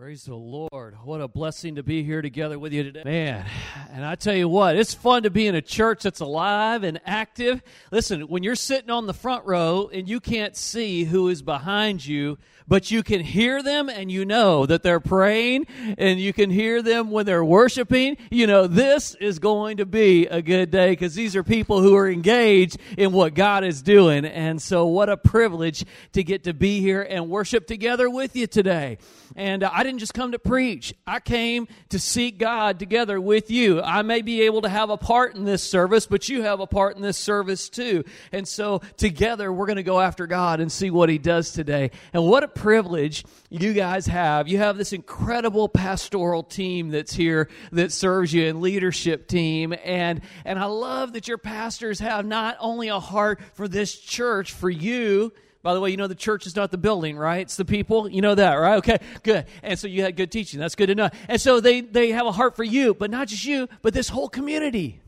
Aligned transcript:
Praise 0.00 0.24
the 0.24 0.34
Lord. 0.34 0.96
What 1.04 1.20
a 1.20 1.28
blessing 1.28 1.74
to 1.74 1.82
be 1.82 2.02
here 2.02 2.22
together 2.22 2.58
with 2.58 2.72
you 2.72 2.82
today. 2.82 3.02
Man, 3.04 3.44
and 3.92 4.02
I 4.02 4.14
tell 4.14 4.34
you 4.34 4.48
what, 4.48 4.74
it's 4.74 4.94
fun 4.94 5.24
to 5.24 5.30
be 5.30 5.46
in 5.46 5.54
a 5.54 5.60
church 5.60 6.04
that's 6.04 6.20
alive 6.20 6.84
and 6.84 7.02
active. 7.04 7.62
Listen, 7.92 8.22
when 8.22 8.42
you're 8.42 8.54
sitting 8.54 8.88
on 8.88 9.06
the 9.06 9.12
front 9.12 9.44
row 9.44 9.90
and 9.92 10.08
you 10.08 10.18
can't 10.18 10.56
see 10.56 11.04
who 11.04 11.28
is 11.28 11.42
behind 11.42 12.06
you, 12.06 12.38
but 12.66 12.90
you 12.90 13.02
can 13.02 13.20
hear 13.20 13.62
them 13.62 13.90
and 13.90 14.10
you 14.10 14.24
know 14.24 14.64
that 14.64 14.82
they're 14.82 15.00
praying 15.00 15.66
and 15.98 16.18
you 16.18 16.32
can 16.32 16.48
hear 16.48 16.80
them 16.80 17.10
when 17.10 17.26
they're 17.26 17.44
worshiping, 17.44 18.16
you 18.30 18.46
know, 18.46 18.66
this 18.66 19.16
is 19.16 19.38
going 19.38 19.78
to 19.78 19.86
be 19.86 20.26
a 20.28 20.40
good 20.40 20.70
day 20.70 20.92
because 20.92 21.14
these 21.14 21.36
are 21.36 21.42
people 21.42 21.82
who 21.82 21.94
are 21.96 22.08
engaged 22.08 22.78
in 22.96 23.12
what 23.12 23.34
God 23.34 23.64
is 23.64 23.82
doing. 23.82 24.24
And 24.24 24.62
so, 24.62 24.86
what 24.86 25.10
a 25.10 25.16
privilege 25.18 25.84
to 26.12 26.22
get 26.22 26.44
to 26.44 26.54
be 26.54 26.80
here 26.80 27.02
and 27.02 27.28
worship 27.28 27.66
together 27.66 28.08
with 28.08 28.34
you 28.34 28.46
today. 28.46 28.96
And 29.36 29.62
I 29.64 29.82
didn't 29.90 30.00
just 30.00 30.14
come 30.14 30.30
to 30.30 30.38
preach, 30.38 30.94
I 31.04 31.18
came 31.18 31.66
to 31.88 31.98
seek 31.98 32.38
God 32.38 32.78
together 32.78 33.20
with 33.20 33.50
you. 33.50 33.82
I 33.82 34.02
may 34.02 34.22
be 34.22 34.42
able 34.42 34.62
to 34.62 34.68
have 34.68 34.88
a 34.88 34.96
part 34.96 35.34
in 35.34 35.44
this 35.44 35.64
service, 35.64 36.06
but 36.06 36.28
you 36.28 36.42
have 36.42 36.60
a 36.60 36.66
part 36.66 36.94
in 36.94 37.02
this 37.02 37.18
service 37.18 37.68
too. 37.68 38.04
And 38.30 38.46
so, 38.46 38.82
together, 38.96 39.52
we're 39.52 39.66
going 39.66 39.76
to 39.76 39.82
go 39.82 40.00
after 40.00 40.28
God 40.28 40.60
and 40.60 40.70
see 40.70 40.90
what 40.90 41.08
He 41.08 41.18
does 41.18 41.50
today. 41.50 41.90
And 42.12 42.24
what 42.24 42.44
a 42.44 42.48
privilege 42.48 43.24
you 43.48 43.72
guys 43.72 44.06
have. 44.06 44.46
You 44.46 44.58
have 44.58 44.76
this 44.78 44.92
incredible 44.92 45.68
pastoral 45.68 46.44
team 46.44 46.90
that's 46.90 47.12
here 47.12 47.48
that 47.72 47.90
serves 47.90 48.32
you 48.32 48.46
and 48.46 48.60
leadership 48.60 49.26
team. 49.26 49.74
And, 49.84 50.20
and 50.44 50.56
I 50.56 50.66
love 50.66 51.14
that 51.14 51.26
your 51.26 51.38
pastors 51.38 51.98
have 51.98 52.24
not 52.24 52.56
only 52.60 52.88
a 52.88 53.00
heart 53.00 53.40
for 53.54 53.66
this 53.66 53.98
church, 53.98 54.52
for 54.52 54.70
you, 54.70 55.32
by 55.62 55.74
the 55.74 55.80
way, 55.80 55.90
you 55.90 55.96
know 55.96 56.06
the 56.06 56.14
church 56.14 56.46
is 56.46 56.56
not 56.56 56.70
the 56.70 56.78
building, 56.78 57.18
right? 57.18 57.40
It's 57.40 57.56
the 57.56 57.64
people. 57.64 58.08
You 58.08 58.22
know 58.22 58.34
that, 58.34 58.54
right? 58.54 58.76
Okay, 58.78 58.98
good. 59.22 59.46
And 59.62 59.78
so 59.78 59.88
you 59.88 60.02
had 60.02 60.16
good 60.16 60.30
teaching. 60.30 60.58
That's 60.58 60.74
good 60.74 60.94
know. 60.96 61.10
And 61.28 61.40
so 61.40 61.60
they, 61.60 61.80
they 61.80 62.10
have 62.10 62.26
a 62.26 62.32
heart 62.32 62.56
for 62.56 62.64
you, 62.64 62.94
but 62.94 63.10
not 63.10 63.28
just 63.28 63.44
you, 63.44 63.68
but 63.82 63.92
this 63.92 64.08
whole 64.08 64.28
community. 64.28 65.00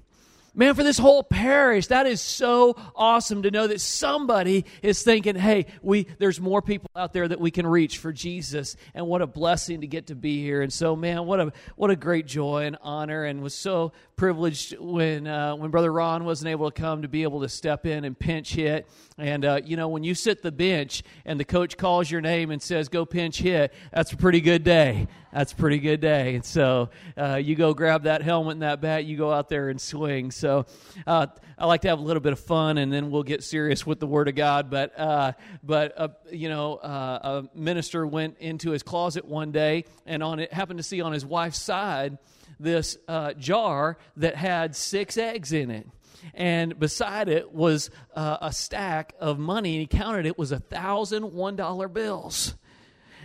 Man, 0.55 0.75
for 0.75 0.83
this 0.83 0.98
whole 0.98 1.22
parish, 1.22 1.86
that 1.86 2.06
is 2.06 2.20
so 2.20 2.77
awesome 2.95 3.42
to 3.45 3.50
know 3.50 3.67
that 3.67 3.81
somebody 3.81 4.67
is 4.83 5.03
thinking, 5.03 5.34
hey, 5.34 5.64
we 5.81 6.06
there's 6.19 6.42
more 6.42 6.61
people 6.61 6.91
out 6.94 7.14
there 7.14 7.27
that 7.27 7.41
we 7.41 7.50
can 7.50 7.67
reach 7.67 7.97
for 7.97 8.12
Jesus. 8.12 8.77
And 8.92 9.06
what 9.06 9.22
a 9.22 9.27
blessing 9.27 9.81
to 9.81 9.86
get 9.86 10.09
to 10.09 10.14
be 10.14 10.42
here. 10.42 10.61
And 10.61 10.70
so, 10.70 10.94
man, 10.94 11.25
what 11.25 11.41
a 11.41 11.53
what 11.77 11.91
a 11.91 11.97
great 11.97 12.27
joy 12.27 12.67
and 12.67 12.77
honor 12.83 13.25
and 13.25 13.42
was 13.42 13.55
so 13.55 13.92
privileged 14.17 14.78
when 14.78 15.27
uh, 15.27 15.56
when 15.56 15.70
Brother 15.70 15.91
Ron 15.91 16.27
wasn't 16.27 16.50
able 16.50 16.70
to 16.70 16.78
come 16.78 17.00
to 17.00 17.09
be 17.09 17.22
able 17.22 17.41
to 17.41 17.48
step 17.48 17.87
in 17.87 18.05
and 18.05 18.19
pinch 18.19 18.53
hit. 18.53 18.87
And 19.16 19.47
uh, 19.47 19.61
you 19.64 19.78
know, 19.78 19.89
when 19.89 20.05
you 20.05 20.14
sit 20.14 20.42
the 20.42 20.53
bench 20.53 21.03
and 21.25 21.41
the 21.41 21.47
coach 21.47 21.78
calls 21.78 22.11
your 22.11 22.20
name 22.20 22.50
and 22.50 22.61
says, 22.61 22.91
"Go 22.91 23.06
pinch 23.06 23.39
hit," 23.39 23.72
that's 23.91 24.12
a 24.12 24.19
pretty 24.19 24.42
good 24.42 24.64
day 24.64 25.09
that's 25.33 25.52
a 25.52 25.56
pretty 25.56 25.78
good 25.78 26.00
day. 26.00 26.34
And 26.34 26.44
so 26.44 26.91
uh, 27.16 27.36
you 27.36 27.55
go 27.55 27.72
grab 27.75 28.05
that 28.05 28.22
helmet 28.22 28.52
and 28.52 28.62
that 28.62 28.80
bat, 28.80 29.05
you 29.05 29.16
go 29.16 29.33
out 29.33 29.48
there 29.48 29.70
and 29.70 29.80
swing. 29.80 30.30
So 30.30 30.66
uh, 31.06 31.27
I 31.58 31.66
like 31.66 31.83
to 31.83 31.88
have 31.88 31.98
a 31.98 32.02
little 32.02 32.20
bit 32.20 32.33
of 32.33 32.41
fun, 32.41 32.78
and 32.78 32.92
then 32.92 33.11
we'll 33.11 33.22
get 33.22 33.42
serious 33.42 33.86
with 33.86 33.98
the 33.98 34.06
Word 34.06 34.28
of 34.28 34.34
God. 34.34 34.70
But 34.70 34.98
uh, 34.98 35.33
but 35.62 35.98
uh, 35.98 36.08
you 36.30 36.48
know, 36.48 36.77
uh, 36.77 37.42
a 37.55 37.58
minister 37.58 38.06
went 38.06 38.38
into 38.38 38.70
his 38.70 38.83
closet 38.83 39.25
one 39.25 39.53
day, 39.53 39.84
and 40.06 40.22
on 40.22 40.38
it 40.38 40.53
happened 40.53 40.78
to 40.78 40.84
see 40.84 41.00
on 41.00 41.12
his 41.12 41.25
wife's 41.25 41.60
side 41.60 42.19
this 42.60 42.98
uh, 43.08 43.33
jar 43.34 43.97
that 44.19 44.36
had 44.36 44.77
six 44.77 45.16
eggs 45.16 45.53
in 45.53 45.70
it 45.70 45.86
and 46.34 46.78
beside 46.78 47.28
it 47.28 47.53
was 47.53 47.91
uh, 48.14 48.38
a 48.41 48.53
stack 48.53 49.14
of 49.19 49.38
money 49.38 49.72
and 49.72 49.80
he 49.80 49.86
counted 49.86 50.27
it 50.27 50.38
was 50.38 50.53
a 50.53 50.60
thousand 50.60 51.33
one 51.33 51.56
dollar 51.56 51.88
bills 51.88 52.55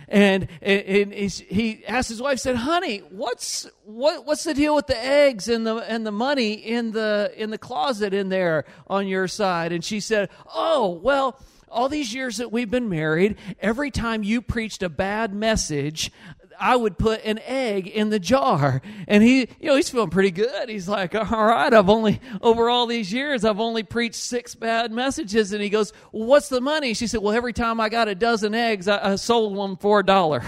and, 0.08 0.48
and, 0.62 1.12
he 1.12 1.84
asked 1.86 2.08
his 2.08 2.20
wife, 2.20 2.38
said, 2.38 2.56
"Honey, 2.56 2.98
what's 3.10 3.68
what, 3.84 4.24
what's 4.26 4.44
the 4.44 4.54
deal 4.54 4.74
with 4.74 4.86
the 4.86 4.98
eggs 4.98 5.48
and 5.48 5.66
the 5.66 5.76
and 5.76 6.06
the 6.06 6.12
money 6.12 6.54
in 6.54 6.92
the 6.92 7.32
in 7.36 7.50
the 7.50 7.58
closet 7.58 8.14
in 8.14 8.28
there 8.28 8.64
on 8.86 9.06
your 9.06 9.28
side?" 9.28 9.72
And 9.72 9.84
she 9.84 10.00
said, 10.00 10.30
"Oh, 10.54 11.00
well." 11.02 11.40
all 11.70 11.90
these 11.90 12.14
years 12.14 12.38
that 12.38 12.50
we've 12.50 12.70
been 12.70 12.88
married, 12.88 13.36
every 13.60 13.90
time 13.90 14.22
you 14.22 14.40
preached 14.40 14.82
a 14.82 14.88
bad 14.88 15.34
message, 15.34 16.10
I 16.58 16.76
would 16.76 16.98
put 16.98 17.24
an 17.24 17.38
egg 17.44 17.86
in 17.86 18.10
the 18.10 18.18
jar. 18.18 18.82
And 19.06 19.22
he, 19.22 19.40
you 19.60 19.68
know, 19.68 19.76
he's 19.76 19.88
feeling 19.88 20.10
pretty 20.10 20.30
good. 20.30 20.68
He's 20.68 20.88
like, 20.88 21.14
all 21.14 21.44
right, 21.44 21.72
I've 21.72 21.88
only, 21.88 22.20
over 22.40 22.68
all 22.68 22.86
these 22.86 23.12
years, 23.12 23.44
I've 23.44 23.60
only 23.60 23.82
preached 23.82 24.16
six 24.16 24.54
bad 24.54 24.92
messages. 24.92 25.52
And 25.52 25.62
he 25.62 25.68
goes, 25.70 25.92
well, 26.12 26.26
what's 26.26 26.48
the 26.48 26.60
money? 26.60 26.94
She 26.94 27.06
said, 27.06 27.20
well, 27.20 27.34
every 27.34 27.52
time 27.52 27.80
I 27.80 27.88
got 27.88 28.08
a 28.08 28.14
dozen 28.14 28.54
eggs, 28.54 28.88
I, 28.88 29.12
I 29.12 29.16
sold 29.16 29.54
one 29.54 29.76
for 29.76 30.00
a 30.00 30.04
dollar. 30.04 30.42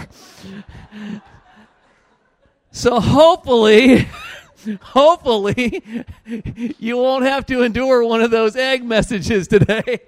so 2.71 3.01
hopefully, 3.01 4.09
hopefully, 4.81 5.83
you 6.79 6.97
won't 6.97 7.25
have 7.25 7.47
to 7.47 7.63
endure 7.63 8.05
one 8.05 8.21
of 8.21 8.31
those 8.31 8.57
egg 8.57 8.85
messages 8.85 9.49
today 9.49 10.01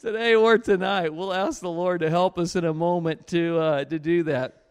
today 0.00 0.34
or 0.34 0.58
tonight. 0.58 1.14
We'll 1.14 1.32
ask 1.32 1.60
the 1.60 1.70
Lord 1.70 2.00
to 2.00 2.10
help 2.10 2.38
us 2.38 2.56
in 2.56 2.64
a 2.64 2.74
moment 2.74 3.26
to 3.28 3.58
uh, 3.58 3.84
to 3.84 3.98
do 3.98 4.24
that. 4.24 4.61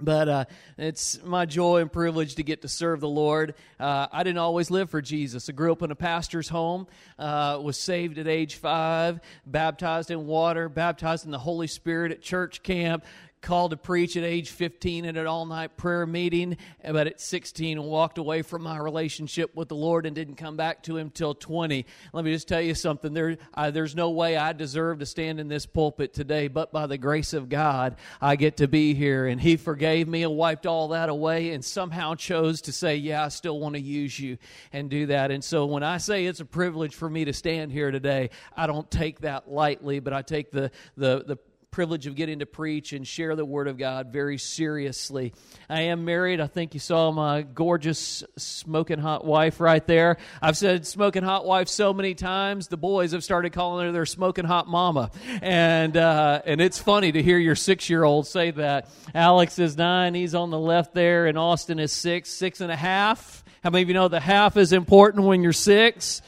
But 0.00 0.28
uh, 0.28 0.44
it's 0.76 1.22
my 1.24 1.44
joy 1.44 1.80
and 1.80 1.92
privilege 1.92 2.36
to 2.36 2.44
get 2.44 2.62
to 2.62 2.68
serve 2.68 3.00
the 3.00 3.08
Lord. 3.08 3.54
Uh, 3.80 4.06
I 4.12 4.22
didn't 4.22 4.38
always 4.38 4.70
live 4.70 4.90
for 4.90 5.02
Jesus. 5.02 5.48
I 5.48 5.52
grew 5.52 5.72
up 5.72 5.82
in 5.82 5.90
a 5.90 5.96
pastor's 5.96 6.48
home, 6.48 6.86
uh, 7.18 7.58
was 7.60 7.76
saved 7.76 8.18
at 8.18 8.28
age 8.28 8.54
five, 8.56 9.20
baptized 9.44 10.10
in 10.10 10.26
water, 10.26 10.68
baptized 10.68 11.24
in 11.24 11.32
the 11.32 11.38
Holy 11.38 11.66
Spirit 11.66 12.12
at 12.12 12.22
church 12.22 12.62
camp, 12.62 13.04
called 13.40 13.70
to 13.70 13.76
preach 13.76 14.16
at 14.16 14.24
age 14.24 14.50
15 14.50 15.04
at 15.04 15.16
an 15.16 15.26
all 15.26 15.46
night 15.46 15.76
prayer 15.76 16.06
meeting, 16.06 16.56
but 16.84 17.06
at 17.06 17.20
16 17.20 17.82
walked 17.82 18.18
away 18.18 18.42
from 18.42 18.62
my 18.62 18.78
relationship 18.78 19.54
with 19.54 19.68
the 19.68 19.76
Lord 19.76 20.06
and 20.06 20.14
didn't 20.14 20.36
come 20.36 20.56
back 20.56 20.82
to 20.84 20.96
Him 20.96 21.10
till 21.10 21.34
20. 21.34 21.86
Let 22.12 22.24
me 22.24 22.32
just 22.32 22.48
tell 22.48 22.60
you 22.60 22.74
something. 22.74 23.12
There, 23.12 23.36
uh, 23.54 23.70
there's 23.70 23.94
no 23.94 24.10
way 24.10 24.36
I 24.36 24.52
deserve 24.52 24.98
to 25.00 25.06
stand 25.06 25.40
in 25.40 25.48
this 25.48 25.66
pulpit 25.66 26.12
today, 26.12 26.48
but 26.48 26.72
by 26.72 26.86
the 26.86 26.98
grace 26.98 27.32
of 27.32 27.48
God, 27.48 27.96
I 28.20 28.36
get 28.36 28.58
to 28.58 28.68
be 28.68 28.94
here. 28.94 29.26
And 29.26 29.40
He 29.40 29.56
forgave 29.56 30.08
me 30.08 30.22
and 30.22 30.36
wiped 30.36 30.66
all 30.66 30.88
that 30.88 31.08
away 31.08 31.50
and 31.50 31.64
somehow 31.64 32.14
chose 32.14 32.62
to 32.62 32.72
say, 32.72 32.96
Yeah, 32.96 33.24
I 33.24 33.28
still 33.28 33.58
want 33.58 33.74
to 33.74 33.80
use 33.80 34.18
you 34.18 34.38
and 34.72 34.90
do 34.90 35.06
that. 35.06 35.30
And 35.30 35.42
so 35.42 35.66
when 35.66 35.82
I 35.82 35.98
say 35.98 36.26
it's 36.26 36.40
a 36.40 36.44
privilege 36.44 36.94
for 36.94 37.08
me 37.08 37.24
to 37.24 37.32
stand 37.32 37.72
here 37.72 37.90
today, 37.90 38.30
I 38.56 38.66
don't 38.66 38.90
take 38.90 39.20
that 39.20 39.50
lightly, 39.50 40.00
but 40.00 40.12
I 40.12 40.22
take 40.22 40.50
the, 40.50 40.70
the, 40.96 41.24
the 41.26 41.38
privilege 41.78 42.08
of 42.08 42.16
getting 42.16 42.40
to 42.40 42.46
preach 42.46 42.92
and 42.92 43.06
share 43.06 43.36
the 43.36 43.44
Word 43.44 43.68
of 43.68 43.78
God 43.78 44.08
very 44.12 44.36
seriously. 44.36 45.32
I 45.70 45.82
am 45.82 46.04
married. 46.04 46.40
I 46.40 46.48
think 46.48 46.74
you 46.74 46.80
saw 46.80 47.12
my 47.12 47.42
gorgeous 47.42 48.24
smoking 48.36 48.98
hot 48.98 49.24
wife 49.24 49.60
right 49.60 49.86
there. 49.86 50.16
I've 50.42 50.56
said 50.56 50.88
smoking 50.88 51.22
hot 51.22 51.46
wife 51.46 51.68
so 51.68 51.94
many 51.94 52.16
times, 52.16 52.66
the 52.66 52.76
boys 52.76 53.12
have 53.12 53.22
started 53.22 53.52
calling 53.52 53.86
her 53.86 53.92
their 53.92 54.06
smoking 54.06 54.44
hot 54.44 54.66
mama. 54.66 55.12
And, 55.40 55.96
uh, 55.96 56.42
and 56.44 56.60
it's 56.60 56.80
funny 56.80 57.12
to 57.12 57.22
hear 57.22 57.38
your 57.38 57.54
six 57.54 57.88
year 57.88 58.02
old 58.02 58.26
say 58.26 58.50
that. 58.50 58.90
Alex 59.14 59.60
is 59.60 59.76
nine, 59.76 60.14
he's 60.14 60.34
on 60.34 60.50
the 60.50 60.58
left 60.58 60.94
there, 60.94 61.26
and 61.28 61.38
Austin 61.38 61.78
is 61.78 61.92
six, 61.92 62.28
six 62.28 62.60
and 62.60 62.72
a 62.72 62.76
half. 62.76 63.44
How 63.62 63.70
many 63.70 63.82
of 63.82 63.88
you 63.88 63.94
know 63.94 64.08
the 64.08 64.18
half 64.18 64.56
is 64.56 64.72
important 64.72 65.26
when 65.26 65.44
you're 65.44 65.52
six? 65.52 66.22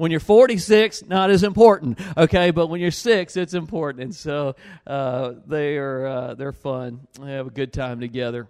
When 0.00 0.10
you're 0.10 0.18
46, 0.18 1.04
not 1.08 1.28
as 1.28 1.42
important, 1.42 1.98
okay? 2.16 2.52
But 2.52 2.68
when 2.68 2.80
you're 2.80 2.90
six, 2.90 3.36
it's 3.36 3.52
important. 3.52 4.02
And 4.02 4.14
so 4.14 4.56
uh, 4.86 5.32
they 5.46 5.76
are 5.76 6.06
uh, 6.06 6.34
they're 6.36 6.52
fun. 6.52 7.06
They 7.20 7.32
have 7.32 7.48
a 7.48 7.50
good 7.50 7.70
time 7.70 8.00
together 8.00 8.48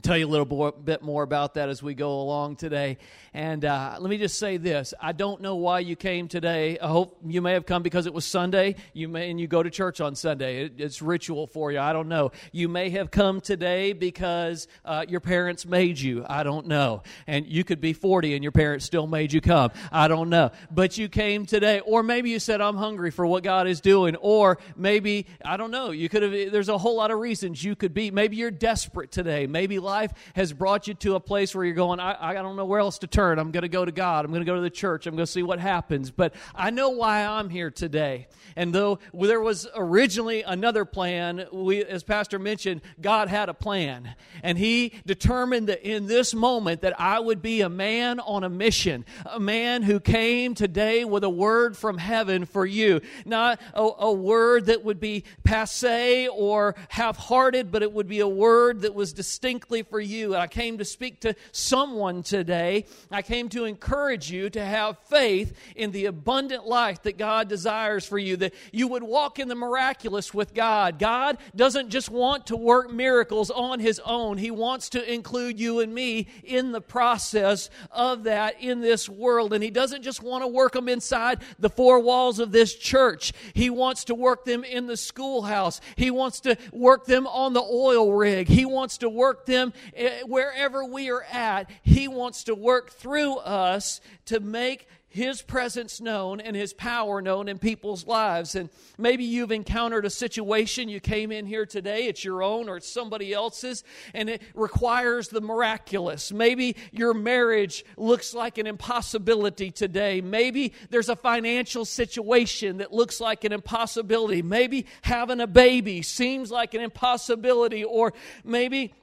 tell 0.00 0.16
you 0.16 0.26
a 0.26 0.28
little 0.28 0.72
bit 0.72 1.02
more 1.02 1.22
about 1.22 1.54
that 1.54 1.68
as 1.68 1.82
we 1.82 1.94
go 1.94 2.20
along 2.20 2.56
today. 2.56 2.98
And 3.34 3.64
uh, 3.64 3.96
let 3.98 4.10
me 4.10 4.18
just 4.18 4.38
say 4.38 4.58
this: 4.58 4.92
I 5.00 5.12
don't 5.12 5.40
know 5.40 5.56
why 5.56 5.78
you 5.78 5.96
came 5.96 6.28
today. 6.28 6.78
I 6.78 6.88
hope 6.88 7.18
you 7.26 7.40
may 7.40 7.54
have 7.54 7.64
come 7.64 7.82
because 7.82 8.04
it 8.04 8.12
was 8.12 8.26
Sunday. 8.26 8.76
You 8.92 9.08
may 9.08 9.30
and 9.30 9.40
you 9.40 9.46
go 9.46 9.62
to 9.62 9.70
church 9.70 10.02
on 10.02 10.14
Sunday. 10.14 10.64
It, 10.64 10.74
it's 10.76 11.00
ritual 11.00 11.46
for 11.46 11.72
you. 11.72 11.78
I 11.78 11.94
don't 11.94 12.08
know. 12.08 12.32
You 12.52 12.68
may 12.68 12.90
have 12.90 13.10
come 13.10 13.40
today 13.40 13.94
because 13.94 14.68
uh, 14.84 15.06
your 15.08 15.20
parents 15.20 15.64
made 15.64 15.98
you. 15.98 16.26
I 16.28 16.42
don't 16.42 16.66
know. 16.66 17.04
And 17.26 17.46
you 17.46 17.64
could 17.64 17.80
be 17.80 17.94
40 17.94 18.34
and 18.34 18.42
your 18.42 18.52
parents 18.52 18.84
still 18.84 19.06
made 19.06 19.32
you 19.32 19.40
come. 19.40 19.70
I 19.90 20.08
don't 20.08 20.28
know. 20.28 20.50
But 20.70 20.98
you 20.98 21.08
came 21.08 21.46
today, 21.46 21.80
or 21.80 22.02
maybe 22.02 22.28
you 22.28 22.38
said, 22.38 22.60
"I'm 22.60 22.76
hungry 22.76 23.10
for 23.10 23.26
what 23.26 23.42
God 23.42 23.66
is 23.66 23.80
doing," 23.80 24.14
or 24.16 24.58
maybe 24.76 25.26
I 25.42 25.56
don't 25.56 25.70
know. 25.70 25.90
You 25.90 26.10
could 26.10 26.22
have. 26.22 26.52
There's 26.52 26.68
a 26.68 26.76
whole 26.76 26.96
lot 26.96 27.10
of 27.10 27.18
reasons 27.18 27.64
you 27.64 27.76
could 27.76 27.94
be. 27.94 28.10
Maybe 28.10 28.36
you're 28.36 28.50
desperate 28.50 29.10
today. 29.10 29.46
Maybe 29.46 29.78
life 29.78 30.12
has 30.34 30.52
brought 30.52 30.86
you 30.86 30.92
to 30.94 31.14
a 31.14 31.20
place 31.20 31.54
where 31.54 31.64
you're 31.64 31.74
going, 31.74 31.98
I, 31.98 32.16
I 32.20 32.34
don't 32.34 32.56
know 32.56 32.66
where 32.66 32.80
else 32.80 32.98
to 32.98 33.06
turn. 33.06 33.21
I'm 33.30 33.50
going 33.50 33.62
to 33.62 33.68
go 33.68 33.84
to 33.84 33.92
God. 33.92 34.24
I'm 34.24 34.32
going 34.32 34.40
to 34.40 34.46
go 34.46 34.56
to 34.56 34.60
the 34.60 34.70
church. 34.70 35.06
I'm 35.06 35.14
going 35.14 35.26
to 35.26 35.32
see 35.32 35.42
what 35.42 35.60
happens. 35.60 36.10
But 36.10 36.34
I 36.54 36.70
know 36.70 36.90
why 36.90 37.24
I'm 37.24 37.48
here 37.48 37.70
today. 37.70 38.26
And 38.56 38.74
though 38.74 38.98
there 39.14 39.40
was 39.40 39.66
originally 39.74 40.42
another 40.42 40.84
plan, 40.84 41.46
we, 41.52 41.84
as 41.84 42.02
Pastor 42.02 42.38
mentioned, 42.38 42.82
God 43.00 43.28
had 43.28 43.48
a 43.48 43.54
plan. 43.54 44.14
And 44.42 44.58
He 44.58 44.92
determined 45.06 45.68
that 45.68 45.82
in 45.88 46.06
this 46.06 46.34
moment 46.34 46.80
that 46.82 46.98
I 47.00 47.20
would 47.20 47.40
be 47.40 47.60
a 47.60 47.68
man 47.68 48.20
on 48.20 48.44
a 48.44 48.50
mission, 48.50 49.04
a 49.26 49.40
man 49.40 49.82
who 49.82 50.00
came 50.00 50.54
today 50.54 51.04
with 51.04 51.24
a 51.24 51.30
word 51.30 51.76
from 51.76 51.98
heaven 51.98 52.44
for 52.44 52.66
you. 52.66 53.00
Not 53.24 53.60
a, 53.74 53.82
a 53.82 54.12
word 54.12 54.66
that 54.66 54.84
would 54.84 55.00
be 55.00 55.24
passe 55.44 56.28
or 56.28 56.74
half 56.88 57.16
hearted, 57.16 57.70
but 57.70 57.82
it 57.82 57.92
would 57.92 58.08
be 58.08 58.20
a 58.20 58.28
word 58.28 58.82
that 58.82 58.94
was 58.94 59.12
distinctly 59.12 59.82
for 59.82 60.00
you. 60.00 60.34
And 60.34 60.42
I 60.42 60.46
came 60.46 60.78
to 60.78 60.84
speak 60.84 61.20
to 61.20 61.34
someone 61.52 62.22
today. 62.22 62.86
I 63.14 63.22
came 63.22 63.48
to 63.50 63.64
encourage 63.64 64.30
you 64.30 64.48
to 64.50 64.64
have 64.64 64.98
faith 64.98 65.56
in 65.76 65.92
the 65.92 66.06
abundant 66.06 66.66
life 66.66 67.02
that 67.02 67.18
God 67.18 67.48
desires 67.48 68.06
for 68.06 68.18
you, 68.18 68.36
that 68.38 68.54
you 68.72 68.88
would 68.88 69.02
walk 69.02 69.38
in 69.38 69.48
the 69.48 69.54
miraculous 69.54 70.32
with 70.32 70.54
God. 70.54 70.98
God 70.98 71.38
doesn't 71.54 71.90
just 71.90 72.10
want 72.10 72.46
to 72.46 72.56
work 72.56 72.90
miracles 72.90 73.50
on 73.50 73.80
His 73.80 74.00
own, 74.04 74.38
He 74.38 74.50
wants 74.50 74.88
to 74.90 75.12
include 75.12 75.58
you 75.58 75.80
and 75.80 75.94
me 75.94 76.28
in 76.44 76.72
the 76.72 76.80
process 76.80 77.70
of 77.90 78.24
that 78.24 78.60
in 78.60 78.80
this 78.80 79.08
world. 79.08 79.52
And 79.52 79.62
He 79.62 79.70
doesn't 79.70 80.02
just 80.02 80.22
want 80.22 80.42
to 80.42 80.48
work 80.48 80.72
them 80.72 80.88
inside 80.88 81.40
the 81.58 81.70
four 81.70 81.98
walls 82.00 82.38
of 82.38 82.52
this 82.52 82.74
church, 82.74 83.32
He 83.54 83.70
wants 83.70 84.04
to 84.04 84.14
work 84.14 84.44
them 84.44 84.64
in 84.64 84.86
the 84.86 84.96
schoolhouse, 84.96 85.80
He 85.96 86.10
wants 86.10 86.40
to 86.40 86.56
work 86.72 87.06
them 87.06 87.26
on 87.26 87.52
the 87.52 87.62
oil 87.62 88.12
rig, 88.12 88.48
He 88.48 88.64
wants 88.64 88.98
to 88.98 89.08
work 89.08 89.46
them 89.46 89.72
eh, 89.94 90.22
wherever 90.24 90.84
we 90.84 91.10
are 91.10 91.24
at. 91.24 91.70
He 91.82 92.08
wants 92.08 92.44
to 92.44 92.54
work 92.54 92.90
through 93.02 93.34
us 93.38 94.00
to 94.26 94.38
make 94.38 94.86
his 95.08 95.42
presence 95.42 96.00
known 96.00 96.40
and 96.40 96.56
his 96.56 96.72
power 96.72 97.20
known 97.20 97.48
in 97.48 97.58
people's 97.58 98.06
lives. 98.06 98.54
And 98.54 98.70
maybe 98.96 99.24
you've 99.24 99.52
encountered 99.52 100.06
a 100.06 100.10
situation, 100.10 100.88
you 100.88 101.00
came 101.00 101.30
in 101.30 101.44
here 101.44 101.66
today, 101.66 102.06
it's 102.06 102.24
your 102.24 102.42
own 102.42 102.68
or 102.68 102.78
it's 102.78 102.90
somebody 102.90 103.34
else's, 103.34 103.84
and 104.14 104.30
it 104.30 104.40
requires 104.54 105.28
the 105.28 105.42
miraculous. 105.42 106.32
Maybe 106.32 106.76
your 106.92 107.12
marriage 107.12 107.84
looks 107.98 108.32
like 108.32 108.56
an 108.56 108.66
impossibility 108.66 109.70
today. 109.70 110.22
Maybe 110.22 110.72
there's 110.88 111.10
a 111.10 111.16
financial 111.16 111.84
situation 111.84 112.78
that 112.78 112.92
looks 112.92 113.20
like 113.20 113.44
an 113.44 113.52
impossibility. 113.52 114.40
Maybe 114.40 114.86
having 115.02 115.40
a 115.40 115.46
baby 115.46 116.00
seems 116.00 116.50
like 116.50 116.72
an 116.72 116.80
impossibility, 116.80 117.84
or 117.84 118.14
maybe 118.44 118.94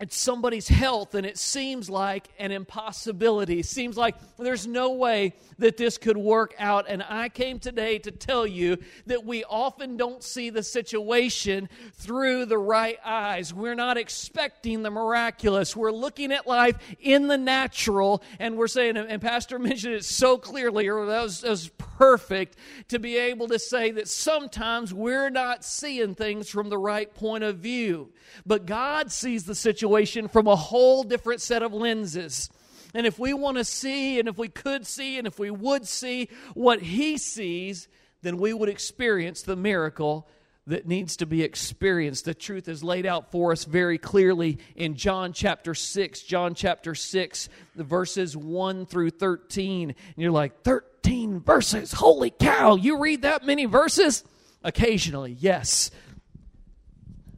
it's 0.00 0.16
somebody's 0.16 0.66
health 0.66 1.14
and 1.14 1.24
it 1.24 1.38
seems 1.38 1.88
like 1.88 2.28
an 2.40 2.50
impossibility. 2.50 3.60
It 3.60 3.66
seems 3.66 3.96
like 3.96 4.16
there's 4.36 4.66
no 4.66 4.94
way 4.94 5.34
that 5.58 5.76
this 5.76 5.98
could 5.98 6.16
work 6.16 6.52
out. 6.58 6.86
And 6.88 7.00
I 7.08 7.28
came 7.28 7.60
today 7.60 8.00
to 8.00 8.10
tell 8.10 8.44
you 8.44 8.78
that 9.06 9.24
we 9.24 9.44
often 9.44 9.96
don't 9.96 10.22
see 10.22 10.50
the 10.50 10.64
situation 10.64 11.68
through 11.92 12.46
the 12.46 12.58
right 12.58 12.98
eyes. 13.04 13.54
We're 13.54 13.76
not 13.76 13.96
expecting 13.96 14.82
the 14.82 14.90
miraculous. 14.90 15.76
We're 15.76 15.92
looking 15.92 16.32
at 16.32 16.44
life 16.44 16.76
in 16.98 17.28
the 17.28 17.38
natural 17.38 18.20
and 18.40 18.56
we're 18.56 18.66
saying, 18.66 18.96
and 18.96 19.22
Pastor 19.22 19.58
mentioned 19.60 19.94
it 19.94 20.04
so 20.04 20.38
clearly, 20.38 20.88
or 20.88 21.06
that 21.06 21.22
was, 21.22 21.42
that 21.42 21.50
was 21.50 21.68
perfect 21.68 22.56
to 22.88 22.98
be 22.98 23.16
able 23.16 23.46
to 23.46 23.60
say 23.60 23.92
that 23.92 24.08
sometimes 24.08 24.92
we're 24.92 25.30
not 25.30 25.64
seeing 25.64 26.16
things 26.16 26.48
from 26.48 26.68
the 26.68 26.78
right 26.78 27.14
point 27.14 27.44
of 27.44 27.58
view. 27.58 28.10
But 28.44 28.66
God 28.66 29.12
sees 29.12 29.44
the 29.44 29.54
situation 29.54 29.83
from 30.28 30.46
a 30.46 30.56
whole 30.56 31.02
different 31.02 31.40
set 31.40 31.62
of 31.62 31.72
lenses. 31.72 32.50
And 32.94 33.06
if 33.06 33.18
we 33.18 33.34
want 33.34 33.56
to 33.58 33.64
see, 33.64 34.18
and 34.18 34.28
if 34.28 34.38
we 34.38 34.48
could 34.48 34.86
see, 34.86 35.18
and 35.18 35.26
if 35.26 35.38
we 35.38 35.50
would 35.50 35.86
see 35.86 36.28
what 36.54 36.80
He 36.80 37.18
sees, 37.18 37.88
then 38.22 38.36
we 38.36 38.52
would 38.52 38.68
experience 38.68 39.42
the 39.42 39.56
miracle 39.56 40.28
that 40.66 40.86
needs 40.86 41.16
to 41.18 41.26
be 41.26 41.42
experienced. 41.42 42.24
The 42.24 42.34
truth 42.34 42.68
is 42.68 42.82
laid 42.82 43.04
out 43.04 43.30
for 43.30 43.52
us 43.52 43.64
very 43.64 43.98
clearly 43.98 44.58
in 44.76 44.94
John 44.94 45.32
chapter 45.32 45.74
6. 45.74 46.22
John 46.22 46.54
chapter 46.54 46.94
6, 46.94 47.48
the 47.76 47.84
verses 47.84 48.36
1 48.36 48.86
through 48.86 49.10
13. 49.10 49.90
And 49.90 49.96
you're 50.16 50.30
like, 50.30 50.62
13 50.62 51.40
verses? 51.40 51.92
Holy 51.92 52.30
cow, 52.30 52.76
you 52.76 52.98
read 52.98 53.22
that 53.22 53.44
many 53.44 53.66
verses? 53.66 54.24
Occasionally, 54.62 55.36
yes 55.38 55.90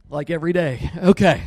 like 0.09 0.29
every 0.29 0.53
day. 0.53 0.89
Okay. 0.97 1.41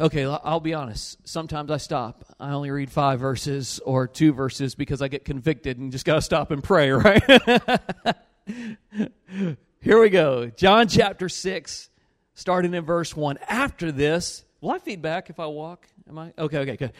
Okay, 0.00 0.24
I'll 0.24 0.60
be 0.60 0.74
honest. 0.74 1.18
Sometimes 1.28 1.70
I 1.70 1.76
stop. 1.76 2.24
I 2.40 2.52
only 2.52 2.70
read 2.70 2.90
five 2.90 3.20
verses 3.20 3.78
or 3.84 4.08
two 4.08 4.32
verses 4.32 4.74
because 4.74 5.02
I 5.02 5.08
get 5.08 5.24
convicted 5.24 5.78
and 5.78 5.92
just 5.92 6.04
got 6.06 6.14
to 6.16 6.22
stop 6.22 6.50
and 6.50 6.64
pray, 6.64 6.90
right? 6.90 7.22
Here 9.80 10.00
we 10.00 10.08
go. 10.08 10.46
John 10.46 10.88
chapter 10.88 11.28
6, 11.28 11.90
starting 12.34 12.72
in 12.72 12.84
verse 12.84 13.14
1. 13.14 13.38
After 13.46 13.92
this, 13.92 14.44
will 14.60 14.70
I 14.70 14.78
feedback 14.78 15.28
if 15.28 15.38
I 15.38 15.46
walk? 15.46 15.86
Am 16.08 16.18
I? 16.18 16.32
Okay, 16.38 16.58
okay, 16.58 16.76
good. 16.76 16.92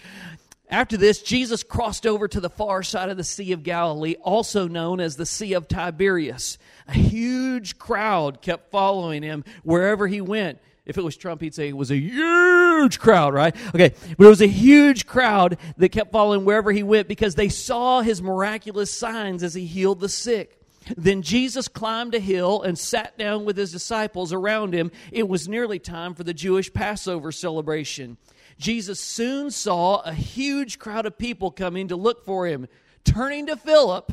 After 0.69 0.97
this, 0.97 1.23
Jesus 1.23 1.63
crossed 1.63 2.07
over 2.07 2.29
to 2.29 2.41
the 2.41 2.51
far 2.51 2.83
side 2.83 3.09
of 3.09 3.17
the 3.17 3.25
Sea 3.25 3.53
of 3.53 3.63
Galilee, 3.63 4.17
also 4.23 4.69
known 4.69 5.01
as 5.01 5.17
the 5.17 5.27
Sea 5.27 5.55
of 5.55 5.67
Tiberias. 5.67 6.59
A 6.89 6.93
huge 6.93 7.79
crowd 7.79 8.43
kept 8.43 8.71
following 8.71 9.23
him 9.23 9.45
wherever 9.65 10.07
he 10.07 10.21
went. 10.21 10.61
If 10.85 10.99
it 10.99 11.05
was 11.05 11.17
Trump, 11.17 11.41
he'd 11.41 11.55
say 11.55 11.69
it 11.69 11.77
was 11.77 11.93
a 11.93 11.97
huge 11.97 12.99
crowd, 12.99 13.35
right? 13.35 13.55
Okay, 13.69 13.95
but 14.19 14.27
it 14.27 14.29
was 14.29 14.43
a 14.43 14.49
huge 14.49 15.07
crowd 15.07 15.59
that 15.77 15.91
kept 15.91 16.11
following 16.11 16.45
wherever 16.45 16.73
he 16.73 16.83
went 16.83 17.07
because 17.07 17.37
they 17.37 17.49
saw 17.49 18.01
his 18.01 18.21
miraculous 18.21 18.93
signs 18.93 19.45
as 19.45 19.55
he 19.55 19.65
healed 19.65 20.01
the 20.01 20.09
sick. 20.09 20.59
Then 20.97 21.23
Jesus 21.23 21.69
climbed 21.69 22.17
a 22.17 22.19
hill 22.19 22.63
and 22.63 22.77
sat 22.77 23.17
down 23.17 23.45
with 23.45 23.57
his 23.57 23.71
disciples 23.71 24.33
around 24.33 24.75
him. 24.75 24.91
It 25.13 25.29
was 25.29 25.49
nearly 25.49 25.79
time 25.79 26.15
for 26.15 26.25
the 26.25 26.35
Jewish 26.35 26.73
Passover 26.73 27.31
celebration. 27.31 28.17
Jesus 28.59 28.99
soon 28.99 29.53
saw 29.53 30.01
a 30.01 30.13
huge 30.13 30.81
crowd 30.81 31.07
of 31.07 31.17
people 31.17 31.53
coming 31.53 31.89
to 31.89 31.97
look 31.97 32.25
for 32.25 32.49
him. 32.49 32.67
Turning 33.05 33.47
to 33.47 33.57
Philip, 33.57 34.13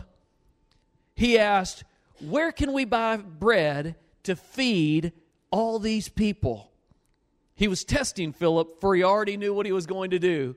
he 1.15 1.39
asked, 1.39 1.83
Where 2.19 2.51
can 2.51 2.73
we 2.73 2.85
buy 2.85 3.17
bread 3.17 3.95
to 4.23 4.35
feed 4.35 5.13
all 5.51 5.79
these 5.79 6.09
people? 6.09 6.71
He 7.55 7.67
was 7.67 7.83
testing 7.83 8.31
Philip, 8.31 8.79
for 8.79 8.95
he 8.95 9.03
already 9.03 9.37
knew 9.37 9.53
what 9.53 9.65
he 9.65 9.71
was 9.71 9.85
going 9.85 10.11
to 10.11 10.19
do. 10.19 10.55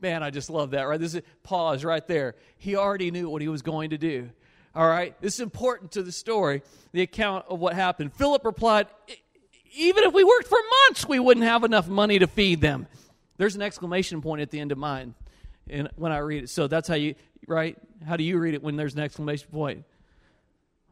Man, 0.00 0.22
I 0.22 0.30
just 0.30 0.50
love 0.50 0.70
that, 0.70 0.82
right? 0.82 1.00
This 1.00 1.14
is 1.14 1.22
pause 1.42 1.84
right 1.84 2.06
there. 2.06 2.36
He 2.56 2.76
already 2.76 3.10
knew 3.10 3.28
what 3.28 3.42
he 3.42 3.48
was 3.48 3.62
going 3.62 3.90
to 3.90 3.98
do. 3.98 4.30
All 4.74 4.86
right? 4.86 5.20
This 5.20 5.34
is 5.34 5.40
important 5.40 5.92
to 5.92 6.02
the 6.02 6.12
story, 6.12 6.62
the 6.92 7.02
account 7.02 7.46
of 7.48 7.58
what 7.58 7.74
happened. 7.74 8.12
Philip 8.12 8.44
replied, 8.44 8.86
Even 9.74 10.04
if 10.04 10.14
we 10.14 10.22
worked 10.22 10.46
for 10.46 10.58
months, 10.86 11.08
we 11.08 11.18
wouldn't 11.18 11.44
have 11.44 11.64
enough 11.64 11.88
money 11.88 12.20
to 12.20 12.28
feed 12.28 12.60
them. 12.60 12.86
There's 13.38 13.56
an 13.56 13.62
exclamation 13.62 14.22
point 14.22 14.40
at 14.40 14.50
the 14.50 14.60
end 14.60 14.70
of 14.70 14.78
mine 14.78 15.14
and 15.70 15.88
when 15.96 16.12
I 16.12 16.18
read 16.18 16.44
it. 16.44 16.50
So 16.50 16.66
that's 16.66 16.88
how 16.88 16.94
you, 16.94 17.14
right? 17.46 17.76
How 18.06 18.16
do 18.16 18.24
you 18.24 18.38
read 18.38 18.54
it 18.54 18.62
when 18.62 18.76
there's 18.76 18.94
an 18.94 19.00
exclamation 19.00 19.48
point? 19.50 19.84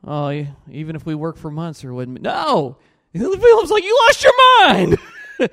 Oh, 0.05 0.47
even 0.71 0.97
if 0.97 1.05
we 1.05 1.15
work 1.15 1.37
for 1.37 1.51
months, 1.51 1.83
there 1.83 1.93
wouldn't 1.93 2.17
be. 2.17 2.23
No! 2.23 2.77
Philip's 3.13 3.71
like, 3.71 3.85
you 3.85 3.99
lost 4.07 4.25
your 4.25 4.33
mind! 4.61 4.99
there 5.39 5.49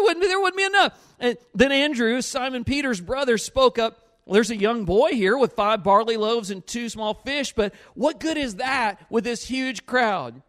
wouldn't 0.00 0.20
be, 0.20 0.26
there 0.28 0.40
wouldn't 0.40 0.56
be 0.56 0.64
enough. 0.64 0.98
And 1.18 1.36
then 1.54 1.72
Andrew, 1.72 2.20
Simon 2.20 2.64
Peter's 2.64 3.00
brother, 3.00 3.38
spoke 3.38 3.78
up. 3.78 4.00
Well, 4.26 4.34
there's 4.34 4.50
a 4.50 4.56
young 4.56 4.84
boy 4.84 5.10
here 5.10 5.36
with 5.36 5.52
five 5.52 5.84
barley 5.84 6.16
loaves 6.16 6.50
and 6.50 6.66
two 6.66 6.88
small 6.88 7.14
fish, 7.14 7.52
but 7.52 7.74
what 7.94 8.20
good 8.20 8.38
is 8.38 8.56
that 8.56 9.04
with 9.10 9.24
this 9.24 9.44
huge 9.46 9.84
crowd? 9.84 10.40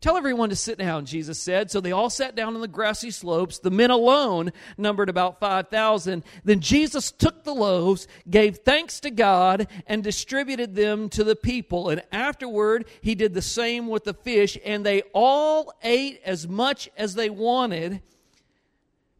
Tell 0.00 0.16
everyone 0.16 0.50
to 0.50 0.56
sit 0.56 0.78
down, 0.78 1.06
Jesus 1.06 1.40
said. 1.40 1.72
So 1.72 1.80
they 1.80 1.90
all 1.90 2.08
sat 2.08 2.36
down 2.36 2.54
on 2.54 2.60
the 2.60 2.68
grassy 2.68 3.10
slopes. 3.10 3.58
The 3.58 3.70
men 3.70 3.90
alone 3.90 4.52
numbered 4.76 5.08
about 5.08 5.40
5,000. 5.40 6.22
Then 6.44 6.60
Jesus 6.60 7.10
took 7.10 7.42
the 7.42 7.54
loaves, 7.54 8.06
gave 8.30 8.58
thanks 8.58 9.00
to 9.00 9.10
God, 9.10 9.66
and 9.88 10.04
distributed 10.04 10.76
them 10.76 11.08
to 11.10 11.24
the 11.24 11.34
people. 11.34 11.88
And 11.90 12.02
afterward, 12.12 12.86
he 13.00 13.16
did 13.16 13.34
the 13.34 13.42
same 13.42 13.88
with 13.88 14.04
the 14.04 14.14
fish, 14.14 14.56
and 14.64 14.86
they 14.86 15.02
all 15.12 15.72
ate 15.82 16.20
as 16.24 16.46
much 16.46 16.88
as 16.96 17.14
they 17.14 17.28
wanted. 17.28 18.00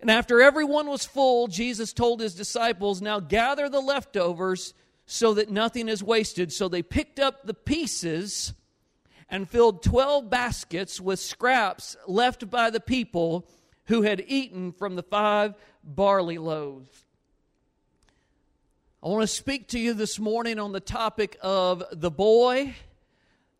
And 0.00 0.12
after 0.12 0.40
everyone 0.40 0.86
was 0.86 1.04
full, 1.04 1.48
Jesus 1.48 1.92
told 1.92 2.20
his 2.20 2.36
disciples, 2.36 3.02
Now 3.02 3.18
gather 3.18 3.68
the 3.68 3.80
leftovers 3.80 4.74
so 5.06 5.34
that 5.34 5.50
nothing 5.50 5.88
is 5.88 6.04
wasted. 6.04 6.52
So 6.52 6.68
they 6.68 6.82
picked 6.82 7.18
up 7.18 7.44
the 7.44 7.54
pieces 7.54 8.52
and 9.30 9.48
filled 9.48 9.82
12 9.82 10.30
baskets 10.30 11.00
with 11.00 11.18
scraps 11.18 11.96
left 12.06 12.50
by 12.50 12.70
the 12.70 12.80
people 12.80 13.46
who 13.86 14.02
had 14.02 14.24
eaten 14.26 14.72
from 14.72 14.96
the 14.96 15.02
five 15.02 15.54
barley 15.84 16.38
loaves. 16.38 17.04
I 19.02 19.08
want 19.08 19.22
to 19.22 19.28
speak 19.28 19.68
to 19.68 19.78
you 19.78 19.94
this 19.94 20.18
morning 20.18 20.58
on 20.58 20.72
the 20.72 20.80
topic 20.80 21.38
of 21.40 21.84
the 21.92 22.10
boy, 22.10 22.74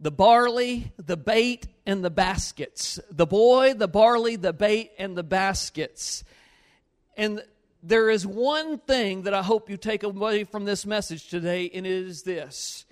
the 0.00 0.10
barley, 0.10 0.92
the 0.96 1.16
bait, 1.16 1.66
and 1.87 2.04
the 2.04 2.10
baskets. 2.10 2.98
The 3.10 3.26
boy, 3.26 3.75
the 3.75 3.88
barley, 3.88 4.37
the 4.37 4.52
bait, 4.52 4.90
and 4.98 5.16
the 5.16 5.22
baskets. 5.22 6.25
And 7.16 7.42
there 7.82 8.10
is 8.10 8.26
one 8.26 8.78
thing 8.78 9.22
that 9.22 9.34
I 9.34 9.42
hope 9.42 9.70
you 9.70 9.76
take 9.76 10.02
away 10.02 10.44
from 10.44 10.64
this 10.64 10.84
message 10.84 11.28
today, 11.28 11.70
and 11.72 11.87
it 11.87 11.92
is 11.92 12.22
this. 12.22 12.84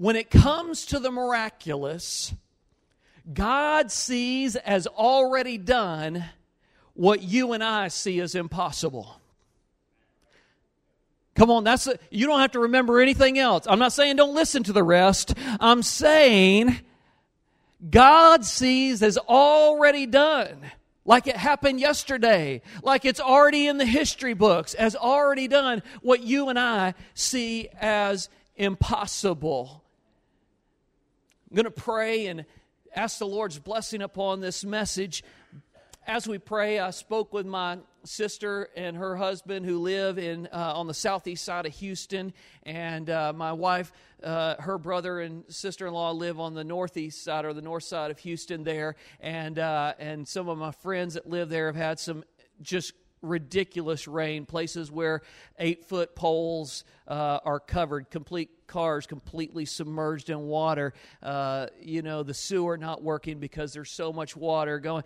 When 0.00 0.16
it 0.16 0.30
comes 0.30 0.86
to 0.86 0.98
the 0.98 1.10
miraculous, 1.10 2.32
God 3.34 3.92
sees 3.92 4.56
as 4.56 4.86
already 4.86 5.58
done 5.58 6.24
what 6.94 7.22
you 7.22 7.52
and 7.52 7.62
I 7.62 7.88
see 7.88 8.18
as 8.22 8.34
impossible. 8.34 9.20
Come 11.34 11.50
on, 11.50 11.64
that's 11.64 11.86
a, 11.86 11.98
you 12.10 12.26
don't 12.26 12.40
have 12.40 12.52
to 12.52 12.60
remember 12.60 12.98
anything 12.98 13.38
else. 13.38 13.66
I'm 13.68 13.78
not 13.78 13.92
saying 13.92 14.16
don't 14.16 14.34
listen 14.34 14.62
to 14.62 14.72
the 14.72 14.82
rest. 14.82 15.34
I'm 15.60 15.82
saying 15.82 16.80
God 17.90 18.46
sees 18.46 19.02
as 19.02 19.18
already 19.18 20.06
done, 20.06 20.62
like 21.04 21.26
it 21.26 21.36
happened 21.36 21.78
yesterday, 21.78 22.62
like 22.82 23.04
it's 23.04 23.20
already 23.20 23.66
in 23.66 23.76
the 23.76 23.84
history 23.84 24.32
books, 24.32 24.72
as 24.72 24.96
already 24.96 25.46
done 25.46 25.82
what 26.00 26.22
you 26.22 26.48
and 26.48 26.58
I 26.58 26.94
see 27.12 27.68
as 27.78 28.30
impossible. 28.56 29.84
I'm 31.50 31.56
going 31.56 31.64
to 31.64 31.72
pray 31.72 32.26
and 32.26 32.44
ask 32.94 33.18
the 33.18 33.26
Lord's 33.26 33.58
blessing 33.58 34.02
upon 34.02 34.38
this 34.40 34.64
message. 34.64 35.24
As 36.06 36.28
we 36.28 36.38
pray, 36.38 36.78
I 36.78 36.90
spoke 36.90 37.32
with 37.32 37.44
my 37.44 37.78
sister 38.04 38.68
and 38.76 38.96
her 38.96 39.16
husband 39.16 39.66
who 39.66 39.80
live 39.80 40.16
in 40.16 40.46
uh, 40.52 40.74
on 40.76 40.86
the 40.86 40.94
southeast 40.94 41.44
side 41.44 41.66
of 41.66 41.72
Houston, 41.74 42.32
and 42.62 43.10
uh, 43.10 43.32
my 43.34 43.52
wife, 43.52 43.90
uh, 44.22 44.54
her 44.60 44.78
brother 44.78 45.18
and 45.18 45.42
sister-in-law 45.48 46.12
live 46.12 46.38
on 46.38 46.54
the 46.54 46.62
northeast 46.62 47.24
side 47.24 47.44
or 47.44 47.52
the 47.52 47.62
north 47.62 47.82
side 47.82 48.12
of 48.12 48.20
Houston 48.20 48.62
there, 48.62 48.94
and 49.18 49.58
uh, 49.58 49.94
and 49.98 50.28
some 50.28 50.48
of 50.48 50.56
my 50.56 50.70
friends 50.70 51.14
that 51.14 51.28
live 51.28 51.48
there 51.48 51.66
have 51.66 51.74
had 51.74 51.98
some 51.98 52.22
just 52.62 52.92
ridiculous 53.22 54.08
rain, 54.08 54.46
places 54.46 54.90
where 54.90 55.22
eight 55.58 55.84
foot 55.84 56.14
poles 56.14 56.84
uh, 57.06 57.40
are 57.44 57.60
covered, 57.60 58.10
complete 58.10 58.50
cars 58.66 59.06
completely 59.06 59.64
submerged 59.64 60.30
in 60.30 60.40
water. 60.42 60.94
Uh, 61.22 61.66
you 61.80 62.02
know, 62.02 62.22
the 62.22 62.34
sewer 62.34 62.76
not 62.76 63.02
working 63.02 63.38
because 63.38 63.72
there's 63.72 63.90
so 63.90 64.12
much 64.12 64.36
water 64.36 64.78
going. 64.78 65.04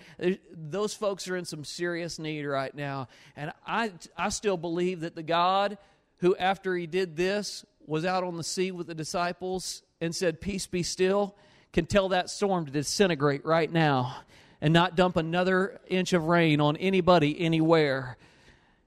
Those 0.52 0.94
folks 0.94 1.28
are 1.28 1.36
in 1.36 1.44
some 1.44 1.64
serious 1.64 2.18
need 2.18 2.44
right 2.44 2.74
now. 2.74 3.08
And 3.36 3.52
I, 3.66 3.92
I 4.16 4.28
still 4.28 4.56
believe 4.56 5.00
that 5.00 5.14
the 5.14 5.22
God 5.22 5.78
who, 6.18 6.36
after 6.36 6.76
he 6.76 6.86
did 6.86 7.16
this, 7.16 7.64
was 7.86 8.04
out 8.04 8.24
on 8.24 8.36
the 8.36 8.44
sea 8.44 8.70
with 8.70 8.86
the 8.86 8.94
disciples 8.94 9.82
and 10.00 10.14
said, 10.14 10.40
Peace 10.40 10.66
be 10.66 10.82
still, 10.82 11.34
can 11.72 11.86
tell 11.86 12.10
that 12.10 12.30
storm 12.30 12.66
to 12.66 12.72
disintegrate 12.72 13.44
right 13.44 13.70
now 13.70 14.16
and 14.64 14.72
not 14.72 14.96
dump 14.96 15.18
another 15.18 15.78
inch 15.88 16.14
of 16.14 16.24
rain 16.24 16.58
on 16.58 16.74
anybody 16.78 17.38
anywhere. 17.38 18.16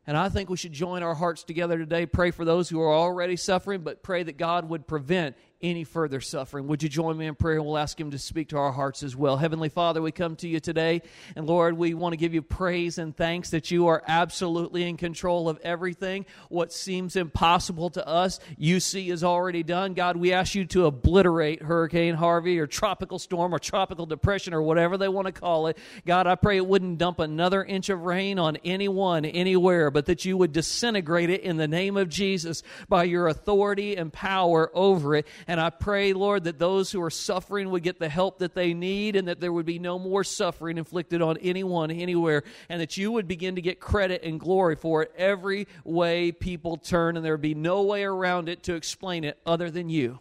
And 0.07 0.17
I 0.17 0.27
think 0.27 0.49
we 0.49 0.57
should 0.57 0.73
join 0.73 1.03
our 1.03 1.13
hearts 1.13 1.43
together 1.43 1.77
today, 1.77 2.07
pray 2.07 2.31
for 2.31 2.43
those 2.43 2.67
who 2.67 2.81
are 2.81 2.91
already 2.91 3.35
suffering, 3.35 3.81
but 3.81 4.01
pray 4.01 4.23
that 4.23 4.39
God 4.39 4.67
would 4.69 4.87
prevent 4.87 5.35
any 5.61 5.83
further 5.83 6.21
suffering. 6.21 6.67
Would 6.67 6.83
you 6.83 6.89
join 6.89 7.17
me 7.17 7.25
in 7.25 7.35
prayer? 7.35 7.61
We'll 7.61 7.77
ask 7.77 7.99
Him 7.99 8.11
to 8.11 8.19
speak 8.19 8.49
to 8.49 8.57
our 8.57 8.71
hearts 8.71 9.03
as 9.03 9.15
well. 9.15 9.37
Heavenly 9.37 9.69
Father, 9.69 10.01
we 10.01 10.11
come 10.11 10.35
to 10.37 10.47
you 10.47 10.59
today, 10.59 11.01
and 11.35 11.47
Lord, 11.47 11.77
we 11.77 11.93
want 11.93 12.13
to 12.13 12.17
give 12.17 12.33
you 12.33 12.41
praise 12.41 12.97
and 12.97 13.15
thanks 13.15 13.49
that 13.51 13.71
you 13.71 13.87
are 13.87 14.03
absolutely 14.07 14.87
in 14.87 14.97
control 14.97 15.49
of 15.49 15.59
everything. 15.63 16.25
What 16.49 16.71
seems 16.71 17.15
impossible 17.15 17.89
to 17.91 18.07
us, 18.07 18.39
you 18.57 18.79
see 18.79 19.09
is 19.09 19.23
already 19.23 19.63
done. 19.63 19.93
God, 19.93 20.17
we 20.17 20.33
ask 20.33 20.53
you 20.53 20.65
to 20.65 20.85
obliterate 20.85 21.61
Hurricane 21.61 22.15
Harvey 22.15 22.59
or 22.59 22.67
tropical 22.67 23.19
storm 23.19 23.53
or 23.53 23.59
tropical 23.59 24.05
depression 24.05 24.53
or 24.53 24.61
whatever 24.61 24.97
they 24.97 25.07
want 25.07 25.25
to 25.25 25.31
call 25.31 25.67
it. 25.67 25.77
God, 26.05 26.27
I 26.27 26.35
pray 26.35 26.57
it 26.57 26.67
wouldn't 26.67 26.97
dump 26.97 27.19
another 27.19 27.63
inch 27.63 27.89
of 27.89 28.01
rain 28.01 28.37
on 28.37 28.57
anyone, 28.57 29.25
anywhere, 29.25 29.89
but 29.89 30.05
that 30.05 30.25
you 30.25 30.37
would 30.37 30.51
disintegrate 30.51 31.29
it 31.29 31.41
in 31.41 31.57
the 31.57 31.67
name 31.67 31.97
of 31.97 32.09
Jesus 32.09 32.63
by 32.87 33.05
your 33.05 33.27
authority 33.27 33.95
and 33.95 34.13
power 34.13 34.69
over 34.73 35.15
it. 35.15 35.27
And 35.47 35.61
I 35.61 35.69
pray, 35.69 36.11
Lord, 36.11 36.43
that 36.43 36.59
those 36.59 36.91
who 36.91 37.01
are 37.01 37.09
suffering 37.09 37.69
would 37.69 37.81
get 37.81 37.99
the 37.99 38.09
help 38.09 38.39
that 38.39 38.53
they 38.53 38.73
need 38.73 39.15
and 39.15 39.29
that 39.29 39.39
there 39.39 39.53
would 39.53 39.65
be 39.65 39.79
no 39.79 39.97
more 39.97 40.25
suffering 40.25 40.77
inflicted 40.77 41.21
on 41.21 41.37
anyone, 41.37 41.89
anywhere, 41.89 42.43
and 42.67 42.81
that 42.81 42.97
you 42.97 43.13
would 43.13 43.29
begin 43.29 43.55
to 43.55 43.61
get 43.61 43.79
credit 43.79 44.23
and 44.23 44.41
glory 44.41 44.75
for 44.75 45.03
it 45.03 45.11
every 45.17 45.67
way 45.85 46.33
people 46.33 46.75
turn, 46.75 47.15
and 47.15 47.25
there 47.25 47.33
would 47.33 47.41
be 47.41 47.55
no 47.55 47.83
way 47.83 48.03
around 48.03 48.49
it 48.49 48.63
to 48.63 48.75
explain 48.75 49.23
it 49.23 49.39
other 49.45 49.71
than 49.71 49.89
you. 49.89 50.19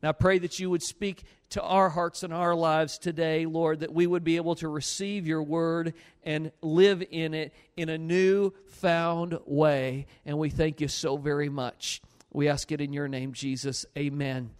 And 0.00 0.08
I 0.08 0.12
pray 0.12 0.38
that 0.38 0.58
you 0.58 0.70
would 0.70 0.82
speak 0.82 1.24
to 1.50 1.62
our 1.62 1.90
hearts 1.90 2.22
and 2.22 2.32
our 2.32 2.54
lives 2.54 2.98
today, 2.98 3.46
Lord, 3.46 3.80
that 3.80 3.92
we 3.92 4.06
would 4.06 4.24
be 4.24 4.36
able 4.36 4.54
to 4.56 4.68
receive 4.68 5.26
your 5.26 5.42
word 5.42 5.94
and 6.24 6.50
live 6.62 7.02
in 7.10 7.34
it 7.34 7.52
in 7.76 7.88
a 7.88 7.98
new 7.98 8.52
found 8.66 9.38
way. 9.46 10.06
And 10.24 10.38
we 10.38 10.50
thank 10.50 10.80
you 10.80 10.88
so 10.88 11.16
very 11.16 11.48
much. 11.48 12.00
We 12.34 12.48
ask 12.48 12.72
it 12.72 12.80
in 12.80 12.92
your 12.92 13.06
name, 13.06 13.32
Jesus. 13.32 13.86
Amen. 13.96 14.50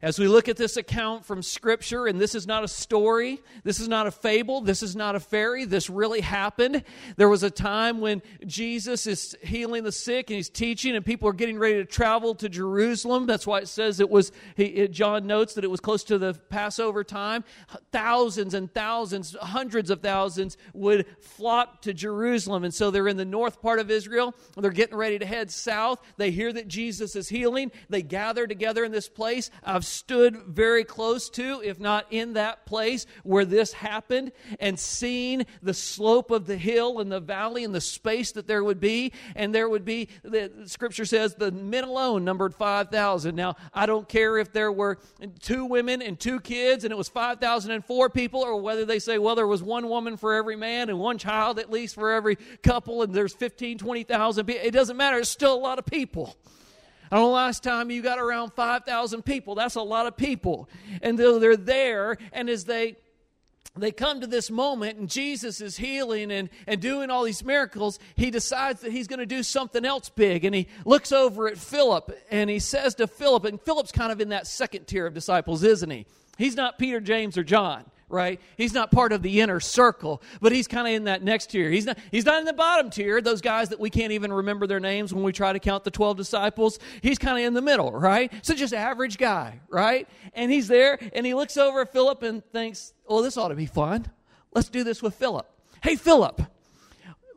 As 0.00 0.16
we 0.16 0.28
look 0.28 0.48
at 0.48 0.56
this 0.56 0.76
account 0.76 1.24
from 1.24 1.42
Scripture, 1.42 2.06
and 2.06 2.20
this 2.20 2.36
is 2.36 2.46
not 2.46 2.62
a 2.62 2.68
story, 2.68 3.40
this 3.64 3.80
is 3.80 3.88
not 3.88 4.06
a 4.06 4.12
fable, 4.12 4.60
this 4.60 4.80
is 4.80 4.94
not 4.94 5.16
a 5.16 5.20
fairy, 5.20 5.64
this 5.64 5.90
really 5.90 6.20
happened. 6.20 6.84
There 7.16 7.28
was 7.28 7.42
a 7.42 7.50
time 7.50 8.00
when 8.00 8.22
Jesus 8.46 9.08
is 9.08 9.36
healing 9.42 9.82
the 9.82 9.90
sick 9.90 10.30
and 10.30 10.36
he's 10.36 10.48
teaching, 10.48 10.94
and 10.94 11.04
people 11.04 11.28
are 11.28 11.32
getting 11.32 11.58
ready 11.58 11.74
to 11.74 11.84
travel 11.84 12.36
to 12.36 12.48
Jerusalem. 12.48 13.26
That's 13.26 13.44
why 13.44 13.58
it 13.58 13.66
says 13.66 13.98
it 13.98 14.08
was, 14.08 14.30
he, 14.54 14.86
John 14.86 15.26
notes 15.26 15.54
that 15.54 15.64
it 15.64 15.70
was 15.70 15.80
close 15.80 16.04
to 16.04 16.18
the 16.18 16.34
Passover 16.48 17.02
time. 17.02 17.42
Thousands 17.90 18.54
and 18.54 18.72
thousands, 18.72 19.34
hundreds 19.40 19.90
of 19.90 20.00
thousands 20.00 20.56
would 20.74 21.06
flock 21.20 21.82
to 21.82 21.92
Jerusalem. 21.92 22.62
And 22.62 22.72
so 22.72 22.92
they're 22.92 23.08
in 23.08 23.16
the 23.16 23.24
north 23.24 23.60
part 23.60 23.80
of 23.80 23.90
Israel, 23.90 24.32
they're 24.56 24.70
getting 24.70 24.96
ready 24.96 25.18
to 25.18 25.26
head 25.26 25.50
south. 25.50 26.00
They 26.18 26.30
hear 26.30 26.52
that 26.52 26.68
Jesus 26.68 27.16
is 27.16 27.28
healing, 27.28 27.72
they 27.88 28.02
gather 28.02 28.46
together 28.46 28.84
in 28.84 28.92
this 28.92 29.08
place. 29.08 29.50
I've 29.64 29.87
stood 29.88 30.36
very 30.46 30.84
close 30.84 31.28
to, 31.30 31.60
if 31.64 31.80
not 31.80 32.06
in 32.10 32.34
that 32.34 32.66
place 32.66 33.06
where 33.22 33.44
this 33.44 33.72
happened, 33.72 34.32
and 34.60 34.78
seen 34.78 35.46
the 35.62 35.74
slope 35.74 36.30
of 36.30 36.46
the 36.46 36.56
hill 36.56 37.00
and 37.00 37.10
the 37.10 37.20
valley 37.20 37.64
and 37.64 37.74
the 37.74 37.80
space 37.80 38.32
that 38.32 38.46
there 38.46 38.62
would 38.62 38.80
be. 38.80 39.12
And 39.34 39.54
there 39.54 39.68
would 39.68 39.84
be, 39.84 40.08
the 40.22 40.50
scripture 40.66 41.04
says, 41.04 41.34
the 41.34 41.50
men 41.50 41.84
alone 41.84 42.24
numbered 42.24 42.54
5,000. 42.54 43.34
Now, 43.34 43.56
I 43.72 43.86
don't 43.86 44.08
care 44.08 44.38
if 44.38 44.52
there 44.52 44.72
were 44.72 44.98
two 45.40 45.64
women 45.64 46.02
and 46.02 46.18
two 46.18 46.40
kids 46.40 46.84
and 46.84 46.92
it 46.92 46.96
was 46.96 47.08
5,004 47.08 48.10
people, 48.10 48.40
or 48.40 48.60
whether 48.60 48.84
they 48.84 48.98
say, 48.98 49.18
well, 49.18 49.34
there 49.34 49.46
was 49.46 49.62
one 49.62 49.88
woman 49.88 50.16
for 50.16 50.34
every 50.34 50.56
man 50.56 50.88
and 50.88 50.98
one 50.98 51.18
child 51.18 51.58
at 51.58 51.70
least 51.70 51.94
for 51.94 52.12
every 52.12 52.36
couple, 52.62 53.02
and 53.02 53.14
there's 53.14 53.34
15, 53.34 53.78
20,000 53.78 54.46
people. 54.46 54.62
It 54.64 54.72
doesn't 54.72 54.96
matter. 54.96 55.18
It's 55.18 55.30
still 55.30 55.54
a 55.54 55.56
lot 55.56 55.78
of 55.78 55.86
people. 55.86 56.36
I 57.10 57.16
don't 57.16 57.24
know 57.26 57.30
last 57.30 57.62
time 57.62 57.90
you 57.90 58.02
got 58.02 58.18
around 58.18 58.52
5,000 58.52 59.24
people. 59.24 59.54
That's 59.54 59.76
a 59.76 59.82
lot 59.82 60.06
of 60.06 60.16
people. 60.16 60.68
And 61.02 61.18
they're 61.18 61.56
there, 61.56 62.18
and 62.32 62.48
as 62.48 62.64
they 62.64 62.96
they 63.76 63.92
come 63.92 64.20
to 64.20 64.26
this 64.26 64.50
moment 64.50 64.98
and 64.98 65.08
Jesus 65.08 65.60
is 65.60 65.76
healing 65.76 66.32
and, 66.32 66.50
and 66.66 66.80
doing 66.80 67.10
all 67.10 67.22
these 67.22 67.44
miracles, 67.44 68.00
he 68.16 68.30
decides 68.30 68.80
that 68.80 68.90
he's 68.90 69.06
going 69.06 69.20
to 69.20 69.26
do 69.26 69.44
something 69.44 69.84
else 69.84 70.08
big. 70.08 70.44
And 70.44 70.52
he 70.52 70.66
looks 70.84 71.12
over 71.12 71.46
at 71.46 71.58
Philip 71.58 72.10
and 72.30 72.50
he 72.50 72.58
says 72.58 72.96
to 72.96 73.06
Philip, 73.06 73.44
and 73.44 73.60
Philip's 73.60 73.92
kind 73.92 74.10
of 74.10 74.20
in 74.20 74.30
that 74.30 74.48
second 74.48 74.86
tier 74.86 75.06
of 75.06 75.14
disciples, 75.14 75.62
isn't 75.62 75.90
he? 75.90 76.06
He's 76.36 76.56
not 76.56 76.78
Peter, 76.78 77.00
James, 77.00 77.38
or 77.38 77.44
John 77.44 77.84
right? 78.08 78.40
He's 78.56 78.72
not 78.72 78.90
part 78.90 79.12
of 79.12 79.22
the 79.22 79.40
inner 79.40 79.60
circle, 79.60 80.22
but 80.40 80.52
he's 80.52 80.66
kind 80.66 80.86
of 80.86 80.94
in 80.94 81.04
that 81.04 81.22
next 81.22 81.50
tier. 81.50 81.70
He's 81.70 81.86
not, 81.86 81.98
he's 82.10 82.24
not 82.24 82.38
in 82.38 82.44
the 82.44 82.52
bottom 82.52 82.90
tier, 82.90 83.20
those 83.20 83.40
guys 83.40 83.68
that 83.68 83.80
we 83.80 83.90
can't 83.90 84.12
even 84.12 84.32
remember 84.32 84.66
their 84.66 84.80
names 84.80 85.12
when 85.12 85.24
we 85.24 85.32
try 85.32 85.52
to 85.52 85.58
count 85.58 85.84
the 85.84 85.90
12 85.90 86.16
disciples. 86.16 86.78
He's 87.02 87.18
kind 87.18 87.38
of 87.38 87.44
in 87.44 87.54
the 87.54 87.62
middle, 87.62 87.92
right? 87.92 88.32
So 88.42 88.54
just 88.54 88.74
average 88.74 89.18
guy, 89.18 89.60
right? 89.68 90.08
And 90.34 90.50
he's 90.50 90.68
there 90.68 90.98
and 91.12 91.26
he 91.26 91.34
looks 91.34 91.56
over 91.56 91.82
at 91.82 91.92
Philip 91.92 92.22
and 92.22 92.44
thinks, 92.52 92.92
oh, 93.06 93.22
this 93.22 93.36
ought 93.36 93.48
to 93.48 93.54
be 93.54 93.66
fun. 93.66 94.06
Let's 94.52 94.68
do 94.68 94.84
this 94.84 95.02
with 95.02 95.14
Philip. 95.14 95.48
Hey, 95.82 95.96
Philip. 95.96 96.42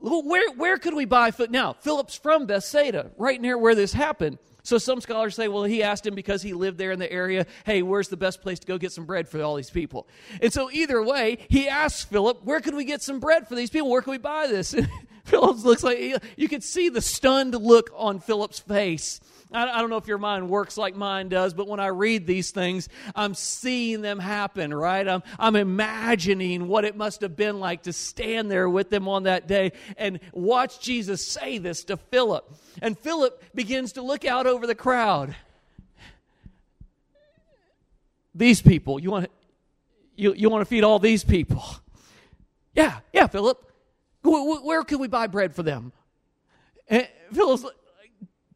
Where, 0.02 0.52
where 0.54 0.78
could 0.78 0.96
we 0.96 1.06
buy 1.06 1.30
food? 1.30 1.52
Now, 1.52 1.74
Philip's 1.74 2.16
from 2.16 2.48
Bethsaida, 2.48 3.12
right 3.18 3.40
near 3.40 3.56
where 3.56 3.76
this 3.76 3.94
happened. 3.94 4.40
So 4.64 4.78
some 4.78 5.02
scholars 5.02 5.36
say, 5.36 5.48
well, 5.48 5.64
he 5.64 5.82
asked 5.84 6.06
him 6.06 6.16
because 6.16 6.42
he 6.42 6.54
lived 6.54 6.78
there 6.78 6.92
in 6.92 7.00
the 7.00 7.12
area, 7.12 7.46
hey, 7.66 7.82
where's 7.82 8.10
the 8.10 8.18
best 8.18 8.42
place 8.42 8.60
to 8.60 8.68
go 8.68 8.78
get 8.78 8.92
some 8.92 9.06
bread 9.06 9.28
for 9.28 9.42
all 9.42 9.56
these 9.56 9.70
people? 9.70 10.08
And 10.42 10.54
so 10.54 10.70
either 10.72 11.02
way, 11.02 11.40
he 11.50 11.68
asks 11.68 12.04
Philip, 12.04 12.44
where 12.44 12.60
can 12.60 12.76
we 12.76 12.86
get 12.86 13.02
some 13.02 13.20
bread 13.20 13.48
for 13.48 13.56
these 13.56 13.70
people? 13.70 13.90
Where 13.90 14.02
can 14.02 14.12
we 14.12 14.18
buy 14.18 14.48
this? 14.48 14.76
Philip 15.26 15.64
looks 15.64 15.84
like 15.84 16.00
you 16.36 16.48
could 16.48 16.64
see 16.64 16.90
the 16.90 17.02
stunned 17.02 17.54
look 17.54 17.92
on 17.96 18.20
Philip's 18.20 18.60
face. 18.60 19.20
I, 19.54 19.70
I 19.70 19.82
don't 19.82 19.90
know 19.90 19.98
if 19.98 20.08
your 20.08 20.18
mind 20.18 20.50
works 20.50 20.78
like 20.78 20.96
mine 20.96 21.30
does, 21.30 21.54
but 21.54 21.68
when 21.68 21.80
I 21.80 21.88
read 21.88 22.26
these 22.26 22.52
things, 22.52 22.90
I'm 23.16 23.34
seeing 23.34 24.02
them 24.02 24.20
happen, 24.20 24.74
right? 24.74 25.08
I'm, 25.08 25.24
I'm 25.38 25.56
imagining 25.56 26.68
what 26.68 26.86
it 26.86 26.96
must 26.96 27.22
have 27.22 27.36
been 27.36 27.60
like 27.60 27.84
to 27.84 27.94
stand 27.94 28.50
there 28.50 28.70
with 28.70 28.90
them 28.90 29.08
on 29.08 29.24
that 29.24 29.48
day 29.48 29.74
and 29.98 30.20
watch 30.34 30.80
Jesus 30.80 31.26
say 31.26 31.58
this 31.58 31.84
to 31.86 31.98
Philip. 31.98 32.54
And 32.82 32.98
Philip 32.98 33.44
begins 33.54 33.94
to 33.94 34.02
look 34.02 34.26
out 34.26 34.48
over 34.48 34.66
the 34.66 34.76
crowd. 34.76 35.36
these 38.34 38.62
people. 38.62 39.00
You 39.00 39.12
want 39.12 39.26
to, 39.26 39.32
you, 40.16 40.34
you 40.34 40.50
want 40.50 40.62
to 40.62 40.66
feed 40.66 40.84
all 40.84 41.00
these 41.00 41.24
people. 41.24 41.64
Yeah, 42.74 43.00
yeah, 43.12 43.28
Philip. 43.28 43.70
Where, 44.24 44.84
can 44.84 45.00
we 45.00 45.08
buy 45.08 45.28
bread 45.28 45.56
for 45.56 45.64
them? 45.64 45.92
And 46.88 47.08
Philip's 47.34 47.66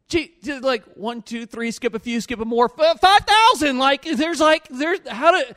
gee, 0.08 0.32
like 0.60 0.84
one, 0.94 1.22
two, 1.22 1.46
three, 1.46 1.70
skip 1.70 1.94
a 1.94 1.98
few, 1.98 2.20
skip 2.20 2.40
a 2.40 2.44
more, 2.44 2.68
five 2.68 3.00
thousand. 3.00 3.78
Like 3.78 4.02
there's 4.02 4.40
like 4.40 4.68
there's 4.68 5.06
how 5.08 5.32
to 5.32 5.54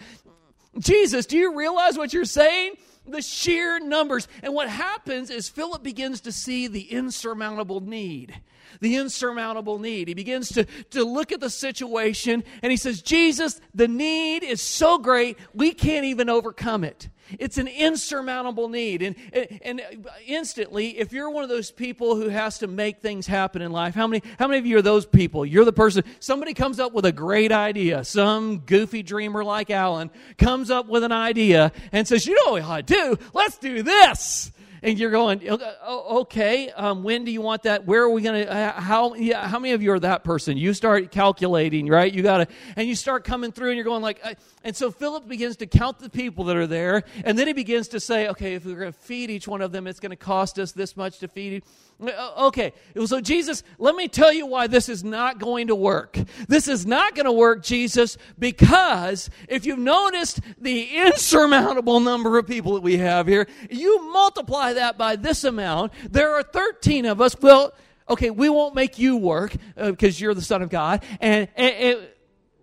Jesus. 0.79 1.25
Do 1.25 1.37
you 1.37 1.55
realize 1.55 1.97
what 1.97 2.13
you're 2.13 2.25
saying? 2.25 2.73
The 3.07 3.21
sheer 3.21 3.79
numbers. 3.79 4.27
And 4.43 4.53
what 4.53 4.69
happens 4.69 5.29
is 5.29 5.49
Philip 5.49 5.81
begins 5.83 6.21
to 6.21 6.31
see 6.31 6.67
the 6.67 6.81
insurmountable 6.81 7.81
need 7.81 8.39
the 8.79 8.95
insurmountable 8.95 9.79
need. 9.79 10.07
He 10.07 10.13
begins 10.13 10.49
to, 10.49 10.65
to 10.91 11.03
look 11.03 11.31
at 11.31 11.39
the 11.39 11.49
situation 11.49 12.43
and 12.61 12.71
he 12.71 12.77
says, 12.77 13.01
Jesus, 13.01 13.59
the 13.73 13.87
need 13.87 14.43
is 14.43 14.61
so 14.61 14.97
great, 14.97 15.37
we 15.53 15.73
can't 15.73 16.05
even 16.05 16.29
overcome 16.29 16.83
it. 16.83 17.09
It's 17.37 17.57
an 17.57 17.67
insurmountable 17.67 18.69
need. 18.69 19.01
And, 19.01 19.15
and, 19.33 19.81
and, 19.81 20.07
instantly, 20.25 20.97
if 20.97 21.13
you're 21.13 21.29
one 21.29 21.43
of 21.43 21.49
those 21.49 21.69
people 21.69 22.15
who 22.15 22.29
has 22.29 22.59
to 22.59 22.67
make 22.67 23.01
things 23.01 23.27
happen 23.27 23.61
in 23.61 23.71
life, 23.71 23.93
how 23.93 24.07
many, 24.07 24.23
how 24.39 24.47
many 24.47 24.57
of 24.57 24.65
you 24.65 24.77
are 24.77 24.81
those 24.81 25.05
people? 25.05 25.45
You're 25.45 25.65
the 25.65 25.73
person, 25.73 26.03
somebody 26.19 26.53
comes 26.53 26.79
up 26.79 26.93
with 26.93 27.05
a 27.05 27.11
great 27.11 27.51
idea. 27.51 28.03
Some 28.03 28.59
goofy 28.59 29.03
dreamer 29.03 29.43
like 29.43 29.69
Alan 29.69 30.09
comes 30.37 30.71
up 30.71 30.87
with 30.87 31.03
an 31.03 31.11
idea 31.11 31.71
and 31.91 32.07
says, 32.07 32.25
You 32.25 32.33
know 32.45 32.53
what 32.53 32.63
I 32.63 32.81
do? 32.81 33.17
Let's 33.33 33.57
do 33.57 33.83
this 33.83 34.51
and 34.81 34.97
you're 34.97 35.11
going, 35.11 35.41
oh, 35.49 36.21
okay, 36.21 36.69
um, 36.71 37.03
when 37.03 37.25
do 37.25 37.31
you 37.31 37.41
want 37.41 37.63
that? 37.63 37.85
Where 37.85 38.03
are 38.03 38.09
we 38.09 38.21
going 38.21 38.45
to, 38.45 38.51
uh, 38.51 38.79
how, 38.79 39.13
yeah, 39.15 39.47
how 39.47 39.59
many 39.59 39.73
of 39.73 39.81
you 39.81 39.91
are 39.91 39.99
that 39.99 40.23
person? 40.23 40.57
You 40.57 40.73
start 40.73 41.11
calculating, 41.11 41.87
right? 41.87 42.11
You 42.11 42.21
got 42.21 42.37
to, 42.37 42.47
and 42.75 42.87
you 42.87 42.95
start 42.95 43.23
coming 43.23 43.51
through 43.51 43.69
and 43.69 43.75
you're 43.75 43.85
going 43.85 44.01
like, 44.01 44.19
uh, 44.23 44.33
and 44.63 44.75
so 44.75 44.91
Philip 44.91 45.27
begins 45.27 45.57
to 45.57 45.67
count 45.67 45.99
the 45.99 46.09
people 46.09 46.45
that 46.45 46.55
are 46.55 46.67
there. 46.67 47.03
And 47.23 47.37
then 47.37 47.47
he 47.47 47.53
begins 47.53 47.89
to 47.89 47.99
say, 47.99 48.27
okay, 48.29 48.55
if 48.55 48.65
we're 48.65 48.79
going 48.79 48.91
to 48.91 48.99
feed 48.99 49.29
each 49.29 49.47
one 49.47 49.61
of 49.61 49.71
them, 49.71 49.87
it's 49.87 49.99
going 49.99 50.11
to 50.11 50.15
cost 50.15 50.59
us 50.59 50.71
this 50.71 50.97
much 50.97 51.19
to 51.19 51.27
feed. 51.27 51.63
Uh, 52.01 52.47
okay, 52.47 52.71
so 53.05 53.19
Jesus, 53.19 53.61
let 53.77 53.93
me 53.93 54.07
tell 54.07 54.31
you 54.31 54.45
why 54.45 54.67
this 54.67 54.87
is 54.87 55.03
not 55.03 55.37
going 55.37 55.67
to 55.67 55.75
work. 55.75 56.17
This 56.47 56.69
is 56.69 56.85
not 56.85 57.13
going 57.13 57.25
to 57.25 57.31
work, 57.31 57.61
Jesus, 57.61 58.17
because 58.37 59.29
if 59.49 59.65
you've 59.65 59.79
noticed 59.79 60.39
the 60.61 60.83
insurmountable 60.95 61.99
number 61.99 62.37
of 62.37 62.47
people 62.47 62.75
that 62.75 62.83
we 62.83 62.97
have 62.97 63.27
here, 63.27 63.47
you 63.69 64.11
multiply 64.13 64.73
that 64.73 64.97
by 64.97 65.17
this 65.17 65.43
amount. 65.43 65.91
There 66.09 66.35
are 66.35 66.43
13 66.43 67.05
of 67.05 67.19
us. 67.19 67.35
Well, 67.41 67.73
okay, 68.09 68.29
we 68.29 68.47
won't 68.47 68.75
make 68.75 68.97
you 68.97 69.17
work 69.17 69.53
because 69.75 70.21
uh, 70.21 70.23
you're 70.23 70.33
the 70.33 70.41
Son 70.41 70.61
of 70.61 70.69
God. 70.69 71.03
And, 71.19 71.49
and, 71.57 71.75
and, 71.75 72.07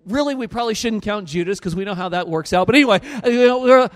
really, 0.06 0.34
we 0.34 0.46
probably 0.46 0.74
shouldn't 0.74 1.02
count 1.02 1.28
Judas 1.28 1.58
because 1.58 1.76
we 1.76 1.84
know 1.84 1.94
how 1.94 2.08
that 2.08 2.26
works 2.26 2.54
out. 2.54 2.66
But 2.66 2.76
anyway, 2.76 3.00
uh, 3.22 3.28
you 3.28 3.46
know, 3.46 3.90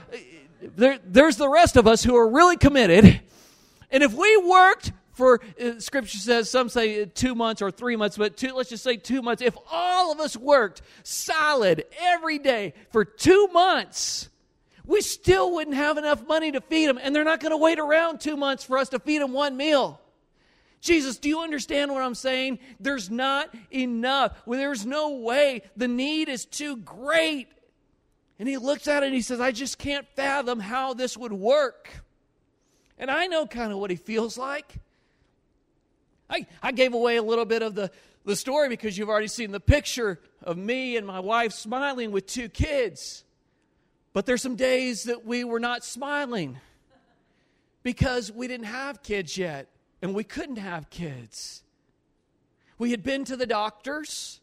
there, 0.76 0.99
there's 1.04 1.37
the 1.37 1.49
rest 1.49 1.76
of 1.76 1.87
us 1.87 2.04
who 2.04 2.14
are 2.16 2.28
really 2.28 2.59
committed. 2.59 3.23
And 3.90 4.02
if 4.02 4.12
we 4.12 4.37
worked 4.37 4.92
for 5.21 5.43
uh, 5.62 5.79
scripture 5.79 6.17
says 6.17 6.49
some 6.50 6.71
say 6.71 7.05
two 7.05 7.35
months 7.35 7.61
or 7.61 7.71
three 7.71 7.95
months 7.95 8.17
but 8.17 8.39
two, 8.39 8.55
let's 8.55 8.71
just 8.71 8.83
say 8.83 8.97
two 8.97 9.21
months 9.21 9.43
if 9.43 9.55
all 9.71 10.11
of 10.11 10.19
us 10.19 10.35
worked 10.35 10.81
solid 11.03 11.85
every 12.00 12.39
day 12.39 12.73
for 12.91 13.05
two 13.05 13.47
months 13.53 14.31
we 14.87 15.03
still 15.03 15.53
wouldn't 15.53 15.77
have 15.77 15.99
enough 15.99 16.27
money 16.27 16.50
to 16.50 16.62
feed 16.62 16.87
them 16.87 16.99
and 17.03 17.15
they're 17.15 17.23
not 17.23 17.39
going 17.39 17.50
to 17.50 17.59
wait 17.59 17.79
around 17.79 18.19
two 18.19 18.35
months 18.35 18.65
for 18.65 18.79
us 18.79 18.89
to 18.89 18.99
feed 18.99 19.21
them 19.21 19.35
one 19.35 19.59
meal 19.59 20.00
Jesus, 20.81 21.19
do 21.19 21.29
you 21.29 21.41
understand 21.41 21.93
what 21.93 22.03
I'm 22.03 22.15
saying? 22.15 22.59
There's 22.81 23.11
not 23.11 23.55
enough. 23.71 24.35
Well, 24.47 24.59
there's 24.59 24.87
no 24.87 25.17
way. 25.17 25.61
The 25.77 25.89
need 25.89 26.31
is 26.31 26.47
too 26.47 26.79
great. 26.79 27.49
And 28.39 28.49
he 28.49 28.57
looks 28.57 28.89
at 28.89 29.03
it 29.03 29.07
and 29.09 29.15
he 29.15 29.21
says, 29.21 29.41
I 29.41 29.50
just 29.50 29.77
can't 29.77 30.07
fathom 30.17 30.59
how 30.59 30.95
this 30.95 31.19
would 31.19 31.35
work. 31.35 31.91
And 32.97 33.11
I 33.11 33.27
know 33.27 33.47
kind 33.47 33.73
of 33.73 33.79
what 33.79 33.91
he 33.91 33.97
feels 33.97 34.39
like. 34.39 34.79
I, 36.31 36.47
I 36.63 36.73
gave 36.73 36.95
away 36.95 37.17
a 37.17 37.23
little 37.23 37.45
bit 37.45 37.63
of 37.63 37.75
the, 37.75 37.91
the 38.25 38.37
story 38.37 38.69
because 38.69 38.97
you've 38.97 39.09
already 39.09 39.27
seen 39.27 39.51
the 39.51 39.61
picture 39.61 40.21
of 40.43 40.57
me 40.57 40.97
and 40.97 41.07
my 41.07 41.21
wife 41.21 41.53
smiling 41.53 42.13
with 42.13 42.27
two 42.27 42.49
kids. 42.49 43.25
But 44.13 44.27
there's 44.27 44.43
some 44.43 44.57
days 44.57 45.05
that 45.05 45.27
we 45.27 45.45
were 45.45 45.61
not 45.61 45.85
smiling 45.85 46.59
because 47.83 48.31
we 48.31 48.47
didn't 48.47 48.67
have 48.67 49.03
kids 49.03 49.37
yet 49.37 49.69
and 50.01 50.15
we 50.15 50.25
couldn't 50.25 50.57
have 50.57 50.89
kids. 50.89 51.63
We 52.79 52.93
had 52.93 53.03
been 53.03 53.25
to 53.27 53.37
the 53.37 53.47
doctors, 53.47 54.41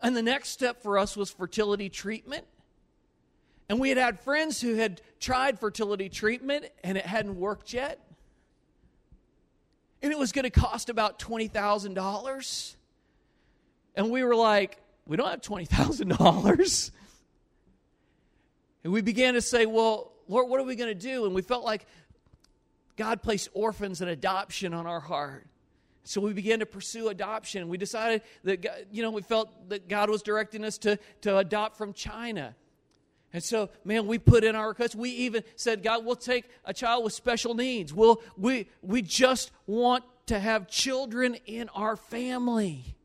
and 0.00 0.16
the 0.16 0.22
next 0.22 0.50
step 0.50 0.82
for 0.82 0.98
us 0.98 1.16
was 1.16 1.28
fertility 1.28 1.88
treatment. 1.88 2.46
And 3.68 3.80
we 3.80 3.88
had 3.88 3.98
had 3.98 4.20
friends 4.20 4.60
who 4.60 4.76
had 4.76 5.00
tried 5.18 5.58
fertility 5.58 6.08
treatment 6.08 6.66
and 6.84 6.96
it 6.96 7.06
hadn't 7.06 7.36
worked 7.36 7.72
yet 7.72 8.00
and 10.02 10.12
it 10.12 10.18
was 10.18 10.32
going 10.32 10.44
to 10.44 10.50
cost 10.50 10.88
about 10.88 11.18
$20,000. 11.18 12.74
And 13.96 14.10
we 14.10 14.22
were 14.24 14.36
like, 14.36 14.78
we 15.06 15.16
don't 15.16 15.28
have 15.28 15.42
$20,000. 15.42 16.90
And 18.82 18.92
we 18.92 19.02
began 19.02 19.34
to 19.34 19.42
say, 19.42 19.66
well, 19.66 20.12
Lord, 20.26 20.48
what 20.48 20.60
are 20.60 20.64
we 20.64 20.76
going 20.76 20.88
to 20.88 20.94
do? 20.94 21.26
And 21.26 21.34
we 21.34 21.42
felt 21.42 21.64
like 21.64 21.84
God 22.96 23.22
placed 23.22 23.48
orphans 23.52 24.00
and 24.00 24.10
adoption 24.10 24.72
on 24.72 24.86
our 24.86 25.00
heart. 25.00 25.46
So 26.04 26.20
we 26.20 26.32
began 26.32 26.60
to 26.60 26.66
pursue 26.66 27.08
adoption. 27.08 27.68
We 27.68 27.76
decided 27.76 28.22
that, 28.44 28.86
you 28.90 29.02
know, 29.02 29.10
we 29.10 29.22
felt 29.22 29.68
that 29.68 29.88
God 29.88 30.08
was 30.08 30.22
directing 30.22 30.64
us 30.64 30.78
to, 30.78 30.98
to 31.22 31.38
adopt 31.38 31.76
from 31.76 31.92
China. 31.92 32.54
And 33.32 33.42
so, 33.42 33.70
man, 33.84 34.06
we 34.06 34.18
put 34.18 34.42
in 34.42 34.56
our 34.56 34.68
request. 34.68 34.94
We 34.94 35.10
even 35.10 35.44
said, 35.54 35.82
God, 35.82 36.04
we'll 36.04 36.16
take 36.16 36.46
a 36.64 36.74
child 36.74 37.04
with 37.04 37.12
special 37.12 37.54
needs. 37.54 37.94
We'll, 37.94 38.20
we, 38.36 38.68
we 38.82 39.02
just 39.02 39.52
want 39.66 40.04
to 40.26 40.38
have 40.38 40.68
children 40.68 41.36
in 41.46 41.68
our 41.70 41.96
family. 41.96 42.96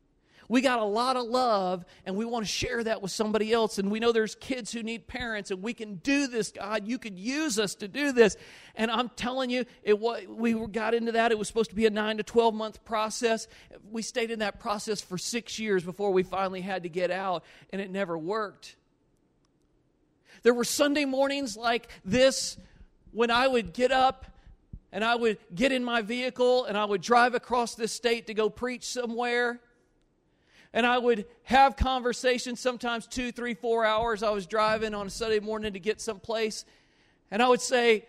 We 0.48 0.60
got 0.60 0.78
a 0.78 0.84
lot 0.84 1.16
of 1.16 1.26
love, 1.26 1.84
and 2.04 2.16
we 2.16 2.24
want 2.24 2.44
to 2.46 2.50
share 2.50 2.82
that 2.84 3.02
with 3.02 3.10
somebody 3.10 3.52
else. 3.52 3.78
And 3.78 3.90
we 3.90 3.98
know 3.98 4.12
there's 4.12 4.36
kids 4.36 4.72
who 4.72 4.82
need 4.82 5.06
parents, 5.08 5.50
and 5.50 5.62
we 5.62 5.74
can 5.74 5.96
do 5.96 6.28
this, 6.28 6.52
God. 6.52 6.86
You 6.86 6.98
could 6.98 7.18
use 7.18 7.58
us 7.58 7.74
to 7.76 7.88
do 7.88 8.12
this. 8.12 8.36
And 8.76 8.90
I'm 8.90 9.08
telling 9.10 9.50
you, 9.50 9.64
it 9.82 9.98
we 10.28 10.54
got 10.68 10.94
into 10.94 11.12
that. 11.12 11.32
It 11.32 11.38
was 11.38 11.48
supposed 11.48 11.70
to 11.70 11.76
be 11.76 11.86
a 11.86 11.90
nine 11.90 12.18
to 12.18 12.22
12 12.22 12.54
month 12.54 12.84
process. 12.84 13.48
We 13.90 14.02
stayed 14.02 14.30
in 14.30 14.38
that 14.40 14.60
process 14.60 15.00
for 15.00 15.18
six 15.18 15.58
years 15.58 15.82
before 15.82 16.12
we 16.12 16.22
finally 16.22 16.60
had 16.60 16.84
to 16.84 16.88
get 16.88 17.10
out, 17.10 17.44
and 17.70 17.80
it 17.80 17.90
never 17.90 18.16
worked. 18.16 18.76
There 20.42 20.54
were 20.54 20.64
Sunday 20.64 21.04
mornings 21.04 21.56
like 21.56 21.88
this 22.04 22.56
when 23.12 23.30
I 23.30 23.48
would 23.48 23.72
get 23.72 23.92
up 23.92 24.26
and 24.92 25.04
I 25.04 25.14
would 25.14 25.38
get 25.54 25.72
in 25.72 25.84
my 25.84 26.02
vehicle 26.02 26.64
and 26.64 26.76
I 26.76 26.84
would 26.84 27.00
drive 27.00 27.34
across 27.34 27.74
this 27.74 27.92
state 27.92 28.28
to 28.28 28.34
go 28.34 28.48
preach 28.48 28.84
somewhere. 28.84 29.60
And 30.72 30.86
I 30.86 30.98
would 30.98 31.26
have 31.44 31.76
conversations, 31.76 32.60
sometimes 32.60 33.06
two, 33.06 33.32
three, 33.32 33.54
four 33.54 33.84
hours. 33.84 34.22
I 34.22 34.30
was 34.30 34.46
driving 34.46 34.94
on 34.94 35.06
a 35.06 35.10
Sunday 35.10 35.40
morning 35.40 35.72
to 35.72 35.80
get 35.80 36.00
someplace. 36.00 36.64
And 37.30 37.42
I 37.42 37.48
would 37.48 37.60
say, 37.60 38.04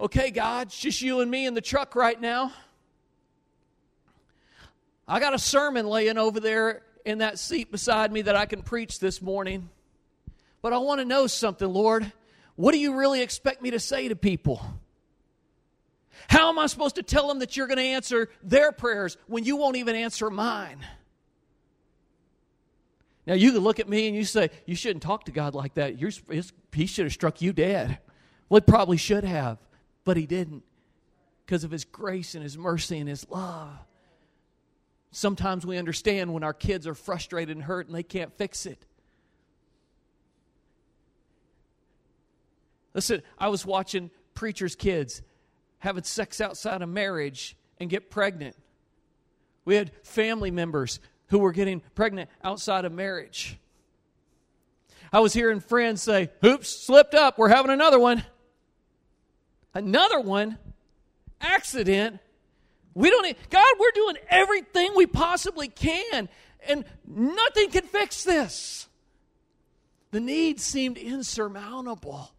Okay, 0.00 0.32
God, 0.32 0.66
it's 0.66 0.80
just 0.80 1.00
you 1.00 1.20
and 1.20 1.30
me 1.30 1.46
in 1.46 1.54
the 1.54 1.60
truck 1.60 1.94
right 1.94 2.20
now. 2.20 2.52
I 5.06 5.20
got 5.20 5.32
a 5.32 5.38
sermon 5.38 5.86
laying 5.86 6.18
over 6.18 6.40
there 6.40 6.82
in 7.04 7.18
that 7.18 7.38
seat 7.38 7.70
beside 7.70 8.10
me 8.10 8.22
that 8.22 8.34
I 8.34 8.46
can 8.46 8.62
preach 8.62 8.98
this 8.98 9.22
morning. 9.22 9.68
But 10.62 10.72
I 10.72 10.78
want 10.78 11.00
to 11.00 11.04
know 11.04 11.26
something, 11.26 11.68
Lord. 11.68 12.10
What 12.54 12.72
do 12.72 12.78
you 12.78 12.96
really 12.96 13.20
expect 13.20 13.60
me 13.60 13.72
to 13.72 13.80
say 13.80 14.08
to 14.08 14.16
people? 14.16 14.64
How 16.28 16.48
am 16.48 16.58
I 16.58 16.66
supposed 16.66 16.94
to 16.94 17.02
tell 17.02 17.28
them 17.28 17.40
that 17.40 17.56
you're 17.56 17.66
going 17.66 17.78
to 17.78 17.84
answer 17.84 18.30
their 18.42 18.70
prayers 18.72 19.16
when 19.26 19.44
you 19.44 19.56
won't 19.56 19.76
even 19.76 19.96
answer 19.96 20.30
mine? 20.30 20.78
Now, 23.26 23.34
you 23.34 23.52
could 23.52 23.62
look 23.62 23.80
at 23.80 23.88
me 23.88 24.08
and 24.08 24.16
you 24.16 24.24
say, 24.24 24.50
You 24.66 24.74
shouldn't 24.74 25.02
talk 25.02 25.24
to 25.24 25.32
God 25.32 25.54
like 25.54 25.74
that. 25.74 25.98
You're, 25.98 26.10
he 26.72 26.86
should 26.86 27.06
have 27.06 27.12
struck 27.12 27.42
you 27.42 27.52
dead. 27.52 27.98
Well, 28.48 28.58
it 28.58 28.66
probably 28.66 28.96
should 28.96 29.24
have, 29.24 29.58
but 30.04 30.16
he 30.16 30.26
didn't 30.26 30.62
because 31.46 31.64
of 31.64 31.70
his 31.70 31.84
grace 31.84 32.34
and 32.34 32.42
his 32.42 32.56
mercy 32.56 32.98
and 32.98 33.08
his 33.08 33.28
love. 33.28 33.70
Sometimes 35.10 35.66
we 35.66 35.76
understand 35.76 36.32
when 36.32 36.42
our 36.42 36.54
kids 36.54 36.86
are 36.86 36.94
frustrated 36.94 37.56
and 37.56 37.64
hurt 37.64 37.86
and 37.86 37.94
they 37.94 38.02
can't 38.02 38.32
fix 38.36 38.66
it. 38.66 38.84
Listen, 42.94 43.22
I 43.38 43.48
was 43.48 43.64
watching 43.64 44.10
preachers' 44.34 44.76
kids 44.76 45.22
having 45.78 46.04
sex 46.04 46.40
outside 46.40 46.82
of 46.82 46.88
marriage 46.88 47.56
and 47.78 47.90
get 47.90 48.10
pregnant. 48.10 48.56
We 49.64 49.74
had 49.74 49.92
family 50.04 50.50
members 50.50 51.00
who 51.28 51.38
were 51.38 51.52
getting 51.52 51.82
pregnant 51.94 52.30
outside 52.44 52.84
of 52.84 52.92
marriage. 52.92 53.58
I 55.12 55.20
was 55.20 55.32
hearing 55.32 55.60
friends 55.60 56.02
say, 56.02 56.30
Oops, 56.44 56.68
slipped 56.68 57.14
up. 57.14 57.38
We're 57.38 57.48
having 57.48 57.70
another 57.70 57.98
one. 57.98 58.24
Another 59.74 60.20
one? 60.20 60.58
Accident? 61.40 62.20
We 62.94 63.10
don't 63.10 63.22
need, 63.22 63.36
God, 63.50 63.74
we're 63.78 63.90
doing 63.92 64.16
everything 64.28 64.92
we 64.94 65.06
possibly 65.06 65.68
can. 65.68 66.28
and 66.68 66.84
nothing 67.06 67.70
can 67.70 67.84
fix 67.84 68.24
this. 68.24 68.86
The 70.10 70.20
need 70.20 70.60
seemed 70.60 70.98
insurmountable. 70.98 72.30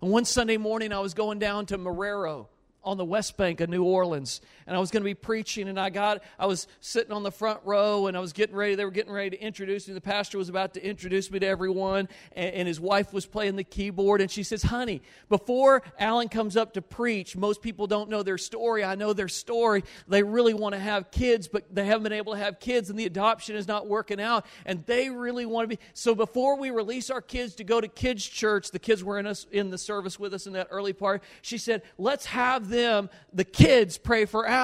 And 0.00 0.10
one 0.10 0.24
Sunday 0.24 0.56
morning, 0.56 0.92
I 0.92 1.00
was 1.00 1.14
going 1.14 1.38
down 1.38 1.66
to 1.66 1.78
Marrero 1.78 2.46
on 2.84 2.96
the 2.96 3.04
West 3.04 3.36
Bank 3.36 3.60
of 3.60 3.68
New 3.68 3.82
Orleans, 3.82 4.40
and 4.68 4.76
I 4.76 4.80
was 4.80 4.90
going 4.90 5.02
to 5.02 5.04
be 5.04 5.14
preaching, 5.14 5.68
and 5.68 5.80
I 5.80 5.90
got, 5.90 6.22
I 6.38 6.46
was 6.46 6.68
sitting 6.80 7.10
on 7.10 7.22
the 7.24 7.32
front 7.32 7.60
row, 7.64 8.06
and 8.06 8.16
I 8.16 8.20
was 8.20 8.32
getting 8.32 8.54
ready. 8.54 8.74
They 8.74 8.84
were 8.84 8.90
getting 8.90 9.12
ready 9.12 9.30
to 9.30 9.42
introduce 9.42 9.88
me. 9.88 9.94
The 9.94 10.00
pastor 10.00 10.38
was 10.38 10.48
about 10.48 10.74
to 10.74 10.84
introduce 10.84 11.30
me 11.30 11.38
to 11.40 11.46
everyone, 11.46 12.08
and, 12.36 12.54
and 12.54 12.68
his 12.68 12.78
wife 12.78 13.12
was 13.12 13.26
playing 13.26 13.56
the 13.56 13.64
keyboard, 13.64 14.20
and 14.20 14.30
she 14.30 14.42
says, 14.42 14.62
"Honey, 14.62 15.02
before 15.30 15.82
Alan 15.98 16.28
comes 16.28 16.56
up 16.56 16.74
to 16.74 16.82
preach, 16.82 17.34
most 17.34 17.62
people 17.62 17.86
don't 17.86 18.10
know 18.10 18.22
their 18.22 18.38
story. 18.38 18.84
I 18.84 18.94
know 18.94 19.14
their 19.14 19.28
story. 19.28 19.84
They 20.06 20.22
really 20.22 20.54
want 20.54 20.74
to 20.74 20.78
have 20.78 21.10
kids, 21.10 21.48
but 21.48 21.74
they 21.74 21.86
haven't 21.86 22.02
been 22.02 22.12
able 22.12 22.34
to 22.34 22.38
have 22.38 22.60
kids, 22.60 22.90
and 22.90 22.98
the 22.98 23.06
adoption 23.06 23.56
is 23.56 23.66
not 23.66 23.86
working 23.86 24.20
out, 24.20 24.44
and 24.66 24.84
they 24.84 25.08
really 25.08 25.46
want 25.46 25.64
to 25.64 25.76
be. 25.76 25.82
So 25.94 26.14
before 26.14 26.58
we 26.58 26.70
release 26.70 27.08
our 27.08 27.22
kids 27.22 27.54
to 27.56 27.64
go 27.64 27.80
to 27.80 27.88
kids' 27.88 28.24
church, 28.26 28.70
the 28.70 28.78
kids 28.78 29.02
were 29.02 29.18
in 29.18 29.26
us 29.26 29.46
in 29.50 29.70
the 29.70 29.78
service 29.78 30.20
with 30.20 30.34
us 30.34 30.46
in 30.46 30.52
that 30.52 30.68
early 30.70 30.92
part. 30.92 31.22
She 31.40 31.56
said, 31.56 31.82
"Let's 31.96 32.26
have 32.26 32.68
them." 32.68 33.08
the 33.32 33.44
kids 33.44 33.98
pray 33.98 34.24
for 34.24 34.46
Alan. 34.46 34.57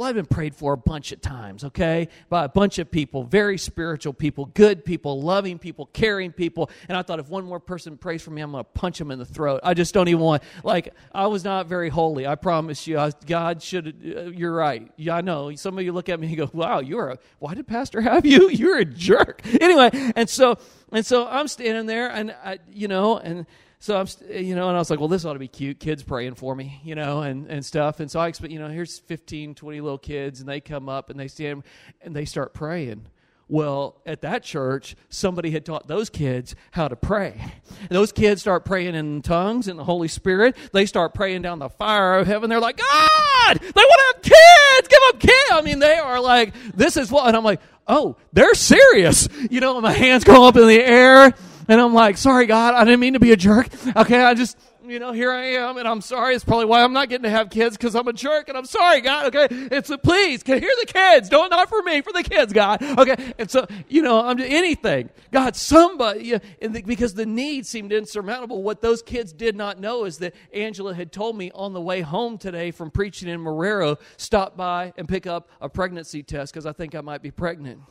Well, 0.00 0.08
I've 0.08 0.14
been 0.14 0.24
prayed 0.24 0.54
for 0.54 0.72
a 0.72 0.78
bunch 0.78 1.12
of 1.12 1.20
times, 1.20 1.62
okay? 1.62 2.08
By 2.30 2.46
a 2.46 2.48
bunch 2.48 2.78
of 2.78 2.90
people, 2.90 3.22
very 3.22 3.58
spiritual 3.58 4.14
people, 4.14 4.46
good 4.46 4.82
people, 4.82 5.20
loving 5.20 5.58
people, 5.58 5.90
caring 5.92 6.32
people. 6.32 6.70
And 6.88 6.96
I 6.96 7.02
thought 7.02 7.18
if 7.18 7.28
one 7.28 7.44
more 7.44 7.60
person 7.60 7.98
prays 7.98 8.22
for 8.22 8.30
me, 8.30 8.40
I'm 8.40 8.52
going 8.52 8.64
to 8.64 8.70
punch 8.70 8.96
them 8.96 9.10
in 9.10 9.18
the 9.18 9.26
throat. 9.26 9.60
I 9.62 9.74
just 9.74 9.92
don't 9.92 10.08
even 10.08 10.22
want, 10.22 10.42
like, 10.64 10.94
I 11.12 11.26
was 11.26 11.44
not 11.44 11.66
very 11.66 11.90
holy. 11.90 12.26
I 12.26 12.36
promise 12.36 12.86
you. 12.86 12.98
I, 12.98 13.12
God 13.26 13.62
should, 13.62 13.88
uh, 14.16 14.30
you're 14.30 14.54
right. 14.54 14.90
Yeah, 14.96 15.16
I 15.16 15.20
know. 15.20 15.54
Some 15.54 15.76
of 15.76 15.84
you 15.84 15.92
look 15.92 16.08
at 16.08 16.18
me 16.18 16.28
and 16.28 16.36
go, 16.38 16.48
wow, 16.54 16.80
you're 16.80 17.10
a, 17.10 17.18
why 17.38 17.52
did 17.52 17.66
Pastor 17.66 18.00
have 18.00 18.24
you? 18.24 18.48
You're 18.60 18.78
a 18.78 18.86
jerk. 18.86 19.42
Anyway, 19.60 19.90
and 20.16 20.30
so, 20.30 20.56
and 20.92 21.04
so 21.04 21.26
I'm 21.26 21.46
standing 21.46 21.84
there 21.84 22.08
and, 22.08 22.34
I, 22.42 22.58
you 22.72 22.88
know, 22.88 23.18
and, 23.18 23.44
so 23.82 23.98
I'm, 23.98 24.06
you 24.30 24.54
know, 24.54 24.68
and 24.68 24.76
I 24.76 24.78
was 24.78 24.90
like, 24.90 25.00
well, 25.00 25.08
this 25.08 25.24
ought 25.24 25.32
to 25.32 25.38
be 25.38 25.48
cute. 25.48 25.80
Kids 25.80 26.02
praying 26.02 26.34
for 26.34 26.54
me, 26.54 26.82
you 26.84 26.94
know, 26.94 27.22
and, 27.22 27.46
and 27.46 27.64
stuff. 27.64 27.98
And 27.98 28.10
so 28.10 28.20
I 28.20 28.28
expect, 28.28 28.52
you 28.52 28.58
know, 28.58 28.68
here's 28.68 28.98
15, 28.98 29.54
20 29.54 29.80
little 29.80 29.96
kids, 29.96 30.40
and 30.40 30.48
they 30.48 30.60
come 30.60 30.90
up 30.90 31.08
and 31.08 31.18
they 31.18 31.28
stand 31.28 31.62
and 32.02 32.14
they 32.14 32.26
start 32.26 32.52
praying. 32.52 33.06
Well, 33.48 34.02
at 34.04 34.20
that 34.20 34.42
church, 34.42 34.96
somebody 35.08 35.50
had 35.50 35.64
taught 35.64 35.88
those 35.88 36.10
kids 36.10 36.54
how 36.72 36.88
to 36.88 36.94
pray. 36.94 37.40
And 37.80 37.88
those 37.88 38.12
kids 38.12 38.42
start 38.42 38.66
praying 38.66 38.94
in 38.94 39.22
tongues 39.22 39.66
in 39.66 39.78
the 39.78 39.84
Holy 39.84 40.08
Spirit. 40.08 40.56
They 40.72 40.84
start 40.84 41.14
praying 41.14 41.40
down 41.42 41.58
the 41.58 41.70
fire 41.70 42.18
of 42.18 42.26
heaven. 42.26 42.50
They're 42.50 42.60
like, 42.60 42.76
God, 42.76 43.58
they 43.60 43.66
want 43.74 43.74
to 43.74 44.14
have 44.14 44.22
kids. 44.22 44.88
Give 44.88 45.00
them 45.10 45.20
kids. 45.20 45.50
I 45.52 45.62
mean, 45.62 45.78
they 45.78 45.96
are 45.96 46.20
like, 46.20 46.54
this 46.76 46.98
is 46.98 47.10
what. 47.10 47.26
And 47.28 47.36
I'm 47.36 47.44
like, 47.44 47.62
oh, 47.88 48.16
they're 48.32 48.54
serious. 48.54 49.26
You 49.50 49.60
know, 49.60 49.80
my 49.80 49.92
hands 49.92 50.22
go 50.22 50.46
up 50.46 50.56
in 50.56 50.68
the 50.68 50.80
air 50.80 51.34
and 51.70 51.80
I'm 51.80 51.94
like, 51.94 52.16
sorry, 52.16 52.46
God, 52.46 52.74
I 52.74 52.84
didn't 52.84 52.98
mean 52.98 53.12
to 53.12 53.20
be 53.20 53.30
a 53.30 53.36
jerk. 53.36 53.68
Okay, 53.96 54.20
I 54.20 54.34
just, 54.34 54.58
you 54.84 54.98
know, 54.98 55.12
here 55.12 55.30
I 55.30 55.44
am, 55.44 55.76
and 55.76 55.86
I'm 55.86 56.00
sorry. 56.00 56.34
It's 56.34 56.44
probably 56.44 56.64
why 56.64 56.82
I'm 56.82 56.92
not 56.92 57.08
getting 57.08 57.22
to 57.22 57.30
have 57.30 57.48
kids 57.48 57.76
because 57.76 57.94
I'm 57.94 58.08
a 58.08 58.12
jerk, 58.12 58.48
and 58.48 58.58
I'm 58.58 58.64
sorry, 58.64 59.00
God. 59.00 59.26
Okay, 59.26 59.46
it's 59.50 59.88
a 59.88 59.96
please, 59.96 60.42
Can 60.42 60.58
hear 60.58 60.72
the 60.80 60.86
kids. 60.86 61.28
Don't 61.28 61.48
not 61.48 61.68
for 61.68 61.80
me, 61.82 62.00
for 62.00 62.12
the 62.12 62.24
kids, 62.24 62.52
God. 62.52 62.82
Okay, 62.82 63.34
and 63.38 63.48
so 63.48 63.68
you 63.88 64.02
know, 64.02 64.20
I'm 64.20 64.40
anything, 64.40 65.10
God. 65.30 65.54
Somebody, 65.54 66.40
because 66.84 67.14
the 67.14 67.26
need 67.26 67.66
seemed 67.66 67.92
insurmountable. 67.92 68.64
What 68.64 68.80
those 68.80 69.00
kids 69.00 69.32
did 69.32 69.54
not 69.54 69.78
know 69.78 70.06
is 70.06 70.18
that 70.18 70.34
Angela 70.52 70.92
had 70.92 71.12
told 71.12 71.36
me 71.36 71.52
on 71.54 71.72
the 71.72 71.80
way 71.80 72.00
home 72.00 72.36
today 72.36 72.72
from 72.72 72.90
preaching 72.90 73.28
in 73.28 73.38
Marrero, 73.40 73.96
stop 74.16 74.56
by 74.56 74.92
and 74.96 75.08
pick 75.08 75.24
up 75.24 75.48
a 75.60 75.68
pregnancy 75.68 76.24
test 76.24 76.52
because 76.52 76.66
I 76.66 76.72
think 76.72 76.96
I 76.96 77.00
might 77.00 77.22
be 77.22 77.30
pregnant 77.30 77.82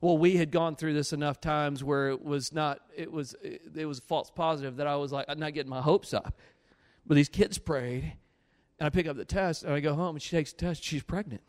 well 0.00 0.16
we 0.16 0.36
had 0.36 0.50
gone 0.50 0.76
through 0.76 0.94
this 0.94 1.12
enough 1.12 1.40
times 1.40 1.84
where 1.84 2.10
it 2.10 2.22
was 2.22 2.52
not 2.52 2.80
it 2.96 3.10
was 3.10 3.34
it 3.42 3.86
was 3.86 4.00
false 4.00 4.30
positive 4.30 4.76
that 4.76 4.86
i 4.86 4.96
was 4.96 5.12
like 5.12 5.26
i'm 5.28 5.38
not 5.38 5.54
getting 5.54 5.70
my 5.70 5.80
hopes 5.80 6.14
up. 6.14 6.38
But 7.06 7.14
these 7.14 7.28
kids 7.28 7.58
prayed 7.58 8.12
and 8.78 8.86
i 8.86 8.90
pick 8.90 9.06
up 9.06 9.16
the 9.16 9.24
test 9.24 9.62
and 9.64 9.72
i 9.72 9.80
go 9.80 9.94
home 9.94 10.16
and 10.16 10.22
she 10.22 10.30
takes 10.30 10.52
the 10.52 10.58
test 10.58 10.82
she's 10.82 11.02
pregnant. 11.02 11.42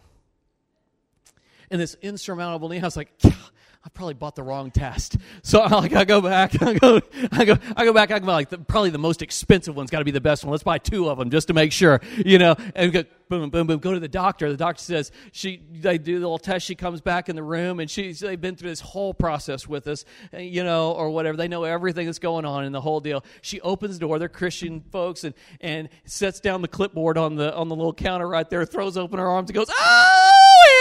And 1.70 1.80
this 1.80 1.96
insurmountable 2.02 2.70
need 2.70 2.84
i 2.84 2.88
was 2.88 2.98
like 2.98 3.12
I 3.84 3.90
probably 3.90 4.14
bought 4.14 4.36
the 4.36 4.44
wrong 4.44 4.70
test. 4.70 5.18
So 5.42 5.60
I 5.60 5.70
like 5.76 5.94
I 5.94 6.06
go 6.06 6.22
back, 6.22 6.62
I 6.62 6.74
go, 6.76 7.02
I 7.32 7.46
go, 7.46 7.58
I 7.76 7.86
go 7.86 7.94
back. 7.94 8.12
I 8.12 8.20
go 8.20 8.28
like 8.28 8.50
the, 8.50 8.60
probably 8.60 8.92
the 8.92 9.00
most 9.00 9.22
expensive 9.22 9.76
one's 9.76 9.90
got 9.90 10.00
to 10.00 10.06
be 10.06 10.12
the 10.12 10.22
best 10.22 10.44
one. 10.44 10.52
Let's 10.52 10.64
buy 10.64 10.78
two 10.78 11.10
of 11.10 11.18
them 11.18 11.32
just 11.32 11.48
to 11.48 11.54
make 11.54 11.72
sure, 11.72 12.00
you 12.18 12.38
know. 12.38 12.56
And 12.76 12.94
go 12.94 13.04
boom, 13.28 13.50
boom, 13.50 13.66
boom. 13.66 13.80
Go 13.80 13.94
to 13.94 14.00
the 14.00 14.08
doctor. 14.08 14.52
The 14.52 14.58
doctor 14.58 14.84
says 14.84 15.12
she. 15.32 15.64
They 15.72 15.98
do 15.98 16.16
the 16.16 16.28
little 16.28 16.38
test. 16.38 16.66
She 16.66 16.76
comes 16.76 17.02
back 17.02 17.28
in 17.28 17.36
the 17.36 17.42
room, 17.44 17.80
and 17.80 17.90
she's 17.90 18.20
they've 18.20 18.40
been 18.40 18.56
through 18.56 18.70
this 18.70 18.82
whole 18.82 19.16
process 19.16 19.68
with 19.68 19.88
us, 19.88 20.06
you 20.38 20.64
know, 20.64 20.92
or 20.92 21.10
whatever. 21.10 21.36
They 21.36 21.48
know 21.48 21.64
everything 21.64 22.06
that's 22.06 22.20
going 22.20 22.46
on 22.46 22.66
in 22.66 22.72
the 22.72 22.82
whole 22.82 23.00
deal. 23.00 23.24
She 23.42 23.62
opens 23.62 23.98
the 23.98 24.06
door. 24.06 24.20
They're 24.20 24.30
Christian 24.30 24.82
folks, 24.92 25.24
and 25.24 25.34
and 25.60 25.90
sets 26.06 26.40
down 26.40 26.62
the 26.62 26.68
clipboard 26.68 27.18
on 27.18 27.36
the 27.36 27.56
on 27.56 27.68
the 27.68 27.76
little 27.76 27.94
counter 27.94 28.28
right 28.28 28.48
there. 28.48 28.64
Throws 28.66 28.96
open 28.96 29.18
her 29.18 29.28
arms 29.28 29.50
and 29.50 29.56
goes, 29.56 29.72
oh! 29.72 30.21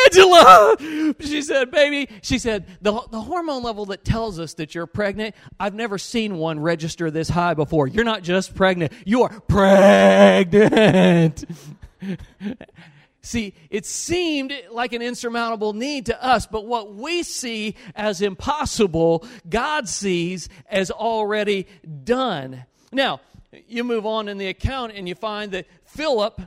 Angela. 0.04 0.76
She 1.20 1.42
said, 1.42 1.70
baby, 1.70 2.08
she 2.22 2.38
said, 2.38 2.66
the, 2.80 3.00
the 3.10 3.20
hormone 3.20 3.62
level 3.62 3.86
that 3.86 4.04
tells 4.04 4.38
us 4.38 4.54
that 4.54 4.74
you're 4.74 4.86
pregnant, 4.86 5.34
I've 5.58 5.74
never 5.74 5.98
seen 5.98 6.36
one 6.36 6.60
register 6.60 7.10
this 7.10 7.28
high 7.28 7.54
before. 7.54 7.86
You're 7.86 8.04
not 8.04 8.22
just 8.22 8.54
pregnant, 8.54 8.92
you 9.04 9.22
are 9.22 9.40
pregnant. 9.40 11.44
See, 13.22 13.54
it 13.68 13.84
seemed 13.84 14.52
like 14.70 14.94
an 14.94 15.02
insurmountable 15.02 15.74
need 15.74 16.06
to 16.06 16.24
us, 16.24 16.46
but 16.46 16.66
what 16.66 16.94
we 16.94 17.22
see 17.22 17.76
as 17.94 18.22
impossible, 18.22 19.26
God 19.48 19.88
sees 19.88 20.48
as 20.70 20.90
already 20.90 21.66
done. 22.04 22.64
Now, 22.92 23.20
you 23.68 23.84
move 23.84 24.06
on 24.06 24.28
in 24.28 24.38
the 24.38 24.46
account 24.46 24.92
and 24.94 25.06
you 25.06 25.14
find 25.14 25.52
that 25.52 25.66
Philip, 25.84 26.40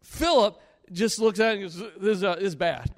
Philip 0.00 0.58
just 0.92 1.18
looks 1.18 1.40
at 1.40 1.56
it 1.56 1.60
and 1.60 1.62
goes, 1.62 1.78
this 1.98 2.16
is, 2.18 2.24
uh, 2.24 2.34
this 2.36 2.44
is 2.44 2.54
bad. 2.54 2.90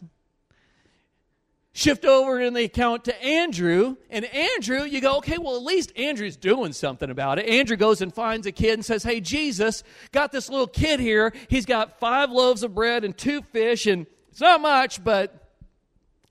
Shift 1.73 2.07
over 2.07 2.41
in 2.41 2.55
the 2.55 2.65
account 2.65 3.05
to 3.05 3.23
Andrew, 3.23 3.97
and 4.09 4.25
Andrew, 4.25 4.85
you 4.85 5.03
go, 5.03 5.19
okay, 5.19 5.37
well, 5.37 5.57
at 5.57 5.63
least 5.63 5.93
Andrew's 5.95 6.37
doing 6.39 6.73
something 6.73 7.11
about 7.11 7.39
it. 7.39 7.47
Andrew 7.47 7.77
goes 7.77 8.01
and 8.01 8.15
finds 8.15 8.47
a 8.47 8.53
kid 8.53 8.73
and 8.75 8.85
says, 8.85 9.03
Hey, 9.03 9.21
Jesus, 9.21 9.83
got 10.11 10.33
this 10.33 10.49
little 10.49 10.67
kid 10.67 11.01
here. 11.01 11.35
He's 11.49 11.67
got 11.67 12.01
five 12.01 12.31
loaves 12.31 12.63
of 12.63 12.75
bread 12.75 13.05
and 13.05 13.15
two 13.15 13.43
fish, 13.43 13.87
and 13.87 14.07
it's 14.31 14.41
not 14.41 14.63
much, 14.63 15.05
but 15.05 15.53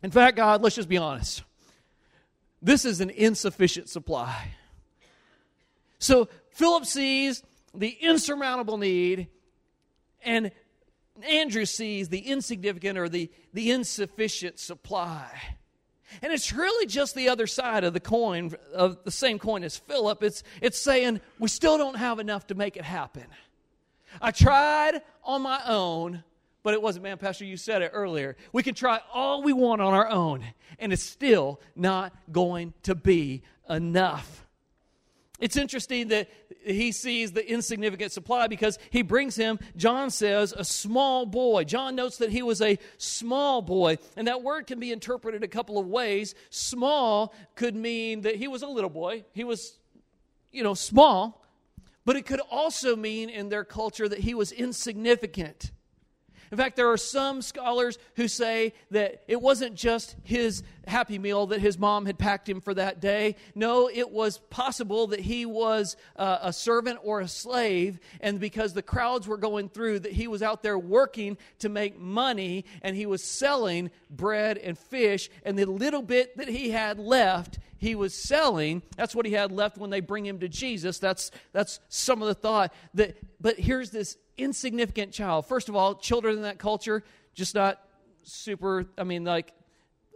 in 0.02 0.10
fact, 0.10 0.36
God, 0.36 0.64
let's 0.64 0.76
just 0.76 0.90
be 0.90 0.98
honest. 0.98 1.44
This 2.60 2.84
is 2.84 3.00
an 3.00 3.12
insufficient 3.12 3.88
supply. 3.88 4.50
So 6.00 6.28
Philip 6.50 6.86
sees 6.86 7.44
the 7.76 7.90
insurmountable 7.90 8.78
need, 8.78 9.28
and 10.24 10.50
Andrew 11.24 11.66
sees 11.66 12.10
the 12.10 12.20
insignificant 12.20 12.98
or 12.98 13.08
the, 13.08 13.32
the 13.54 13.72
insufficient 13.72 14.60
supply. 14.60 15.30
And 16.22 16.32
it's 16.32 16.54
really 16.54 16.86
just 16.86 17.16
the 17.16 17.30
other 17.30 17.48
side 17.48 17.84
of 17.84 17.94
the 17.94 18.00
coin, 18.00 18.54
of 18.74 19.04
the 19.04 19.12
same 19.12 19.40
coin 19.40 19.64
as 19.64 19.78
Philip. 19.78 20.24
It's, 20.24 20.44
it's 20.62 20.78
saying, 20.78 21.22
we 21.40 21.48
still 21.48 21.78
don't 21.78 21.98
have 21.98 22.20
enough 22.20 22.48
to 22.48 22.56
make 22.56 22.78
it 22.78 22.84
happen. 22.84 23.26
I 24.22 24.32
tried 24.32 25.02
on 25.24 25.42
my 25.42 25.62
own, 25.66 26.24
but 26.64 26.74
it 26.74 26.82
wasn't, 26.82 27.04
man, 27.04 27.18
Pastor, 27.18 27.46
you 27.46 27.58
said 27.58 27.82
it 27.82 27.92
earlier. 27.94 28.38
We 28.54 28.64
can 28.64 28.76
try 28.76 29.00
all 29.14 29.44
we 29.44 29.54
want 29.54 29.82
on 29.82 29.94
our 29.94 30.10
own, 30.10 30.44
and 30.80 30.94
it's 30.94 31.04
still 31.04 31.60
not 31.76 32.14
going 32.32 32.74
to 32.84 32.96
be 32.96 33.44
enough. 33.70 34.48
It's 35.40 35.58
interesting 35.58 36.10
that 36.10 36.30
he 36.66 36.92
sees 36.92 37.32
the 37.32 37.48
insignificant 37.48 38.12
supply 38.12 38.48
because 38.48 38.80
he 38.90 39.02
brings 39.02 39.36
him, 39.36 39.60
John 39.76 40.10
says, 40.10 40.54
a 40.56 40.64
small 40.64 41.26
boy. 41.26 41.64
John 41.64 41.96
notes 41.96 42.18
that 42.18 42.32
he 42.32 42.42
was 42.42 42.62
a 42.62 42.78
small 42.98 43.62
boy, 43.62 43.98
and 44.16 44.28
that 44.28 44.42
word 44.42 44.68
can 44.68 44.80
be 44.80 44.92
interpreted 44.92 45.44
a 45.44 45.48
couple 45.48 45.78
of 45.78 45.88
ways. 45.88 46.36
Small 46.50 47.34
could 47.56 47.76
mean 47.76 48.22
that 48.22 48.36
he 48.36 48.48
was 48.48 48.62
a 48.62 48.68
little 48.68 48.90
boy, 48.90 49.24
he 49.34 49.44
was, 49.44 49.78
you 50.52 50.64
know, 50.64 50.74
small, 50.74 51.44
but 52.06 52.16
it 52.16 52.26
could 52.26 52.42
also 52.52 52.96
mean 52.96 53.30
in 53.30 53.50
their 53.50 53.64
culture 53.64 54.08
that 54.08 54.20
he 54.20 54.34
was 54.34 54.52
insignificant. 54.52 55.72
In 56.52 56.58
fact, 56.58 56.76
there 56.76 56.92
are 56.92 56.98
some 56.98 57.42
scholars 57.42 57.98
who 58.16 58.28
say 58.28 58.74
that 58.92 59.24
it 59.28 59.42
wasn't 59.42 59.76
just 59.76 60.16
his 60.24 60.64
happy 60.88 61.18
meal 61.18 61.48
that 61.48 61.62
his 61.62 61.78
mom 61.78 62.06
had 62.06 62.18
packed 62.18 62.48
him 62.48 62.62
for 62.62 62.74
that 62.74 63.00
day. 63.00 63.36
No, 63.56 63.90
it 63.90 64.12
was 64.12 64.38
possible 64.50 65.08
that 65.08 65.20
he 65.20 65.46
was 65.46 65.98
uh, 66.16 66.40
a 66.42 66.54
servant 66.54 67.00
or 67.04 67.22
a 67.22 67.28
slave, 67.28 68.00
and 68.22 68.40
because 68.40 68.74
the 68.74 68.82
crowds 68.82 69.28
were 69.28 69.38
going 69.38 69.70
through, 69.70 70.00
that 70.00 70.12
he 70.12 70.28
was 70.28 70.44
out 70.44 70.64
there 70.64 70.78
working 70.78 71.38
to 71.60 71.70
make 71.70 72.00
money, 72.00 72.66
and 72.82 72.96
he 72.96 73.06
was 73.06 73.24
selling 73.24 73.90
bread 74.10 74.58
and 74.58 74.78
fish, 74.78 75.30
and 75.44 75.58
the 75.58 75.66
little 75.66 76.02
bit 76.02 76.38
that 76.38 76.48
he 76.48 76.70
had 76.70 77.00
left, 77.00 77.60
he 77.78 77.96
was 77.96 78.14
selling. 78.14 78.82
That's 78.96 79.16
what 79.16 79.26
he 79.26 79.34
had 79.34 79.52
left 79.52 79.78
when 79.78 79.90
they 79.90 80.00
bring 80.00 80.26
him 80.26 80.40
to 80.40 80.48
Jesus. 80.48 81.00
That's 81.00 81.32
that's 81.52 81.80
some 81.90 82.22
of 82.22 82.28
the 82.28 82.34
thought 82.34 82.74
that. 82.94 83.18
But 83.42 83.60
here's 83.60 83.92
this 83.92 84.18
insignificant 84.38 85.12
child. 85.12 85.46
First 85.46 85.70
of 85.70 85.76
all, 85.76 85.96
children 85.96 86.38
in 86.38 86.42
that 86.44 86.60
culture, 86.60 87.04
just 87.34 87.56
not 87.56 87.80
super, 88.24 88.86
I 88.98 89.04
mean, 89.04 89.24
like, 89.24 89.54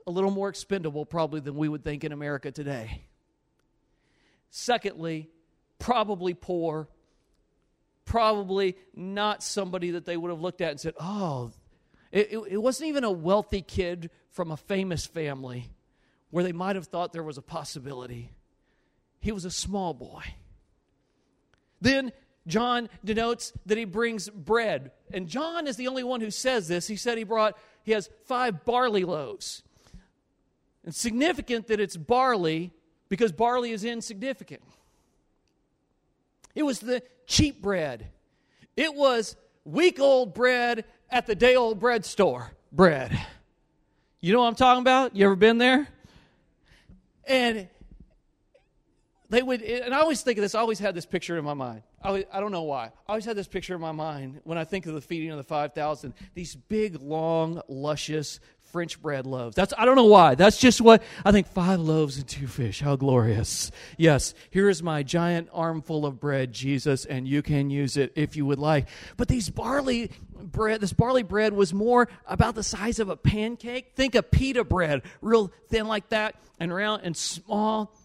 a 0.07 0.11
little 0.11 0.31
more 0.31 0.49
expendable 0.49 1.05
probably 1.05 1.39
than 1.39 1.55
we 1.55 1.69
would 1.69 1.83
think 1.83 2.03
in 2.03 2.11
America 2.11 2.51
today. 2.51 3.03
Secondly, 4.49 5.29
probably 5.77 6.33
poor, 6.33 6.89
probably 8.05 8.75
not 8.95 9.43
somebody 9.43 9.91
that 9.91 10.05
they 10.05 10.17
would 10.17 10.31
have 10.31 10.41
looked 10.41 10.61
at 10.61 10.71
and 10.71 10.79
said, 10.79 10.95
oh, 10.99 11.51
it, 12.11 12.31
it, 12.31 12.39
it 12.51 12.57
wasn't 12.57 12.89
even 12.89 13.03
a 13.03 13.11
wealthy 13.11 13.61
kid 13.61 14.09
from 14.31 14.51
a 14.51 14.57
famous 14.57 15.05
family 15.05 15.69
where 16.31 16.43
they 16.43 16.51
might 16.51 16.75
have 16.75 16.87
thought 16.87 17.13
there 17.13 17.23
was 17.23 17.37
a 17.37 17.43
possibility. 17.43 18.31
He 19.19 19.31
was 19.31 19.45
a 19.45 19.51
small 19.51 19.93
boy. 19.93 20.23
Then 21.81 22.11
John 22.47 22.89
denotes 23.03 23.53
that 23.65 23.77
he 23.77 23.85
brings 23.85 24.29
bread. 24.29 24.91
And 25.11 25.27
John 25.27 25.67
is 25.67 25.75
the 25.75 25.87
only 25.87 26.03
one 26.03 26.21
who 26.21 26.31
says 26.31 26.67
this. 26.67 26.87
He 26.87 26.95
said 26.95 27.17
he 27.17 27.23
brought, 27.23 27.57
he 27.83 27.91
has 27.91 28.09
five 28.25 28.65
barley 28.65 29.03
loaves. 29.03 29.63
It's 30.85 30.99
significant 30.99 31.67
that 31.67 31.79
it's 31.79 31.97
barley 31.97 32.71
because 33.09 33.31
barley 33.31 33.71
is 33.71 33.83
insignificant. 33.83 34.61
It 36.55 36.63
was 36.63 36.79
the 36.79 37.03
cheap 37.27 37.61
bread. 37.61 38.07
It 38.75 38.95
was 38.95 39.35
week 39.65 39.99
old 39.99 40.33
bread 40.33 40.85
at 41.09 41.27
the 41.27 41.35
day 41.35 41.55
old 41.55 41.79
bread 41.79 42.05
store 42.05 42.51
bread. 42.71 43.19
You 44.21 44.33
know 44.33 44.41
what 44.41 44.47
I'm 44.47 44.55
talking 44.55 44.81
about? 44.81 45.15
You 45.15 45.25
ever 45.25 45.35
been 45.35 45.57
there? 45.57 45.87
And 47.25 47.67
they 49.29 49.43
would, 49.43 49.61
and 49.61 49.93
I 49.93 49.99
always 49.99 50.21
think 50.21 50.37
of 50.37 50.41
this, 50.41 50.55
I 50.55 50.59
always 50.59 50.79
had 50.79 50.95
this 50.95 51.05
picture 51.05 51.37
in 51.37 51.45
my 51.45 51.53
mind. 51.53 51.83
I, 52.03 52.25
I 52.31 52.39
don't 52.39 52.51
know 52.51 52.63
why. 52.63 52.85
I 52.85 53.09
always 53.09 53.25
had 53.25 53.35
this 53.35 53.47
picture 53.47 53.75
in 53.75 53.81
my 53.81 53.91
mind 53.91 54.41
when 54.43 54.57
I 54.57 54.63
think 54.63 54.87
of 54.87 54.95
the 54.95 55.01
feeding 55.01 55.29
of 55.29 55.37
the 55.37 55.43
5,000. 55.43 56.13
These 56.33 56.55
big, 56.55 56.99
long, 57.01 57.61
luscious 57.67 58.39
French 58.71 59.01
bread 59.01 59.25
loaves. 59.25 59.55
That's 59.55 59.73
I 59.77 59.85
don't 59.85 59.95
know 59.95 60.05
why. 60.05 60.35
That's 60.35 60.57
just 60.57 60.79
what 60.79 61.01
I 61.25 61.31
think 61.31 61.47
five 61.47 61.79
loaves 61.79 62.17
and 62.17 62.27
two 62.27 62.47
fish. 62.47 62.81
How 62.81 62.95
glorious. 62.95 63.71
Yes, 63.97 64.33
here 64.51 64.69
is 64.69 64.83
my 64.83 65.03
giant 65.03 65.49
armful 65.51 66.05
of 66.05 66.19
bread, 66.19 66.53
Jesus, 66.53 67.05
and 67.05 67.27
you 67.27 67.41
can 67.41 67.69
use 67.69 67.97
it 67.97 68.13
if 68.15 68.35
you 68.35 68.45
would 68.45 68.59
like. 68.59 68.87
But 69.17 69.27
these 69.27 69.49
barley 69.49 70.11
bread, 70.31 70.81
this 70.81 70.93
barley 70.93 71.23
bread 71.23 71.53
was 71.53 71.73
more 71.73 72.07
about 72.27 72.55
the 72.55 72.63
size 72.63 72.99
of 72.99 73.09
a 73.09 73.17
pancake. 73.17 73.93
Think 73.95 74.15
of 74.15 74.29
pita 74.29 74.63
bread, 74.63 75.01
real 75.21 75.51
thin 75.69 75.87
like 75.87 76.09
that 76.09 76.35
and 76.59 76.73
round 76.73 77.01
and 77.03 77.15
small. 77.15 77.95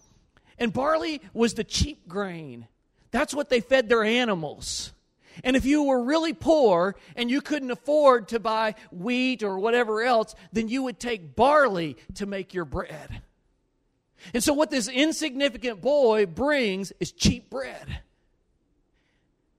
And 0.57 0.71
barley 0.71 1.21
was 1.33 1.53
the 1.53 1.63
cheap 1.63 2.07
grain. 2.07 2.67
That's 3.11 3.33
what 3.33 3.49
they 3.49 3.59
fed 3.59 3.89
their 3.89 4.03
animals. 4.03 4.93
And 5.43 5.55
if 5.55 5.65
you 5.65 5.83
were 5.83 6.03
really 6.03 6.33
poor 6.33 6.95
and 7.15 7.29
you 7.29 7.41
couldn't 7.41 7.71
afford 7.71 8.29
to 8.29 8.39
buy 8.39 8.75
wheat 8.91 9.43
or 9.43 9.59
whatever 9.59 10.01
else, 10.01 10.33
then 10.53 10.69
you 10.69 10.83
would 10.83 10.99
take 10.99 11.35
barley 11.35 11.97
to 12.15 12.25
make 12.25 12.53
your 12.53 12.65
bread. 12.65 13.21
And 14.33 14.43
so, 14.43 14.53
what 14.53 14.71
this 14.71 14.87
insignificant 14.87 15.81
boy 15.81 16.25
brings 16.25 16.93
is 16.99 17.11
cheap 17.11 17.49
bread. 17.49 17.99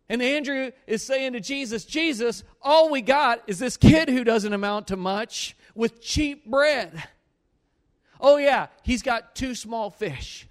And 0.09 0.23
Andrew 0.23 0.71
is 0.87 1.05
saying 1.05 1.33
to 1.33 1.41
Jesus, 1.41 1.85
Jesus, 1.85 2.45
all 2.63 2.91
we 2.91 3.03
got 3.03 3.43
is 3.47 3.59
this 3.59 3.77
kid 3.77 4.09
who 4.09 4.25
doesn't 4.25 4.53
amount 4.53 4.89
to 4.89 4.97
much 4.97 5.57
with 5.75 6.01
cheap 6.01 6.47
bread. 6.47 7.05
Oh, 8.21 8.37
yeah, 8.37 8.69
he's 8.83 9.03
got 9.03 9.35
two 9.35 9.55
small 9.55 9.91
fish. 9.91 10.49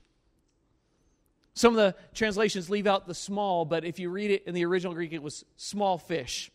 Some 1.56 1.74
of 1.74 1.78
the 1.78 1.96
translations 2.14 2.70
leave 2.70 2.86
out 2.86 3.08
the 3.08 3.16
small, 3.16 3.64
but 3.64 3.86
if 3.86 3.98
you 3.98 4.10
read 4.10 4.30
it 4.30 4.44
in 4.46 4.54
the 4.54 4.66
original 4.66 4.94
Greek, 4.94 5.14
it 5.14 5.24
was 5.24 5.46
small 5.56 5.98
fish. 5.98 6.52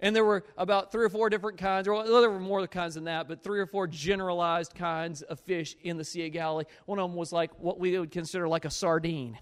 And 0.00 0.16
there 0.16 0.24
were 0.24 0.44
about 0.56 0.90
three 0.90 1.04
or 1.04 1.08
four 1.08 1.30
different 1.30 1.58
kinds, 1.58 1.86
or 1.86 1.94
well, 1.94 2.20
there 2.20 2.30
were 2.30 2.40
more 2.40 2.66
kinds 2.66 2.94
than 2.94 3.04
that, 3.04 3.28
but 3.28 3.44
three 3.44 3.60
or 3.60 3.66
four 3.66 3.86
generalized 3.86 4.74
kinds 4.74 5.22
of 5.22 5.38
fish 5.38 5.76
in 5.82 5.96
the 5.96 6.04
Sea 6.04 6.26
of 6.26 6.32
Galilee. 6.32 6.64
One 6.86 6.98
of 6.98 7.08
them 7.08 7.16
was 7.16 7.32
like 7.32 7.52
what 7.60 7.78
we 7.78 7.96
would 7.96 8.10
consider 8.10 8.48
like 8.48 8.64
a 8.64 8.70
sardine, 8.70 9.38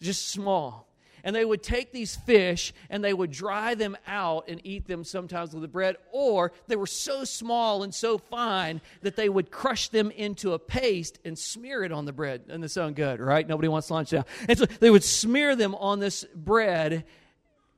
just 0.00 0.28
small 0.28 0.85
and 1.26 1.34
they 1.34 1.44
would 1.44 1.60
take 1.60 1.90
these 1.90 2.14
fish 2.14 2.72
and 2.88 3.02
they 3.02 3.12
would 3.12 3.32
dry 3.32 3.74
them 3.74 3.96
out 4.06 4.44
and 4.46 4.60
eat 4.62 4.86
them 4.86 5.02
sometimes 5.02 5.52
with 5.52 5.60
the 5.60 5.68
bread, 5.68 5.96
or 6.12 6.52
they 6.68 6.76
were 6.76 6.86
so 6.86 7.24
small 7.24 7.82
and 7.82 7.92
so 7.92 8.16
fine 8.16 8.80
that 9.02 9.16
they 9.16 9.28
would 9.28 9.50
crush 9.50 9.88
them 9.88 10.12
into 10.12 10.52
a 10.52 10.58
paste 10.60 11.18
and 11.24 11.36
smear 11.36 11.82
it 11.82 11.90
on 11.90 12.04
the 12.04 12.12
bread. 12.12 12.42
And 12.48 12.62
this 12.62 12.74
sound 12.74 12.94
good, 12.94 13.18
right? 13.18 13.44
Nobody 13.46 13.66
wants 13.66 13.90
lunch 13.90 14.12
now. 14.12 14.24
And 14.48 14.56
so 14.56 14.66
they 14.66 14.88
would 14.88 15.02
smear 15.02 15.56
them 15.56 15.74
on 15.74 15.98
this 15.98 16.24
bread. 16.32 17.04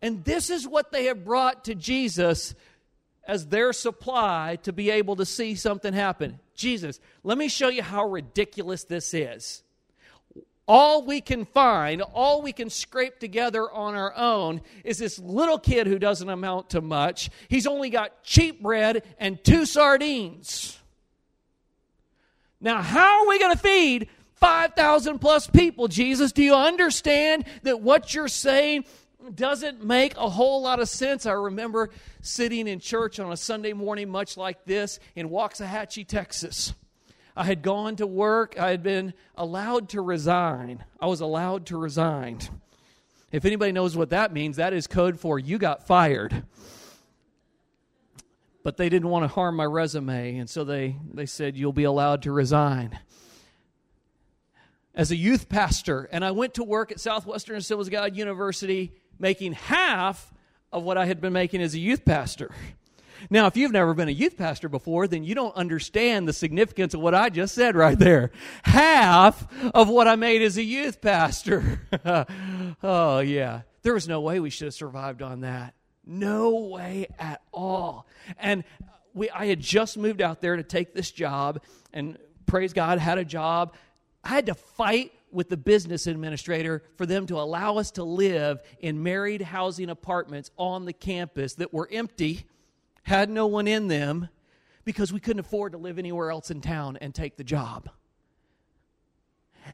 And 0.03 0.23
this 0.25 0.51
is 0.51 0.69
what 0.69 0.93
they 0.93 1.07
have 1.07 1.25
brought 1.25 1.65
to 1.65 1.75
Jesus 1.75 2.55
as 3.27 3.47
their 3.47 3.73
supply 3.73 4.59
to 4.65 4.75
be 4.75 4.91
able 4.91 5.17
to 5.17 5.25
see 5.25 5.55
something 5.55 5.95
happen. 5.95 6.39
Jesus, 6.55 7.01
let 7.23 7.39
me 7.39 7.49
show 7.49 7.69
you 7.71 7.83
how 7.83 8.05
ridiculous 8.11 8.85
this 8.85 9.15
is 9.15 9.63
all 10.69 11.03
we 11.03 11.23
can 11.23 11.47
find, 11.47 12.03
all 12.03 12.43
we 12.43 12.53
can 12.53 12.69
scrape 12.69 13.19
together 13.19 13.69
on 13.71 13.95
our 13.95 14.15
own 14.15 14.61
is 14.85 14.99
this 14.99 15.19
little 15.19 15.59
kid 15.59 15.87
who 15.87 15.99
doesn't 15.99 16.29
amount 16.29 16.71
to 16.71 16.83
much. 16.83 17.31
He's 17.49 17.67
only 17.67 17.89
got 17.89 18.23
cheap 18.23 18.63
bread 18.63 19.03
and 19.19 19.43
two 19.43 19.65
sardines. 19.65 20.79
Now, 22.61 22.83
how 22.83 23.23
are 23.23 23.29
we 23.29 23.39
going 23.39 23.55
to 23.55 23.59
feed 23.59 24.09
5,000 24.35 25.19
plus 25.21 25.47
people, 25.47 25.89
Jesus? 25.89 26.33
Do 26.33 26.43
you 26.43 26.55
understand 26.55 27.47
that 27.63 27.81
what 27.81 28.15
you're 28.15 28.29
saying 28.29 28.85
doesn't 29.35 29.83
make 29.83 30.17
a 30.17 30.29
whole 30.29 30.61
lot 30.63 30.81
of 30.81 30.89
sense? 30.89 31.25
I 31.25 31.33
remember 31.33 31.89
sitting 32.21 32.69
in 32.69 32.79
church 32.79 33.19
on 33.19 33.33
a 33.33 33.37
Sunday 33.37 33.73
morning, 33.73 34.11
much 34.11 34.37
like 34.37 34.65
this, 34.67 35.01
in 35.17 35.31
Waxahachie, 35.31 36.07
Texas. 36.07 36.75
I 37.39 37.45
had 37.45 37.63
gone 37.63 37.95
to 37.97 38.07
work. 38.07 38.59
I 38.59 38.71
had 38.71 38.83
been 38.83 39.15
allowed 39.37 39.91
to 39.91 40.01
resign. 40.01 40.85
I 41.01 41.07
was 41.07 41.21
allowed 41.21 41.67
to 41.67 41.79
resign. 41.79 42.41
If 43.31 43.45
anybody 43.45 43.71
knows 43.71 43.97
what 43.97 44.11
that 44.11 44.33
means, 44.33 44.57
that 44.57 44.73
is 44.73 44.89
code 44.89 45.21
for 45.21 45.39
you 45.39 45.57
got 45.57 45.87
fired. 45.87 46.43
But 48.65 48.77
they 48.77 48.89
didn't 48.89 49.09
want 49.09 49.23
to 49.23 49.29
harm 49.29 49.55
my 49.55 49.67
resume, 49.67 50.39
and 50.39 50.51
so 50.51 50.65
they, 50.65 50.97
they 51.15 51.27
said, 51.27 51.57
You'll 51.57 51.73
be 51.73 51.85
allowed 51.85 52.23
to 52.23 52.33
resign. 52.33 52.99
As 54.93 55.13
a 55.13 55.17
youth 55.17 55.49
pastor, 55.49 56.09
and 56.11 56.25
I 56.25 56.33
went 56.33 56.55
to 56.55 56.65
work 56.65 56.91
at 56.91 56.99
Southwestern 56.99 57.59
Assemblies 57.59 57.87
of 57.87 57.93
God 57.93 58.17
University 58.17 58.93
making 59.21 59.53
half 59.53 60.35
of 60.73 60.83
what 60.83 60.99
I 60.99 61.07
had 61.07 61.21
been 61.21 61.33
making 61.33 61.63
as 61.63 61.73
a 61.73 61.79
youth 61.79 62.05
pastor. 62.05 62.51
Now, 63.31 63.47
if 63.47 63.57
you've 63.57 63.73
never 63.73 63.95
been 63.95 64.09
a 64.09 64.13
youth 64.13 64.37
pastor 64.37 64.69
before, 64.69 65.07
then 65.09 65.25
you 65.25 65.35
don't 65.35 65.55
understand 65.57 66.29
the 66.29 66.33
significance 66.33 66.95
of 66.95 67.01
what 67.01 67.15
I 67.15 67.29
just 67.31 67.55
said 67.55 67.77
right 67.77 67.99
there. 67.99 68.31
Half 68.63 69.47
of 69.75 69.89
what 69.89 70.09
I 70.09 70.17
made 70.17 70.43
as 70.43 70.57
a 70.57 70.63
youth 70.63 71.01
pastor. 71.01 71.81
oh, 72.83 73.21
yeah. 73.21 73.63
There 73.83 73.95
was 73.95 74.09
no 74.09 74.21
way 74.21 74.41
we 74.41 74.51
should 74.51 74.67
have 74.67 74.75
survived 74.75 75.23
on 75.23 75.41
that. 75.41 75.75
No 76.05 76.57
way 76.67 77.09
at 77.19 77.43
all. 77.53 78.07
And 78.39 78.65
we, 79.15 79.31
I 79.31 79.47
had 79.47 79.61
just 79.61 79.99
moved 79.99 80.23
out 80.23 80.41
there 80.41 80.57
to 80.57 80.63
take 80.63 80.95
this 80.95 81.11
job, 81.11 81.63
and 81.93 82.19
praise 82.47 82.73
God, 82.73 82.99
had 82.99 83.19
a 83.19 83.25
job. 83.25 83.75
I 84.25 84.29
had 84.29 84.47
to 84.47 84.55
fight 84.55 85.13
with 85.31 85.49
the 85.49 85.57
business 85.57 86.07
administrator 86.07 86.83
for 86.97 87.07
them 87.07 87.27
to 87.27 87.39
allow 87.39 87.77
us 87.77 87.91
to 87.93 88.05
live 88.05 88.61
in 88.81 89.03
married 89.03 89.43
housing 89.43 89.91
apartments 89.91 90.51
on 90.57 90.85
the 90.85 90.93
campus 90.93 91.55
that 91.55 91.73
were 91.73 91.89
empty 91.93 92.47
had 93.09 93.31
no 93.31 93.47
one 93.47 93.67
in 93.67 93.89
them 93.89 94.29
because 94.85 95.13
we 95.13 95.19
couldn't 95.19 95.41
afford 95.41 95.73
to 95.73 95.79
live 95.79 95.99
anywhere 95.99 96.31
else 96.31 96.51
in 96.51 96.61
town 96.61 96.99
and 97.01 97.15
take 97.15 97.37
the 97.37 97.45
job. 97.45 97.89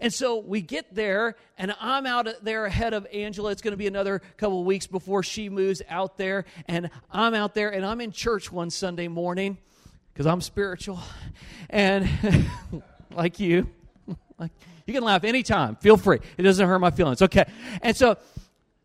And 0.01 0.12
so 0.12 0.38
we 0.38 0.61
get 0.61 0.94
there, 0.94 1.35
and 1.59 1.75
I'm 1.81 2.07
out 2.07 2.29
there 2.42 2.64
ahead 2.64 2.94
of 2.94 3.07
Angela. 3.12 3.51
It's 3.51 3.61
going 3.61 3.73
to 3.73 3.79
be 3.79 3.87
another 3.87 4.20
couple 4.37 4.61
of 4.61 4.66
weeks 4.66 4.87
before 4.87 5.23
she 5.23 5.49
moves 5.49 5.83
out 5.88 6.16
there. 6.16 6.44
And 6.66 6.90
I'm 7.11 7.35
out 7.35 7.55
there, 7.55 7.70
and 7.70 7.85
I'm 7.85 8.01
in 8.01 8.12
church 8.12 8.51
one 8.51 8.70
Sunday 8.70 9.09
morning 9.09 9.59
because 10.12 10.27
I'm 10.27 10.40
spiritual. 10.40 11.01
And 11.70 12.09
like 13.11 13.40
you, 13.40 13.68
like, 14.38 14.53
you 14.87 14.94
can 14.94 15.03
laugh 15.03 15.25
anytime. 15.25 15.77
Feel 15.77 15.97
free. 15.97 16.20
It 16.37 16.42
doesn't 16.42 16.66
hurt 16.66 16.79
my 16.79 16.90
feelings. 16.90 17.23
Okay. 17.23 17.44
And 17.83 17.97
so, 17.97 18.16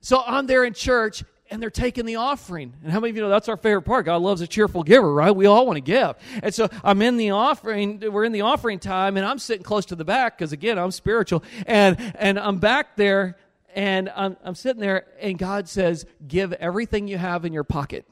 so 0.02 0.24
I'm 0.26 0.48
there 0.48 0.64
in 0.64 0.74
church, 0.74 1.24
and 1.52 1.62
they're 1.62 1.70
taking 1.70 2.06
the 2.06 2.18
offering. 2.18 2.74
And 2.84 2.92
how 2.92 3.00
many 3.00 3.10
of 3.12 3.16
you 3.16 3.22
know 3.24 3.30
that's 3.30 3.50
our 3.50 3.58
favorite 3.58 3.84
part? 3.84 4.06
God 4.06 4.22
loves 4.22 4.42
a 4.42 4.48
cheerful 4.48 4.84
giver, 4.84 5.12
right? 5.12 5.36
We 5.36 5.46
all 5.46 5.66
want 5.66 5.78
to 5.78 5.82
give. 5.82 6.16
And 6.44 6.54
so 6.54 6.70
I'm 6.84 7.02
in 7.02 7.18
the 7.18 7.32
offering, 7.32 8.00
we're 8.00 8.24
in 8.24 8.32
the 8.32 8.42
offering 8.42 8.80
time, 8.80 9.18
and 9.18 9.26
I'm 9.26 9.40
sitting 9.40 9.64
close 9.64 9.86
to 9.88 9.96
the 9.96 10.06
back 10.06 10.38
because, 10.38 10.52
again, 10.52 10.78
I'm 10.78 10.92
spiritual. 10.92 11.44
And, 11.66 11.98
and 12.16 12.38
I'm 12.40 12.60
back 12.60 12.96
there, 12.96 13.38
and 13.74 14.10
I'm, 14.16 14.38
I'm 14.44 14.56
sitting 14.56 14.82
there, 14.82 15.08
and 15.20 15.38
God 15.38 15.68
says, 15.68 16.06
Give 16.28 16.54
everything 16.54 17.08
you 17.08 17.18
have 17.18 17.46
in 17.46 17.54
your 17.54 17.64
pocket. 17.64 18.06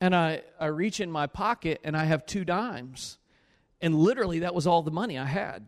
And 0.00 0.14
I, 0.14 0.42
I 0.58 0.66
reach 0.66 1.00
in 1.00 1.10
my 1.10 1.26
pocket, 1.26 1.80
and 1.84 1.96
I 1.96 2.04
have 2.04 2.24
two 2.24 2.44
dimes. 2.44 3.18
And 3.80 3.94
literally, 3.94 4.40
that 4.40 4.54
was 4.54 4.66
all 4.66 4.82
the 4.82 4.90
money 4.90 5.18
I 5.18 5.24
had. 5.24 5.66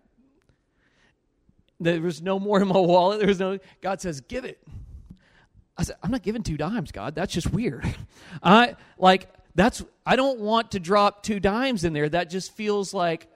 There 1.78 2.00
was 2.00 2.20
no 2.20 2.38
more 2.38 2.60
in 2.60 2.68
my 2.68 2.78
wallet. 2.78 3.18
There 3.18 3.28
was 3.28 3.40
no, 3.40 3.58
God 3.80 4.00
says, 4.00 4.20
Give 4.20 4.44
it. 4.44 4.62
I 5.80 5.82
said, 5.82 5.96
I'm 6.02 6.10
not 6.10 6.22
giving 6.22 6.42
two 6.42 6.58
dimes, 6.58 6.92
God. 6.92 7.14
That's 7.14 7.32
just 7.32 7.50
weird. 7.50 7.86
I 8.42 8.76
like 8.98 9.30
that's 9.54 9.82
I 10.04 10.14
don't 10.14 10.40
want 10.40 10.72
to 10.72 10.78
drop 10.78 11.22
two 11.22 11.40
dimes 11.40 11.84
in 11.84 11.94
there. 11.94 12.06
That 12.06 12.28
just 12.28 12.54
feels 12.54 12.92
like 12.92 13.28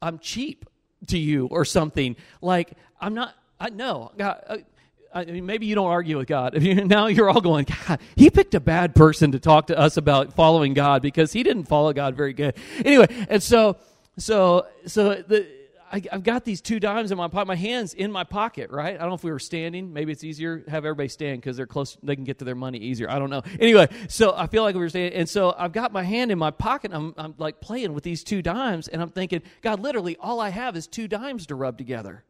I'm 0.00 0.18
cheap 0.20 0.64
to 1.08 1.18
you 1.18 1.48
or 1.48 1.66
something. 1.66 2.16
Like 2.40 2.72
I'm 2.98 3.12
not. 3.12 3.34
I 3.60 3.68
know. 3.68 4.10
God, 4.16 4.64
I 5.12 5.26
mean, 5.26 5.44
maybe 5.44 5.66
you 5.66 5.74
don't 5.74 5.88
argue 5.88 6.16
with 6.16 6.28
God. 6.28 6.54
now 6.62 7.08
you're 7.08 7.28
all 7.28 7.42
going, 7.42 7.66
God, 7.86 8.00
he 8.16 8.30
picked 8.30 8.54
a 8.54 8.60
bad 8.60 8.94
person 8.94 9.32
to 9.32 9.38
talk 9.38 9.66
to 9.66 9.78
us 9.78 9.98
about 9.98 10.32
following 10.32 10.72
God 10.72 11.02
because 11.02 11.30
he 11.34 11.42
didn't 11.42 11.64
follow 11.64 11.92
God 11.92 12.16
very 12.16 12.32
good. 12.32 12.56
Anyway, 12.82 13.06
and 13.28 13.42
so, 13.42 13.76
so, 14.16 14.66
so 14.86 15.16
the 15.16 15.46
I, 15.92 16.02
have 16.12 16.22
got 16.22 16.44
these 16.44 16.60
two 16.60 16.78
dimes 16.78 17.10
in 17.10 17.18
my 17.18 17.28
pocket. 17.28 17.48
My 17.48 17.56
hands 17.56 17.94
in 17.94 18.12
my 18.12 18.24
pocket, 18.24 18.70
right? 18.70 18.94
I 18.94 18.98
don't 18.98 19.08
know 19.08 19.14
if 19.14 19.24
we 19.24 19.32
were 19.32 19.38
standing. 19.38 19.92
Maybe 19.92 20.12
it's 20.12 20.22
easier 20.22 20.64
have 20.68 20.84
everybody 20.84 21.08
stand 21.08 21.40
because 21.40 21.56
they're 21.56 21.66
close. 21.66 21.96
They 22.02 22.14
can 22.14 22.24
get 22.24 22.38
to 22.38 22.44
their 22.44 22.54
money 22.54 22.78
easier. 22.78 23.10
I 23.10 23.18
don't 23.18 23.30
know. 23.30 23.42
Anyway, 23.58 23.88
so 24.08 24.34
I 24.36 24.46
feel 24.46 24.62
like 24.62 24.74
we 24.74 24.80
were 24.80 24.88
standing, 24.88 25.18
and 25.18 25.28
so 25.28 25.54
I've 25.58 25.72
got 25.72 25.92
my 25.92 26.02
hand 26.02 26.30
in 26.30 26.38
my 26.38 26.50
pocket. 26.50 26.92
I'm, 26.94 27.14
I'm 27.18 27.34
like 27.38 27.60
playing 27.60 27.92
with 27.92 28.04
these 28.04 28.22
two 28.22 28.42
dimes, 28.42 28.88
and 28.88 29.02
I'm 29.02 29.10
thinking, 29.10 29.42
God, 29.62 29.80
literally, 29.80 30.16
all 30.20 30.40
I 30.40 30.50
have 30.50 30.76
is 30.76 30.86
two 30.86 31.08
dimes 31.08 31.46
to 31.46 31.54
rub 31.54 31.76
together. 31.76 32.24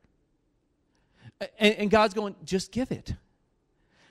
And, 1.58 1.74
and 1.74 1.90
God's 1.90 2.14
going, 2.14 2.36
just 2.44 2.72
give 2.72 2.90
it. 2.90 3.14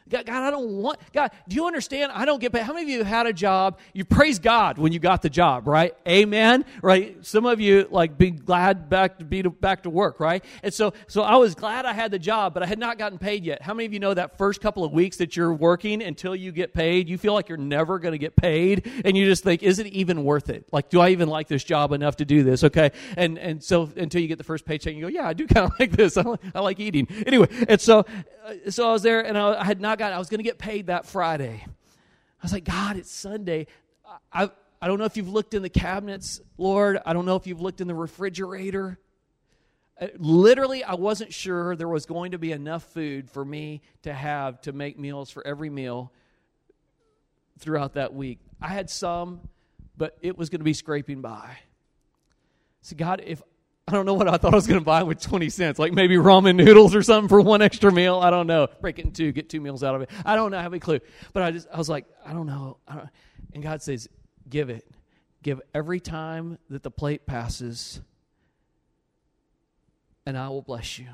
God, 0.09 0.25
God, 0.25 0.43
I 0.43 0.51
don't 0.51 0.69
want, 0.69 0.99
God, 1.13 1.31
do 1.47 1.55
you 1.55 1.67
understand? 1.67 2.11
I 2.13 2.25
don't 2.25 2.39
get 2.39 2.51
paid. 2.51 2.63
How 2.63 2.73
many 2.73 2.83
of 2.83 2.89
you 2.89 3.03
had 3.03 3.27
a 3.27 3.33
job? 3.33 3.79
You 3.93 4.05
praise 4.05 4.39
God 4.39 4.77
when 4.77 4.91
you 4.91 4.99
got 4.99 5.21
the 5.21 5.29
job, 5.29 5.67
right? 5.67 5.95
Amen, 6.07 6.65
right? 6.81 7.23
Some 7.25 7.45
of 7.45 7.59
you 7.59 7.87
like 7.91 8.17
be 8.17 8.31
glad 8.31 8.89
back 8.89 9.19
to 9.19 9.25
be 9.25 9.43
to, 9.43 9.49
back 9.49 9.83
to 9.83 9.89
work, 9.89 10.19
right? 10.19 10.43
And 10.63 10.73
so, 10.73 10.93
so 11.07 11.21
I 11.21 11.35
was 11.35 11.53
glad 11.53 11.85
I 11.85 11.93
had 11.93 12.11
the 12.11 12.19
job, 12.19 12.53
but 12.53 12.63
I 12.63 12.65
had 12.65 12.79
not 12.79 12.97
gotten 12.97 13.19
paid 13.19 13.43
yet. 13.45 13.61
How 13.61 13.73
many 13.73 13.85
of 13.85 13.93
you 13.93 13.99
know 13.99 14.13
that 14.13 14.37
first 14.37 14.61
couple 14.61 14.83
of 14.83 14.91
weeks 14.91 15.17
that 15.17 15.35
you're 15.35 15.53
working 15.53 16.01
until 16.01 16.35
you 16.35 16.51
get 16.51 16.73
paid, 16.73 17.07
you 17.07 17.17
feel 17.17 17.33
like 17.33 17.47
you're 17.47 17.57
never 17.57 17.99
going 17.99 18.13
to 18.13 18.17
get 18.17 18.35
paid, 18.35 18.89
and 19.05 19.15
you 19.15 19.25
just 19.25 19.43
think, 19.43 19.61
is 19.61 19.77
it 19.77 19.87
even 19.87 20.23
worth 20.23 20.49
it? 20.49 20.65
Like, 20.71 20.89
do 20.89 20.99
I 20.99 21.09
even 21.09 21.29
like 21.29 21.47
this 21.47 21.63
job 21.63 21.91
enough 21.91 22.17
to 22.17 22.25
do 22.25 22.43
this? 22.43 22.63
Okay, 22.63 22.91
and 23.15 23.37
and 23.37 23.63
so 23.63 23.89
until 23.95 24.21
you 24.21 24.27
get 24.27 24.39
the 24.39 24.43
first 24.43 24.65
paycheck, 24.65 24.95
you 24.95 25.01
go, 25.01 25.07
yeah, 25.07 25.27
I 25.27 25.33
do 25.33 25.45
kind 25.45 25.71
of 25.71 25.73
like 25.79 25.91
this. 25.91 26.17
I 26.17 26.21
like, 26.23 26.39
I 26.55 26.59
like 26.61 26.79
eating 26.79 27.07
anyway. 27.27 27.47
And 27.67 27.79
so, 27.79 27.99
uh, 28.45 28.69
so 28.69 28.89
I 28.89 28.93
was 28.93 29.03
there, 29.03 29.21
and 29.21 29.37
I, 29.37 29.61
I 29.61 29.63
had 29.63 29.79
not 29.79 29.98
got. 29.99 30.13
I 30.13 30.17
was 30.17 30.29
going 30.29 30.39
to 30.39 30.43
get 30.43 30.57
paid 30.57 30.87
that 30.87 31.05
Friday. 31.05 31.61
I 31.63 32.41
was 32.41 32.53
like, 32.53 32.63
God, 32.63 32.97
it's 32.97 33.11
Sunday. 33.11 33.67
I, 34.33 34.49
I 34.81 34.87
don't 34.87 34.97
know 34.97 35.05
if 35.05 35.17
you've 35.17 35.29
looked 35.29 35.53
in 35.53 35.61
the 35.61 35.69
cabinets, 35.69 36.41
Lord. 36.57 36.97
I 37.05 37.13
don't 37.13 37.25
know 37.25 37.35
if 37.35 37.45
you've 37.45 37.61
looked 37.61 37.81
in 37.81 37.87
the 37.87 37.93
refrigerator. 37.93 38.97
Uh, 39.99 40.07
literally, 40.17 40.83
I 40.83 40.95
wasn't 40.95 41.33
sure 41.33 41.75
there 41.75 41.89
was 41.89 42.05
going 42.05 42.31
to 42.31 42.37
be 42.39 42.53
enough 42.53 42.83
food 42.93 43.29
for 43.29 43.43
me 43.43 43.81
to 44.03 44.13
have 44.13 44.61
to 44.61 44.71
make 44.71 44.97
meals 44.97 45.29
for 45.29 45.45
every 45.45 45.69
meal 45.69 46.13
throughout 47.59 47.95
that 47.95 48.13
week. 48.13 48.39
I 48.61 48.69
had 48.69 48.89
some, 48.89 49.41
but 49.97 50.17
it 50.21 50.37
was 50.37 50.49
going 50.49 50.61
to 50.61 50.65
be 50.65 50.73
scraping 50.73 51.21
by. 51.21 51.57
So, 52.81 52.95
God, 52.95 53.21
if 53.25 53.43
I 53.89 53.91
don't 53.91 54.05
know 54.05 54.13
what 54.13 54.27
I 54.27 54.37
thought 54.37 54.53
I 54.53 54.55
was 54.55 54.67
going 54.67 54.79
to 54.79 54.85
buy 54.85 55.01
with 55.01 55.19
20 55.19 55.49
cents, 55.49 55.79
like 55.79 55.93
maybe 55.93 56.15
ramen 56.15 56.55
noodles 56.55 56.93
or 56.93 57.01
something 57.01 57.27
for 57.27 57.41
one 57.41 57.63
extra 57.63 57.91
meal. 57.91 58.19
I 58.19 58.29
don't 58.29 58.45
know. 58.45 58.67
Break 58.81 58.99
it 58.99 59.05
in 59.05 59.11
two, 59.11 59.31
get 59.31 59.49
two 59.49 59.59
meals 59.59 59.83
out 59.83 59.95
of 59.95 60.03
it. 60.03 60.11
I 60.23 60.35
don't 60.35 60.51
know, 60.51 60.59
I 60.59 60.61
have 60.61 60.73
a 60.73 60.79
clue. 60.79 60.99
But 61.33 61.41
I 61.41 61.49
just, 61.49 61.67
I 61.73 61.77
was 61.79 61.89
like, 61.89 62.05
I 62.23 62.33
don't 62.33 62.45
know. 62.45 62.77
I 62.87 62.95
don't, 62.95 63.09
and 63.51 63.63
God 63.63 63.81
says, 63.81 64.07
give 64.47 64.69
it. 64.69 64.87
Give 65.41 65.59
every 65.73 65.99
time 65.99 66.59
that 66.69 66.83
the 66.83 66.91
plate 66.91 67.25
passes, 67.25 67.99
and 70.23 70.37
I 70.37 70.49
will 70.49 70.61
bless 70.61 70.99
you. 70.99 71.07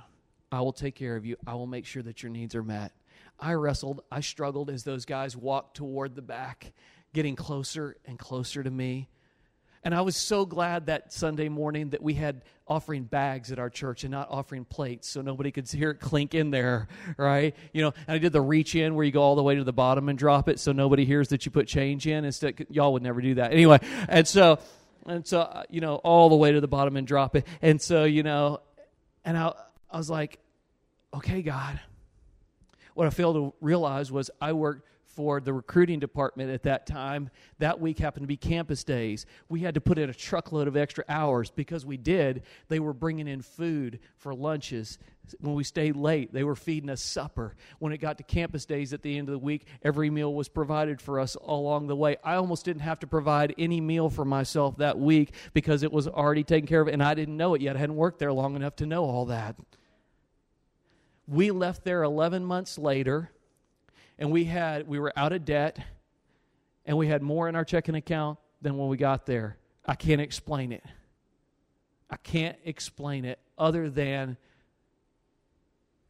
I 0.51 0.59
will 0.59 0.73
take 0.73 0.95
care 0.95 1.15
of 1.15 1.25
you. 1.25 1.37
I 1.47 1.53
will 1.55 1.67
make 1.67 1.85
sure 1.85 2.03
that 2.03 2.23
your 2.23 2.29
needs 2.29 2.55
are 2.55 2.63
met. 2.63 2.91
I 3.39 3.53
wrestled, 3.53 4.01
I 4.11 4.19
struggled 4.19 4.69
as 4.69 4.83
those 4.83 5.05
guys 5.05 5.37
walked 5.37 5.77
toward 5.77 6.15
the 6.15 6.21
back, 6.21 6.73
getting 7.13 7.37
closer 7.37 7.95
and 8.05 8.19
closer 8.19 8.63
to 8.63 8.71
me. 8.71 9.07
And 9.85 9.93
I 9.93 10.01
was 10.01 10.17
so 10.17 10.47
glad 10.47 10.87
that 10.87 11.13
Sunday 11.13 11.47
morning 11.47 11.91
that 11.91 12.01
we 12.01 12.15
had 12.15 12.41
offering 12.67 13.03
bags 13.03 13.51
at 13.51 13.59
our 13.59 13.69
church 13.69 14.03
and 14.03 14.09
not 14.09 14.27
offering 14.31 14.65
plates 14.65 15.07
so 15.07 15.21
nobody 15.21 15.51
could 15.51 15.69
hear 15.69 15.91
it 15.91 15.99
clink 15.99 16.33
in 16.33 16.49
there, 16.49 16.87
right? 17.17 17.55
You 17.71 17.83
know, 17.83 17.93
and 18.07 18.15
I 18.15 18.17
did 18.17 18.33
the 18.33 18.41
reach 18.41 18.73
in 18.73 18.95
where 18.95 19.05
you 19.05 19.11
go 19.11 19.21
all 19.21 19.35
the 19.35 19.43
way 19.43 19.53
to 19.53 19.63
the 19.63 19.71
bottom 19.71 20.09
and 20.09 20.17
drop 20.17 20.49
it 20.49 20.59
so 20.59 20.71
nobody 20.71 21.05
hears 21.05 21.27
that 21.27 21.45
you 21.45 21.51
put 21.51 21.67
change 21.67 22.07
in. 22.07 22.25
Instead, 22.25 22.65
y'all 22.71 22.93
would 22.93 23.03
never 23.03 23.21
do 23.21 23.35
that. 23.35 23.53
Anyway, 23.53 23.79
and 24.09 24.27
so, 24.27 24.57
and 25.05 25.27
so, 25.27 25.41
uh, 25.41 25.63
you 25.69 25.81
know, 25.81 25.97
all 25.97 26.29
the 26.29 26.35
way 26.35 26.51
to 26.51 26.59
the 26.59 26.67
bottom 26.67 26.97
and 26.97 27.05
drop 27.05 27.35
it. 27.35 27.45
And 27.61 27.79
so, 27.79 28.05
you 28.05 28.23
know, 28.23 28.61
and 29.23 29.37
I, 29.37 29.53
I 29.91 29.97
was 29.97 30.09
like, 30.09 30.39
okay, 31.13 31.43
God. 31.43 31.79
What 32.95 33.05
I 33.05 33.11
failed 33.11 33.35
to 33.35 33.53
realize 33.61 34.11
was 34.11 34.31
I 34.41 34.53
worked 34.53 34.87
for 35.15 35.39
the 35.39 35.53
recruiting 35.53 35.99
department 35.99 36.51
at 36.51 36.63
that 36.63 36.85
time. 36.85 37.29
That 37.59 37.79
week 37.79 37.99
happened 37.99 38.23
to 38.23 38.27
be 38.27 38.37
campus 38.37 38.83
days. 38.83 39.25
We 39.49 39.61
had 39.61 39.75
to 39.75 39.81
put 39.81 39.97
in 39.97 40.09
a 40.09 40.13
truckload 40.13 40.67
of 40.67 40.75
extra 40.75 41.05
hours 41.07 41.49
because 41.49 41.85
we 41.85 41.97
did. 41.97 42.43
They 42.67 42.79
were 42.79 42.93
bringing 42.93 43.27
in 43.27 43.41
food 43.41 43.99
for 44.17 44.35
lunches. 44.35 44.99
When 45.39 45.55
we 45.55 45.63
stayed 45.63 45.95
late, 45.95 46.33
they 46.33 46.43
were 46.43 46.55
feeding 46.55 46.89
us 46.89 47.01
supper. 47.01 47.55
When 47.79 47.93
it 47.93 47.97
got 47.97 48.17
to 48.17 48.23
campus 48.23 48.65
days 48.65 48.93
at 48.93 49.01
the 49.01 49.17
end 49.17 49.29
of 49.29 49.33
the 49.33 49.39
week, 49.39 49.65
every 49.83 50.09
meal 50.09 50.33
was 50.33 50.49
provided 50.49 51.01
for 51.01 51.19
us 51.19 51.35
along 51.35 51.87
the 51.87 51.95
way. 51.95 52.17
I 52.23 52.35
almost 52.35 52.65
didn't 52.65 52.81
have 52.81 52.99
to 52.99 53.07
provide 53.07 53.55
any 53.57 53.81
meal 53.81 54.09
for 54.09 54.25
myself 54.25 54.77
that 54.77 54.99
week 54.99 55.33
because 55.53 55.81
it 55.81 55.91
was 55.91 56.07
already 56.07 56.43
taken 56.43 56.67
care 56.67 56.81
of, 56.81 56.89
and 56.89 57.01
I 57.01 57.15
didn't 57.15 57.37
know 57.37 57.55
it 57.55 57.61
yet. 57.61 57.75
I 57.75 57.79
hadn't 57.79 57.95
worked 57.95 58.19
there 58.19 58.33
long 58.33 58.55
enough 58.55 58.75
to 58.77 58.85
know 58.85 59.05
all 59.05 59.25
that. 59.25 59.55
We 61.27 61.49
left 61.49 61.83
there 61.83 62.03
11 62.03 62.45
months 62.45 62.77
later 62.77 63.31
and 64.17 64.31
we 64.31 64.45
had 64.45 64.87
we 64.87 64.99
were 64.99 65.13
out 65.15 65.33
of 65.33 65.45
debt 65.45 65.79
and 66.85 66.97
we 66.97 67.07
had 67.07 67.21
more 67.21 67.49
in 67.49 67.55
our 67.55 67.65
checking 67.65 67.95
account 67.95 68.39
than 68.61 68.77
when 68.77 68.87
we 68.87 68.97
got 68.97 69.25
there. 69.25 69.57
I 69.85 69.95
can't 69.95 70.21
explain 70.21 70.71
it. 70.71 70.83
I 72.09 72.17
can't 72.17 72.57
explain 72.63 73.25
it 73.25 73.39
other 73.57 73.89
than 73.89 74.37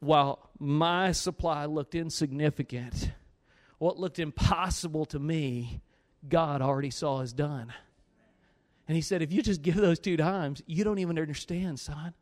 while 0.00 0.50
my 0.58 1.12
supply 1.12 1.64
looked 1.64 1.94
insignificant, 1.94 3.10
what 3.78 3.98
looked 3.98 4.18
impossible 4.18 5.06
to 5.06 5.18
me, 5.18 5.80
God 6.28 6.62
already 6.62 6.90
saw 6.90 7.22
as 7.22 7.32
done. 7.32 7.72
And 8.88 8.94
he 8.94 9.02
said, 9.02 9.22
if 9.22 9.32
you 9.32 9.42
just 9.42 9.62
give 9.62 9.74
those 9.74 9.98
two 9.98 10.16
dimes, 10.16 10.62
you 10.66 10.84
don't 10.84 10.98
even 10.98 11.18
understand, 11.18 11.80
son. 11.80 12.14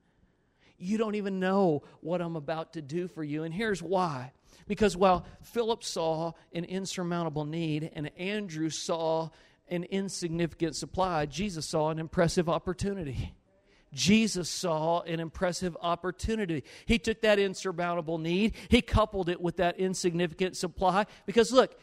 You 0.76 0.98
don't 0.98 1.14
even 1.14 1.40
know 1.40 1.82
what 2.00 2.20
I'm 2.20 2.37
about 2.37 2.72
to 2.74 2.82
do 2.82 3.08
for 3.08 3.22
you. 3.22 3.44
And 3.44 3.54
here's 3.54 3.82
why 3.82 4.32
because 4.66 4.96
while 4.96 5.26
Philip 5.42 5.84
saw 5.84 6.32
an 6.52 6.64
insurmountable 6.64 7.44
need 7.44 7.90
and 7.94 8.10
Andrew 8.16 8.70
saw 8.70 9.30
an 9.68 9.84
insignificant 9.84 10.76
supply, 10.76 11.26
Jesus 11.26 11.66
saw 11.66 11.90
an 11.90 11.98
impressive 11.98 12.48
opportunity. 12.48 13.34
Jesus 13.92 14.50
saw 14.50 15.02
an 15.02 15.20
impressive 15.20 15.76
opportunity. 15.80 16.64
He 16.87 16.98
took 16.98 17.20
that 17.22 17.38
insurmountable 17.38 18.18
need, 18.18 18.54
he 18.68 18.82
coupled 18.82 19.28
it 19.28 19.40
with 19.40 19.56
that 19.58 19.78
insignificant 19.78 20.56
supply. 20.56 21.06
Because 21.26 21.52
look, 21.52 21.78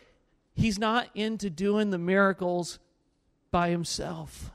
he's 0.54 0.78
not 0.78 1.08
into 1.16 1.50
doing 1.50 1.90
the 1.90 1.98
miracles 1.98 2.80
by 3.50 3.70
himself. 3.70 4.52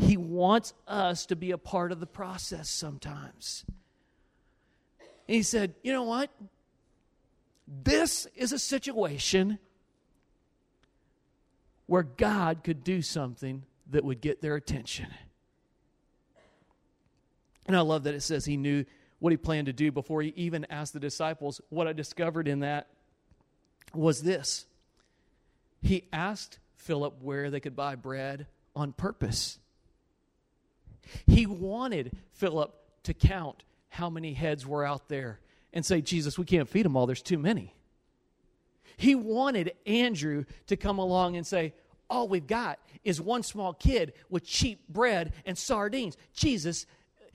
He 0.00 0.16
wants 0.16 0.72
us 0.88 1.26
to 1.26 1.36
be 1.36 1.50
a 1.50 1.58
part 1.58 1.92
of 1.92 2.00
the 2.00 2.06
process 2.06 2.70
sometimes. 2.70 3.64
And 5.28 5.36
he 5.36 5.42
said, 5.42 5.74
You 5.82 5.92
know 5.92 6.04
what? 6.04 6.30
This 7.68 8.26
is 8.34 8.52
a 8.52 8.58
situation 8.58 9.58
where 11.86 12.02
God 12.02 12.64
could 12.64 12.82
do 12.82 13.02
something 13.02 13.62
that 13.90 14.04
would 14.04 14.20
get 14.20 14.40
their 14.40 14.56
attention. 14.56 15.08
And 17.66 17.76
I 17.76 17.80
love 17.80 18.04
that 18.04 18.14
it 18.14 18.22
says 18.22 18.44
he 18.44 18.56
knew 18.56 18.84
what 19.18 19.32
he 19.32 19.36
planned 19.36 19.66
to 19.66 19.72
do 19.72 19.92
before 19.92 20.22
he 20.22 20.32
even 20.34 20.66
asked 20.70 20.94
the 20.94 21.00
disciples. 21.00 21.60
What 21.68 21.86
I 21.86 21.92
discovered 21.92 22.48
in 22.48 22.60
that 22.60 22.88
was 23.94 24.22
this 24.22 24.66
he 25.82 26.08
asked 26.12 26.58
Philip 26.76 27.20
where 27.20 27.50
they 27.50 27.60
could 27.60 27.76
buy 27.76 27.94
bread 27.94 28.46
on 28.74 28.92
purpose. 28.92 29.58
He 31.26 31.46
wanted 31.46 32.16
Philip 32.32 32.74
to 33.04 33.14
count 33.14 33.64
how 33.88 34.10
many 34.10 34.34
heads 34.34 34.66
were 34.66 34.84
out 34.84 35.08
there 35.08 35.40
and 35.72 35.84
say, 35.84 36.00
Jesus, 36.00 36.38
we 36.38 36.44
can't 36.44 36.68
feed 36.68 36.84
them 36.84 36.96
all. 36.96 37.06
There's 37.06 37.22
too 37.22 37.38
many. 37.38 37.74
He 38.96 39.14
wanted 39.14 39.72
Andrew 39.86 40.44
to 40.66 40.76
come 40.76 40.98
along 40.98 41.36
and 41.36 41.46
say, 41.46 41.74
All 42.08 42.28
we've 42.28 42.46
got 42.46 42.78
is 43.04 43.20
one 43.20 43.42
small 43.42 43.72
kid 43.72 44.12
with 44.28 44.44
cheap 44.44 44.86
bread 44.88 45.32
and 45.46 45.56
sardines. 45.56 46.16
Jesus, 46.34 46.86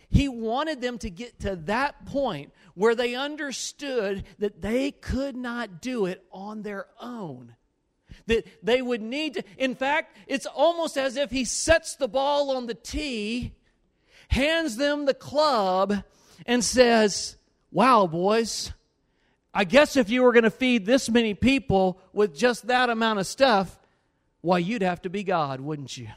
he 0.10 0.30
wanted 0.30 0.82
them 0.82 0.98
to 1.00 1.10
get 1.10 1.40
to 1.40 1.56
that 1.56 2.06
point 2.06 2.54
where 2.76 2.96
they 2.96 3.16
understood 3.16 4.26
that 4.40 4.62
they 4.62 4.92
could 4.92 5.36
not 5.36 5.82
do 5.82 6.06
it 6.06 6.24
on 6.32 6.62
their 6.62 6.86
own. 7.02 7.56
That 8.28 8.46
they 8.64 8.82
would 8.82 9.02
need 9.02 9.36
to, 9.36 9.44
in 9.58 9.76
fact, 9.76 10.16
it's 10.28 10.46
almost 10.46 10.98
as 10.98 11.18
if 11.18 11.32
he 11.32 11.46
sets 11.46 11.96
the 11.96 12.08
ball 12.08 12.56
on 12.56 12.68
the 12.68 12.74
tee, 12.74 13.54
hands 14.28 14.78
them 14.78 15.06
the 15.06 15.14
club, 15.14 16.04
and 16.46 16.64
says, 16.64 17.38
Wow, 17.72 18.08
boys, 18.08 18.72
I 19.54 19.64
guess 19.64 19.96
if 19.96 20.10
you 20.10 20.24
were 20.24 20.34
going 20.34 20.44
to 20.44 20.52
feed 20.52 20.86
this 20.86 21.10
many 21.10 21.34
people 21.34 22.00
with 22.14 22.36
just 22.36 22.68
that 22.68 22.90
amount 22.90 23.20
of 23.20 23.28
stuff, 23.28 23.80
Why, 24.42 24.60
you'd 24.60 24.82
have 24.82 25.02
to 25.04 25.10
be 25.10 25.24
God, 25.24 25.62
wouldn't 25.62 25.98
you? 25.98 26.08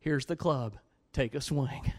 Here's 0.00 0.26
the 0.26 0.36
club. 0.36 0.76
Take 1.12 1.34
a 1.34 1.40
swing 1.40 1.92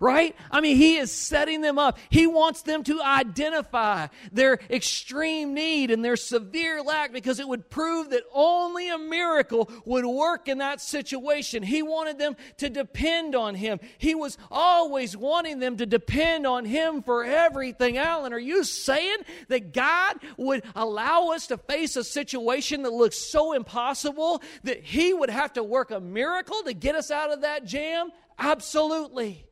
right? 0.00 0.34
I 0.50 0.62
mean, 0.62 0.76
he 0.76 0.96
is 0.96 1.12
setting 1.12 1.60
them 1.60 1.78
up. 1.78 1.98
He 2.08 2.26
wants 2.26 2.62
them 2.62 2.82
to 2.84 3.02
identify 3.02 4.08
their 4.32 4.58
extreme 4.70 5.52
need 5.52 5.90
and 5.90 6.02
their 6.02 6.16
severe 6.16 6.82
lack 6.82 7.12
because 7.12 7.38
it 7.38 7.46
would 7.46 7.68
prove 7.68 8.10
that 8.10 8.22
only 8.32 8.88
a 8.88 8.96
miracle 8.98 9.70
would 9.84 10.06
work 10.06 10.48
in 10.48 10.58
that 10.58 10.80
situation. 10.80 11.62
He 11.62 11.82
wanted 11.82 12.18
them 12.18 12.34
to 12.56 12.70
depend 12.70 13.34
on 13.34 13.54
him. 13.54 13.78
He 13.98 14.14
was 14.14 14.38
always 14.50 15.14
wanting 15.16 15.58
them 15.58 15.76
to 15.76 15.86
depend 15.86 16.46
on 16.46 16.64
him 16.64 17.02
for 17.02 17.22
everything. 17.22 17.98
Alan, 17.98 18.32
are 18.32 18.38
you 18.38 18.64
saying 18.64 19.18
that 19.48 19.74
God 19.74 20.16
would 20.38 20.64
allow 20.74 21.28
us 21.28 21.48
to 21.48 21.58
face 21.58 21.96
a 21.96 22.04
situation 22.04 22.82
that 22.82 22.92
looks 22.92 23.18
so 23.18 23.52
impossible 23.52 24.42
that 24.64 24.82
he 24.82 25.12
would 25.12 25.30
have 25.30 25.52
to 25.52 25.62
work 25.62 25.90
a 25.90 26.00
miracle 26.00 26.62
to 26.62 26.72
get 26.72 26.94
us 26.94 27.10
out 27.10 27.30
of 27.30 27.42
that 27.42 27.66
jam? 27.66 28.10
Absolutely. 28.38 29.44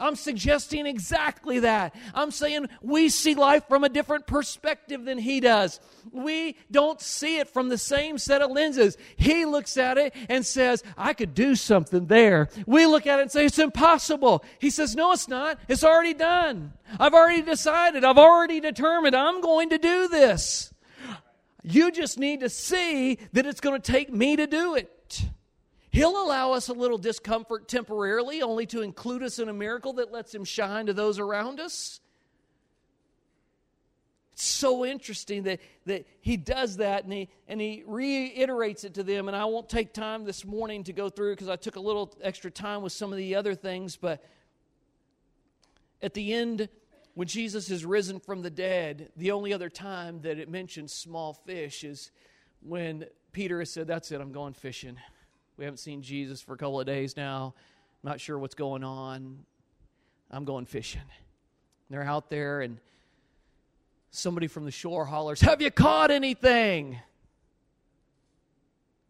I'm 0.00 0.16
suggesting 0.16 0.86
exactly 0.86 1.60
that. 1.60 1.94
I'm 2.14 2.30
saying 2.30 2.68
we 2.80 3.10
see 3.10 3.34
life 3.34 3.68
from 3.68 3.84
a 3.84 3.88
different 3.88 4.26
perspective 4.26 5.04
than 5.04 5.18
he 5.18 5.40
does. 5.40 5.78
We 6.10 6.56
don't 6.70 7.00
see 7.00 7.38
it 7.38 7.50
from 7.50 7.68
the 7.68 7.78
same 7.78 8.18
set 8.18 8.42
of 8.42 8.50
lenses. 8.50 8.96
He 9.16 9.44
looks 9.44 9.76
at 9.76 9.98
it 9.98 10.14
and 10.28 10.44
says, 10.44 10.82
I 10.96 11.12
could 11.12 11.34
do 11.34 11.54
something 11.54 12.06
there. 12.06 12.48
We 12.66 12.86
look 12.86 13.06
at 13.06 13.18
it 13.18 13.22
and 13.22 13.30
say, 13.30 13.44
It's 13.44 13.58
impossible. 13.58 14.44
He 14.58 14.70
says, 14.70 14.96
No, 14.96 15.12
it's 15.12 15.28
not. 15.28 15.58
It's 15.68 15.84
already 15.84 16.14
done. 16.14 16.72
I've 16.98 17.14
already 17.14 17.42
decided. 17.42 18.02
I've 18.02 18.18
already 18.18 18.60
determined 18.60 19.14
I'm 19.14 19.40
going 19.40 19.70
to 19.70 19.78
do 19.78 20.08
this. 20.08 20.72
You 21.62 21.92
just 21.92 22.18
need 22.18 22.40
to 22.40 22.48
see 22.48 23.18
that 23.32 23.44
it's 23.46 23.60
going 23.60 23.80
to 23.80 23.92
take 23.92 24.12
me 24.12 24.36
to 24.36 24.46
do 24.46 24.74
it. 24.74 25.24
He'll 25.90 26.22
allow 26.22 26.52
us 26.52 26.68
a 26.68 26.72
little 26.72 26.98
discomfort 26.98 27.66
temporarily, 27.66 28.42
only 28.42 28.66
to 28.66 28.82
include 28.82 29.22
us 29.24 29.38
in 29.38 29.48
a 29.48 29.52
miracle 29.52 29.94
that 29.94 30.12
lets 30.12 30.32
Him 30.32 30.44
shine 30.44 30.86
to 30.86 30.92
those 30.92 31.18
around 31.18 31.58
us. 31.58 32.00
It's 34.32 34.44
so 34.44 34.86
interesting 34.86 35.42
that, 35.44 35.58
that 35.86 36.06
He 36.20 36.36
does 36.36 36.76
that 36.76 37.04
and 37.04 37.12
he, 37.12 37.28
and 37.48 37.60
he 37.60 37.82
reiterates 37.86 38.84
it 38.84 38.94
to 38.94 39.02
them. 39.02 39.26
And 39.26 39.36
I 39.36 39.46
won't 39.46 39.68
take 39.68 39.92
time 39.92 40.24
this 40.24 40.44
morning 40.44 40.84
to 40.84 40.92
go 40.92 41.08
through 41.08 41.32
because 41.32 41.48
I 41.48 41.56
took 41.56 41.74
a 41.74 41.80
little 41.80 42.14
extra 42.22 42.52
time 42.52 42.82
with 42.82 42.92
some 42.92 43.10
of 43.10 43.18
the 43.18 43.34
other 43.34 43.56
things. 43.56 43.96
But 43.96 44.24
at 46.00 46.14
the 46.14 46.32
end, 46.32 46.68
when 47.14 47.26
Jesus 47.26 47.68
is 47.68 47.84
risen 47.84 48.20
from 48.20 48.42
the 48.42 48.50
dead, 48.50 49.10
the 49.16 49.32
only 49.32 49.52
other 49.52 49.68
time 49.68 50.20
that 50.22 50.38
it 50.38 50.48
mentions 50.48 50.92
small 50.92 51.34
fish 51.34 51.82
is 51.82 52.12
when 52.62 53.06
Peter 53.32 53.58
has 53.58 53.72
said, 53.72 53.88
That's 53.88 54.12
it, 54.12 54.20
I'm 54.20 54.32
going 54.32 54.54
fishing. 54.54 54.96
We 55.56 55.64
haven't 55.64 55.78
seen 55.78 56.02
Jesus 56.02 56.40
for 56.40 56.54
a 56.54 56.56
couple 56.56 56.80
of 56.80 56.86
days 56.86 57.16
now. 57.16 57.54
I'm 58.02 58.10
not 58.10 58.20
sure 58.20 58.38
what's 58.38 58.54
going 58.54 58.82
on. 58.82 59.44
I'm 60.30 60.44
going 60.44 60.64
fishing. 60.64 61.02
They're 61.90 62.02
out 62.02 62.30
there, 62.30 62.60
and 62.60 62.78
somebody 64.10 64.46
from 64.46 64.64
the 64.64 64.70
shore 64.70 65.04
hollers, 65.04 65.40
Have 65.40 65.60
you 65.60 65.70
caught 65.70 66.10
anything? 66.10 66.94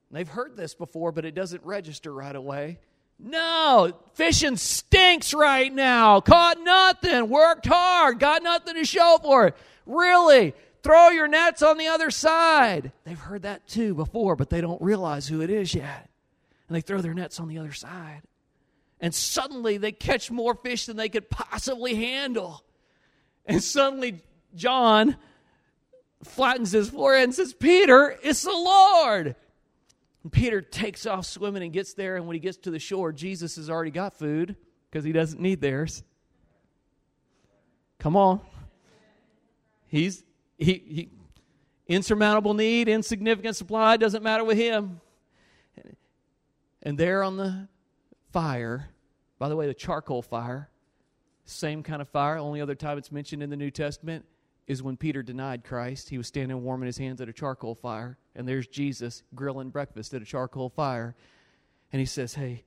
And 0.09 0.19
they've 0.19 0.29
heard 0.29 0.57
this 0.57 0.75
before, 0.75 1.13
but 1.13 1.25
it 1.25 1.35
doesn't 1.35 1.65
register 1.65 2.13
right 2.13 2.35
away. 2.35 2.79
No, 3.23 3.93
fishing 4.15 4.57
stinks 4.57 5.35
right 5.35 5.73
now. 5.73 6.21
Caught 6.21 6.59
nothing. 6.61 7.29
Worked 7.29 7.67
hard. 7.67 8.19
Got 8.19 8.43
nothing 8.43 8.75
to 8.75 8.85
show 8.85 9.19
for 9.23 9.49
it. 9.49 9.57
Really? 9.85 10.55
Throw 10.83 11.11
your 11.11 11.29
nets 11.29 11.63
on 11.63 11.77
the 11.77 11.89
other 11.89 12.11
side. 12.11 12.93
They've 13.05 13.19
heard 13.19 13.43
that 13.43 13.69
too 13.69 13.95
before, 13.95 14.37
but 14.37 14.49
they 14.49 14.63
don't 14.63 14.81
realize 14.81 15.29
who 15.29 15.43
it 15.43 15.51
is 15.51 15.75
yet 15.75 16.10
and 16.71 16.77
they 16.77 16.81
throw 16.83 17.01
their 17.01 17.15
nets 17.15 17.41
on 17.41 17.49
the 17.49 17.59
other 17.59 17.73
side. 17.73 18.23
And 19.01 19.13
suddenly 19.13 19.77
they 19.77 19.91
catch 19.91 20.31
more 20.31 20.55
fish 20.55 20.87
than 20.87 20.97
they 20.97 21.09
could 21.09 21.29
possibly 21.29 21.97
handle. 21.97 22.63
And 23.45 23.61
suddenly 23.61 24.23
John 24.55 25.17
flattens 26.23 26.71
his 26.71 26.89
forehead 26.89 27.25
and 27.25 27.35
says, 27.35 27.53
Peter, 27.53 28.17
it's 28.23 28.45
the 28.45 28.53
Lord. 28.53 29.35
And 30.23 30.31
Peter 30.31 30.61
takes 30.61 31.07
off 31.07 31.27
swimming 31.27 31.65
and 31.65 31.73
gets 31.73 31.95
there. 31.95 32.15
And 32.15 32.29
when 32.29 32.35
he 32.35 32.41
gets 32.41 32.59
to 32.59 32.71
the 32.71 32.79
shore, 32.79 33.11
Jesus 33.11 33.57
has 33.57 33.69
already 33.69 33.91
got 33.91 34.15
food 34.15 34.55
because 34.89 35.05
he 35.05 35.11
doesn't 35.11 35.41
need 35.41 35.61
theirs. 35.61 36.05
Come 37.99 38.15
on. 38.15 38.41
He's 39.89 40.23
he, 40.57 40.73
he 40.73 41.11
insurmountable 41.89 42.55
need, 42.55 42.89
insignificant 42.89 43.57
supply, 43.57 43.97
doesn't 43.97 44.23
matter 44.23 44.45
with 44.45 44.57
him. 44.57 45.01
And 46.83 46.97
there 46.97 47.23
on 47.23 47.37
the 47.37 47.69
fire, 48.33 48.89
by 49.39 49.49
the 49.49 49.57
way, 49.57 49.67
the 49.67 49.75
charcoal 49.75 50.23
fire, 50.23 50.71
same 51.45 51.83
kind 51.83 52.01
of 52.01 52.09
fire, 52.09 52.39
only 52.39 52.61
other 52.61 52.75
time 52.75 52.97
it's 52.97 53.13
mentioned 53.13 53.43
in 53.43 53.51
the 53.51 53.57
New 53.57 53.71
Testament 53.71 54.25
is 54.67 54.83
when 54.83 54.97
Peter 54.97 55.23
denied 55.23 55.65
Christ. 55.65 56.09
He 56.09 56.17
was 56.17 56.29
standing 56.29 56.63
warming 56.63 56.87
his 56.87 56.99
hands 56.99 57.21
at 57.21 57.29
a 57.29 57.33
charcoal 57.33 57.75
fire, 57.75 58.19
and 58.37 58.47
there's 58.47 58.69
Jesus 58.69 59.23
grilling 59.35 59.71
breakfast 59.71 60.15
at 60.15 60.23
a 60.23 60.25
charcoal 60.25 60.69
fire. 60.69 61.17
And 61.93 61.99
he 61.99 62.07
says, 62.07 62.35
Hey, 62.35 62.65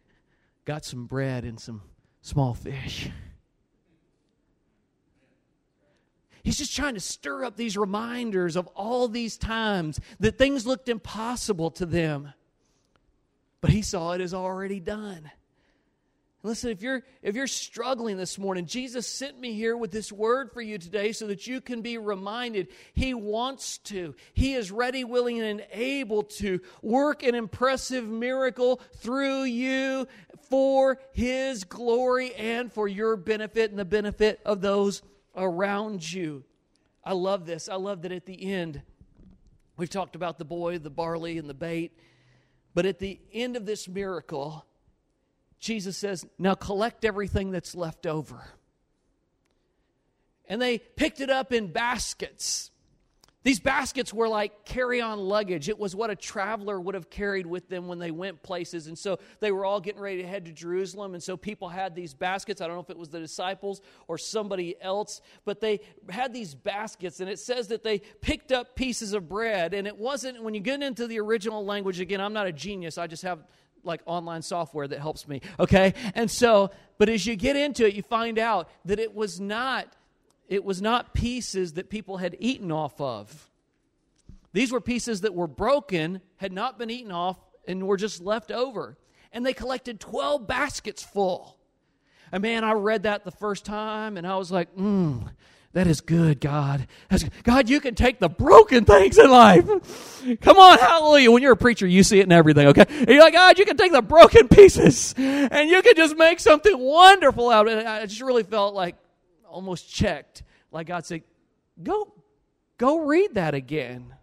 got 0.65 0.83
some 0.83 1.05
bread 1.05 1.45
and 1.45 1.59
some 1.59 1.81
small 2.21 2.53
fish. 2.53 3.09
He's 6.43 6.57
just 6.57 6.75
trying 6.75 6.95
to 6.95 6.99
stir 6.99 7.45
up 7.45 7.55
these 7.55 7.77
reminders 7.77 8.57
of 8.57 8.67
all 8.75 9.07
these 9.07 9.37
times 9.37 10.01
that 10.19 10.37
things 10.37 10.67
looked 10.67 10.89
impossible 10.89 11.71
to 11.71 11.85
them 11.85 12.33
but 13.63 13.71
he 13.71 13.81
saw 13.81 14.11
it 14.11 14.19
as 14.19 14.33
already 14.33 14.81
done. 14.81 15.31
Listen, 16.43 16.69
if 16.69 16.81
you're 16.81 17.01
if 17.21 17.33
you're 17.33 17.47
struggling 17.47 18.17
this 18.17 18.37
morning, 18.37 18.65
Jesus 18.65 19.07
sent 19.07 19.39
me 19.39 19.53
here 19.53 19.77
with 19.77 19.89
this 19.89 20.11
word 20.11 20.51
for 20.51 20.59
you 20.59 20.77
today 20.77 21.13
so 21.13 21.27
that 21.27 21.47
you 21.47 21.61
can 21.61 21.81
be 21.81 21.97
reminded 21.97 22.67
he 22.93 23.13
wants 23.13 23.77
to. 23.77 24.15
He 24.33 24.53
is 24.55 24.69
ready, 24.69 25.05
willing 25.05 25.39
and 25.39 25.65
able 25.71 26.23
to 26.23 26.59
work 26.81 27.23
an 27.23 27.35
impressive 27.35 28.05
miracle 28.05 28.81
through 28.97 29.43
you 29.43 30.09
for 30.49 30.99
his 31.13 31.63
glory 31.63 32.35
and 32.35 32.69
for 32.69 32.89
your 32.89 33.15
benefit 33.15 33.69
and 33.69 33.79
the 33.79 33.85
benefit 33.85 34.41
of 34.45 34.59
those 34.59 35.01
around 35.37 36.11
you. 36.11 36.43
I 37.01 37.13
love 37.13 37.45
this. 37.45 37.69
I 37.69 37.75
love 37.75 38.01
that 38.01 38.11
at 38.11 38.25
the 38.25 38.51
end 38.51 38.81
we've 39.77 39.89
talked 39.89 40.17
about 40.17 40.37
the 40.37 40.43
boy, 40.43 40.79
the 40.79 40.89
barley 40.89 41.37
and 41.37 41.49
the 41.49 41.53
bait. 41.53 41.97
But 42.73 42.85
at 42.85 42.99
the 42.99 43.19
end 43.31 43.55
of 43.55 43.65
this 43.65 43.87
miracle, 43.87 44.65
Jesus 45.59 45.95
says, 45.95 46.25
Now 46.37 46.55
collect 46.55 47.05
everything 47.05 47.51
that's 47.51 47.75
left 47.75 48.05
over. 48.05 48.43
And 50.47 50.61
they 50.61 50.77
picked 50.77 51.21
it 51.21 51.29
up 51.29 51.53
in 51.53 51.71
baskets. 51.71 52.71
These 53.43 53.59
baskets 53.59 54.13
were 54.13 54.29
like 54.29 54.63
carry 54.65 55.01
on 55.01 55.19
luggage. 55.19 55.67
It 55.67 55.77
was 55.77 55.95
what 55.95 56.09
a 56.09 56.15
traveler 56.15 56.79
would 56.79 56.95
have 56.95 57.09
carried 57.09 57.45
with 57.45 57.67
them 57.67 57.87
when 57.87 57.99
they 57.99 58.11
went 58.11 58.41
places. 58.41 58.87
And 58.87 58.97
so 58.97 59.19
they 59.41 59.51
were 59.51 59.65
all 59.65 59.81
getting 59.81 60.01
ready 60.01 60.21
to 60.21 60.27
head 60.27 60.45
to 60.45 60.51
Jerusalem. 60.51 61.13
And 61.13 61.21
so 61.21 61.35
people 61.35 61.67
had 61.67 61.93
these 61.93 62.13
baskets. 62.13 62.61
I 62.61 62.67
don't 62.67 62.77
know 62.77 62.81
if 62.81 62.89
it 62.89 62.97
was 62.97 63.09
the 63.09 63.19
disciples 63.19 63.81
or 64.07 64.17
somebody 64.17 64.75
else, 64.81 65.21
but 65.43 65.59
they 65.59 65.81
had 66.09 66.33
these 66.33 66.55
baskets. 66.55 67.19
And 67.19 67.29
it 67.29 67.37
says 67.37 67.67
that 67.67 67.83
they 67.83 67.99
picked 68.21 68.53
up 68.53 68.75
pieces 68.75 69.13
of 69.13 69.27
bread. 69.27 69.73
And 69.73 69.87
it 69.87 69.97
wasn't, 69.97 70.41
when 70.41 70.53
you 70.53 70.61
get 70.61 70.81
into 70.81 71.05
the 71.05 71.19
original 71.19 71.65
language, 71.65 71.99
again, 71.99 72.21
I'm 72.21 72.33
not 72.33 72.47
a 72.47 72.53
genius. 72.53 72.97
I 72.97 73.07
just 73.07 73.23
have 73.23 73.39
like 73.83 74.01
online 74.05 74.41
software 74.41 74.87
that 74.87 74.99
helps 74.99 75.27
me. 75.27 75.41
Okay? 75.59 75.93
And 76.15 76.31
so, 76.31 76.71
but 76.97 77.09
as 77.09 77.25
you 77.25 77.35
get 77.35 77.57
into 77.57 77.85
it, 77.85 77.93
you 77.93 78.03
find 78.03 78.39
out 78.39 78.69
that 78.85 78.99
it 78.99 79.13
was 79.13 79.41
not 79.41 79.93
it 80.53 80.63
was 80.63 80.81
not 80.81 81.13
pieces 81.13 81.73
that 81.73 81.89
people 81.89 82.17
had 82.17 82.35
eaten 82.39 82.71
off 82.71 83.01
of. 83.01 83.49
These 84.51 84.71
were 84.71 84.81
pieces 84.81 85.21
that 85.21 85.33
were 85.33 85.47
broken, 85.47 86.21
had 86.37 86.53
not 86.53 86.77
been 86.77 86.91
eaten 86.91 87.11
off, 87.11 87.37
and 87.67 87.87
were 87.87 87.97
just 87.97 88.21
left 88.21 88.51
over. 88.51 88.95
And 89.31 89.43
they 89.43 89.53
collected 89.53 89.99
12 89.99 90.45
baskets 90.45 91.01
full. 91.01 91.57
And 92.31 92.43
man, 92.43 92.63
I 92.63 92.73
read 92.73 93.03
that 93.03 93.23
the 93.23 93.31
first 93.31 93.65
time, 93.65 94.15
and 94.15 94.27
I 94.27 94.37
was 94.37 94.51
like, 94.51 94.75
mmm, 94.75 95.27
that 95.73 95.87
is 95.87 96.01
good, 96.01 96.39
God. 96.39 96.87
That's, 97.09 97.25
God, 97.41 97.67
you 97.67 97.79
can 97.79 97.95
take 97.95 98.19
the 98.19 98.29
broken 98.29 98.85
things 98.85 99.17
in 99.17 99.31
life. 99.31 99.65
Come 100.41 100.59
on, 100.59 100.77
hallelujah. 100.77 101.31
When 101.31 101.41
you're 101.41 101.53
a 101.53 101.57
preacher, 101.57 101.87
you 101.87 102.03
see 102.03 102.19
it 102.19 102.25
in 102.25 102.31
everything, 102.31 102.67
okay? 102.67 102.85
And 102.87 103.09
you're 103.09 103.21
like, 103.23 103.33
God, 103.33 103.57
you 103.57 103.65
can 103.65 103.75
take 103.75 103.91
the 103.91 104.03
broken 104.03 104.47
pieces 104.49 105.15
and 105.17 105.67
you 105.67 105.81
can 105.81 105.95
just 105.95 106.15
make 106.15 106.39
something 106.39 106.77
wonderful 106.77 107.49
out 107.49 107.67
of 107.67 107.79
it. 107.79 107.87
I 107.87 108.05
just 108.05 108.21
really 108.21 108.43
felt 108.43 108.75
like 108.75 108.97
almost 109.53 109.89
checked. 109.89 110.43
Like 110.71 110.87
God 110.87 111.05
said, 111.05 111.23
go, 111.81 112.13
go 112.77 113.05
read 113.05 113.35
that 113.35 113.53
again. 113.53 114.15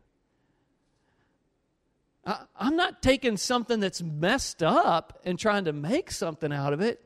I, 2.26 2.40
I'm 2.56 2.76
not 2.76 3.02
taking 3.02 3.36
something 3.36 3.80
that's 3.80 4.02
messed 4.02 4.62
up 4.62 5.20
and 5.24 5.38
trying 5.38 5.64
to 5.64 5.72
make 5.72 6.10
something 6.10 6.52
out 6.52 6.72
of 6.72 6.80
it. 6.80 7.02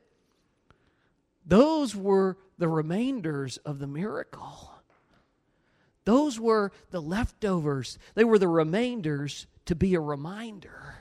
Those 1.47 1.95
were 1.95 2.39
the 2.59 2.69
remainders 2.69 3.59
of 3.59 3.79
the 3.79 3.87
miracle. 3.87 4.71
Those 6.05 6.39
were 6.39 6.73
the 6.91 7.01
leftovers. 7.01 7.99
They 8.15 8.25
were 8.25 8.39
the 8.39 8.49
remainders 8.49 9.47
to 9.67 9.75
be 9.75 9.95
a 9.95 10.01
reminder. 10.01 10.97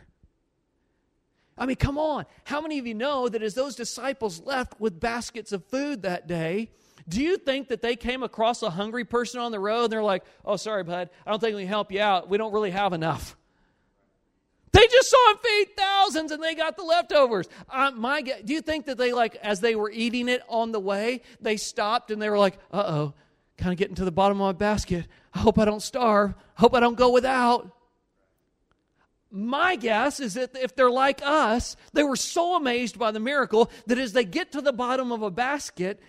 I 1.57 1.65
mean, 1.65 1.75
come 1.75 1.97
on. 1.97 2.25
How 2.45 2.61
many 2.61 2.79
of 2.79 2.87
you 2.87 2.93
know 2.93 3.29
that 3.29 3.43
as 3.43 3.53
those 3.53 3.75
disciples 3.75 4.41
left 4.41 4.79
with 4.79 4.99
baskets 4.99 5.51
of 5.51 5.65
food 5.65 6.01
that 6.01 6.27
day, 6.27 6.71
do 7.07 7.21
you 7.21 7.37
think 7.37 7.69
that 7.69 7.81
they 7.81 7.95
came 7.95 8.23
across 8.23 8.61
a 8.63 8.69
hungry 8.69 9.05
person 9.05 9.39
on 9.39 9.51
the 9.51 9.59
road 9.59 9.85
and 9.85 9.93
they're 9.93 10.03
like, 10.03 10.23
oh, 10.45 10.55
sorry, 10.55 10.83
bud, 10.83 11.09
I 11.25 11.31
don't 11.31 11.39
think 11.39 11.55
we 11.55 11.63
can 11.63 11.69
help 11.69 11.91
you 11.91 12.01
out. 12.01 12.29
We 12.29 12.37
don't 12.37 12.53
really 12.53 12.71
have 12.71 12.93
enough. 12.93 13.35
They 14.71 14.87
just 14.87 15.09
saw 15.09 15.31
him 15.31 15.37
feed 15.43 15.67
thousands 15.77 16.31
and 16.31 16.41
they 16.41 16.55
got 16.55 16.77
the 16.77 16.83
leftovers. 16.83 17.47
Uh, 17.69 17.91
my, 17.91 18.21
do 18.21 18.53
you 18.53 18.61
think 18.61 18.85
that 18.87 18.97
they, 18.97 19.13
like, 19.13 19.35
as 19.35 19.59
they 19.59 19.75
were 19.75 19.91
eating 19.91 20.27
it 20.29 20.41
on 20.49 20.71
the 20.71 20.79
way, 20.79 21.21
they 21.39 21.57
stopped 21.57 22.09
and 22.09 22.21
they 22.21 22.29
were 22.29 22.39
like, 22.39 22.57
uh 22.71 22.83
oh, 22.85 23.13
kind 23.57 23.71
of 23.71 23.77
getting 23.77 23.95
to 23.95 24.05
the 24.05 24.11
bottom 24.11 24.41
of 24.41 24.55
my 24.55 24.57
basket. 24.57 25.05
I 25.33 25.39
hope 25.39 25.59
I 25.59 25.65
don't 25.65 25.81
starve. 25.81 26.33
I 26.57 26.61
hope 26.61 26.73
I 26.73 26.79
don't 26.79 26.97
go 26.97 27.11
without. 27.11 27.69
My 29.29 29.75
guess 29.75 30.19
is 30.19 30.35
that 30.35 30.55
if 30.55 30.75
they're 30.75 30.91
like 30.91 31.21
us, 31.23 31.75
they 31.93 32.03
were 32.03 32.15
so 32.15 32.55
amazed 32.55 32.97
by 32.97 33.11
the 33.11 33.19
miracle 33.19 33.71
that 33.87 33.97
as 33.97 34.13
they 34.13 34.25
get 34.25 34.51
to 34.53 34.61
the 34.61 34.73
bottom 34.73 35.11
of 35.11 35.21
a 35.21 35.31
basket, 35.31 35.99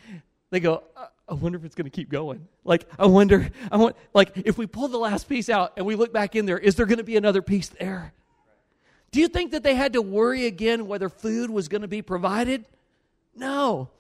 they 0.55 0.61
go, 0.61 0.85
I 1.29 1.35
wonder 1.35 1.59
if 1.59 1.65
it's 1.65 1.75
going 1.75 1.91
to 1.91 1.91
keep 1.91 2.11
going. 2.11 2.47
Like, 2.65 2.87
I 2.99 3.07
wonder, 3.07 3.51
I 3.73 3.77
want, 3.77 3.97
like, 4.13 4.33
if 4.37 4.59
we 4.59 4.67
pull 4.67 4.89
the 4.89 4.99
last 4.99 5.29
piece 5.29 5.49
out 5.49 5.73
and 5.77 5.87
we 5.87 5.97
look 5.97 6.13
back 6.13 6.37
in 6.37 6.47
there, 6.47 6.59
is 6.59 6.77
there 6.77 6.87
going 6.87 6.99
to 6.99 7.05
be 7.05 7.17
another 7.17 7.43
piece 7.43 7.69
there? 7.69 8.13
Do 9.11 9.21
you 9.21 9.29
think 9.29 9.53
that 9.53 9.63
they 9.63 9.75
had 9.75 9.95
to 9.95 10.03
worry 10.03 10.47
again 10.47 10.87
whether 10.87 11.09
food 11.09 11.51
was 11.51 11.69
going 11.69 11.83
to 11.83 11.89
be 11.89 12.03
provided? 12.03 12.67
No. 13.35 13.91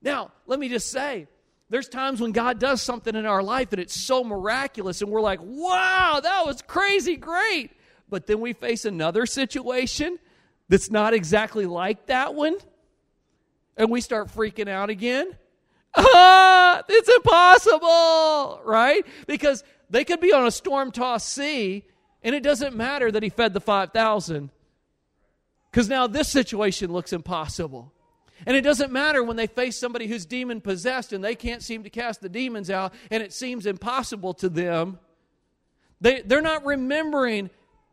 Now, 0.00 0.32
let 0.46 0.58
me 0.58 0.68
just 0.68 0.90
say, 0.90 1.26
there's 1.68 1.88
times 1.88 2.20
when 2.20 2.32
God 2.32 2.58
does 2.58 2.82
something 2.82 3.14
in 3.14 3.26
our 3.26 3.42
life 3.42 3.72
and 3.72 3.80
it's 3.80 3.98
so 3.98 4.24
miraculous 4.24 5.02
and 5.02 5.10
we're 5.10 5.20
like, 5.20 5.40
wow, 5.42 6.20
that 6.22 6.46
was 6.46 6.62
crazy 6.62 7.16
great. 7.16 7.70
But 8.08 8.26
then 8.26 8.40
we 8.40 8.52
face 8.52 8.84
another 8.84 9.26
situation 9.26 10.18
that's 10.68 10.90
not 10.90 11.14
exactly 11.14 11.66
like 11.66 12.06
that 12.06 12.34
one 12.34 12.56
and 13.76 13.90
we 13.90 14.00
start 14.00 14.28
freaking 14.28 14.68
out 14.68 14.90
again. 14.90 15.36
Ah, 15.94 16.82
it's 16.88 17.08
impossible, 17.08 18.60
right? 18.64 19.04
Because 19.26 19.64
they 19.90 20.04
could 20.04 20.20
be 20.20 20.32
on 20.32 20.46
a 20.46 20.50
storm 20.50 20.90
tossed 20.90 21.28
sea 21.28 21.84
and 22.22 22.34
it 22.34 22.42
doesn't 22.42 22.76
matter 22.76 23.10
that 23.10 23.22
he 23.22 23.28
fed 23.28 23.52
the 23.52 23.60
5,000 23.60 24.50
because 25.70 25.88
now 25.88 26.06
this 26.06 26.28
situation 26.28 26.92
looks 26.92 27.12
impossible. 27.12 27.92
And 28.46 28.56
it 28.56 28.62
doesn't 28.62 28.92
matter 28.92 29.22
when 29.22 29.36
they 29.36 29.46
face 29.46 29.78
somebody 29.78 30.06
who's 30.06 30.26
demon 30.26 30.60
possessed 30.60 31.12
and 31.12 31.22
they 31.22 31.34
can't 31.34 31.62
seem 31.62 31.84
to 31.84 31.90
cast 31.90 32.20
the 32.20 32.28
demons 32.28 32.70
out 32.70 32.92
and 33.10 33.22
it 33.22 33.32
seems 33.32 33.66
impossible 33.66 34.34
to 34.34 34.48
them. 34.48 34.98
They, 36.00 36.22
they're 36.22 36.42
not 36.42 36.64
remembering 36.66 37.50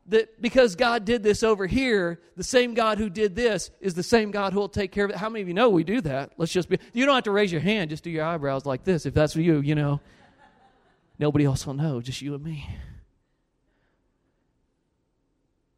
that 0.10 0.42
because 0.42 0.76
God 0.76 1.06
did 1.06 1.24
this 1.24 1.44
over 1.44 1.66
here, 1.66 2.20
the 2.36 2.44
same 2.44 2.74
God 2.74 2.98
who 2.98 3.10
did 3.10 3.36
this 3.36 3.72
is 3.80 3.94
the 3.94 4.04
same 4.04 4.32
God 4.32 4.54
who 4.54 4.60
will 4.60 4.70
take 4.70 4.92
care 4.92 5.06
of 5.06 5.12
it. 5.12 5.18
How 5.18 5.30
many 5.30 5.42
of 5.42 5.48
you 5.48 5.54
know 5.54 5.70
we 5.70 5.84
do 5.84 6.02
that? 6.02 6.32
Let's 6.38 6.52
just 6.52 6.70
be, 6.70 6.80
you 6.94 7.06
don't 7.06 7.16
have 7.16 7.24
to 7.26 7.32
raise 7.32 7.52
your 7.52 7.62
hand, 7.62 7.90
just 7.90 8.04
do 8.04 8.10
your 8.10 8.26
eyebrows 8.26 8.66
like 8.66 8.84
this 8.84 9.06
if 9.06 9.14
that's 9.14 9.34
for 9.34 9.42
you, 9.42 9.62
you 9.62 9.76
know. 9.76 10.02
Nobody 11.18 11.46
else 11.46 11.66
will 11.68 11.74
know, 11.74 12.02
just 12.02 12.22
you 12.22 12.34
and 12.34 12.44
me. 12.44 12.68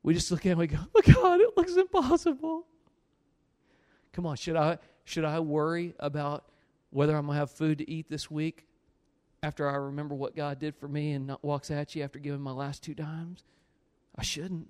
We 0.04 0.14
just 0.14 0.32
look 0.32 0.42
at 0.42 0.48
it 0.48 0.50
and 0.52 0.60
we 0.60 0.68
go, 0.68 0.78
oh 0.96 1.02
God, 1.14 1.42
it 1.42 1.56
looks 1.56 1.76
impossible. 1.76 2.66
Come 4.14 4.26
on, 4.26 4.36
should 4.36 4.56
I 4.56 4.78
should 5.04 5.26
I 5.26 5.40
worry 5.40 5.94
about 6.00 6.46
whether 6.90 7.16
I'm 7.16 7.28
gonna 7.28 7.38
have 7.38 7.52
food 7.52 7.80
to 7.80 7.90
eat 7.90 8.10
this 8.10 8.30
week 8.30 8.66
after 9.44 9.70
I 9.70 9.76
remember 9.76 10.16
what 10.16 10.36
God 10.36 10.60
did 10.60 10.76
for 10.76 10.88
me 10.88 11.14
and 11.14 11.28
not 11.28 11.44
walks 11.44 11.72
at 11.72 11.96
you 11.96 12.04
after 12.04 12.20
giving 12.20 12.42
my 12.42 12.52
last 12.52 12.84
two 12.84 12.94
dimes? 12.94 13.44
I 14.16 14.24
shouldn't. 14.24 14.68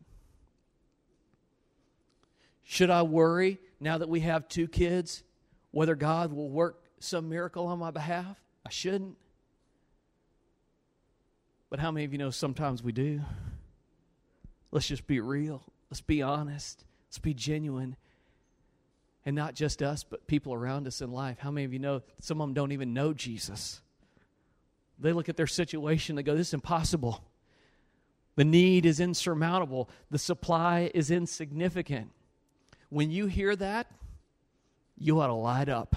Should 2.64 2.90
I 2.90 3.02
worry 3.02 3.60
now 3.80 3.98
that 3.98 4.08
we 4.08 4.22
have 4.22 4.48
two 4.48 4.68
kids 4.68 5.24
whether 5.72 5.96
God 5.96 6.32
will 6.32 6.50
work 6.50 6.86
some 7.00 7.28
miracle 7.30 7.68
on 7.68 7.80
my 7.80 7.92
behalf? 7.92 8.38
I 8.66 8.70
shouldn't. 8.70 9.18
But 11.70 11.80
how 11.80 11.92
many 11.92 12.06
of 12.06 12.12
you 12.12 12.18
know 12.18 12.30
sometimes 12.30 12.84
we 12.84 12.92
do? 12.92 13.22
Let's 14.72 14.88
just 14.88 15.08
be 15.08 15.20
real. 15.20 15.64
Let's 15.90 16.02
be 16.02 16.22
honest. 16.22 16.86
Let's 17.08 17.20
be 17.20 17.34
genuine. 17.34 17.98
And 19.26 19.36
not 19.36 19.54
just 19.54 19.82
us, 19.82 20.04
but 20.04 20.28
people 20.28 20.54
around 20.54 20.88
us 20.88 21.02
in 21.02 21.12
life. 21.12 21.40
How 21.40 21.52
many 21.52 21.66
of 21.66 21.74
you 21.74 21.80
know 21.80 22.02
some 22.20 22.40
of 22.42 22.48
them 22.48 22.54
don't 22.54 22.72
even 22.72 22.94
know 22.94 23.14
Jesus? 23.14 23.82
They 24.98 25.14
look 25.14 25.30
at 25.30 25.36
their 25.36 25.48
situation, 25.48 26.16
they 26.16 26.24
go, 26.24 26.36
This 26.36 26.50
is 26.50 26.54
impossible. 26.54 27.24
The 28.42 28.46
need 28.46 28.88
is 28.88 29.00
insurmountable, 29.00 29.88
the 30.10 30.18
supply 30.18 30.90
is 30.96 31.12
insignificant. 31.12 32.10
When 32.90 33.12
you 33.12 33.28
hear 33.28 33.56
that, 33.56 33.86
you 34.98 35.22
ought 35.22 35.28
to 35.28 35.34
light 35.34 35.70
up. 35.70 35.96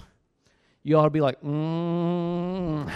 You 0.82 0.98
ought 0.98 1.04
to 1.04 1.10
be 1.10 1.22
like, 1.22 1.40
mm, 1.40 2.92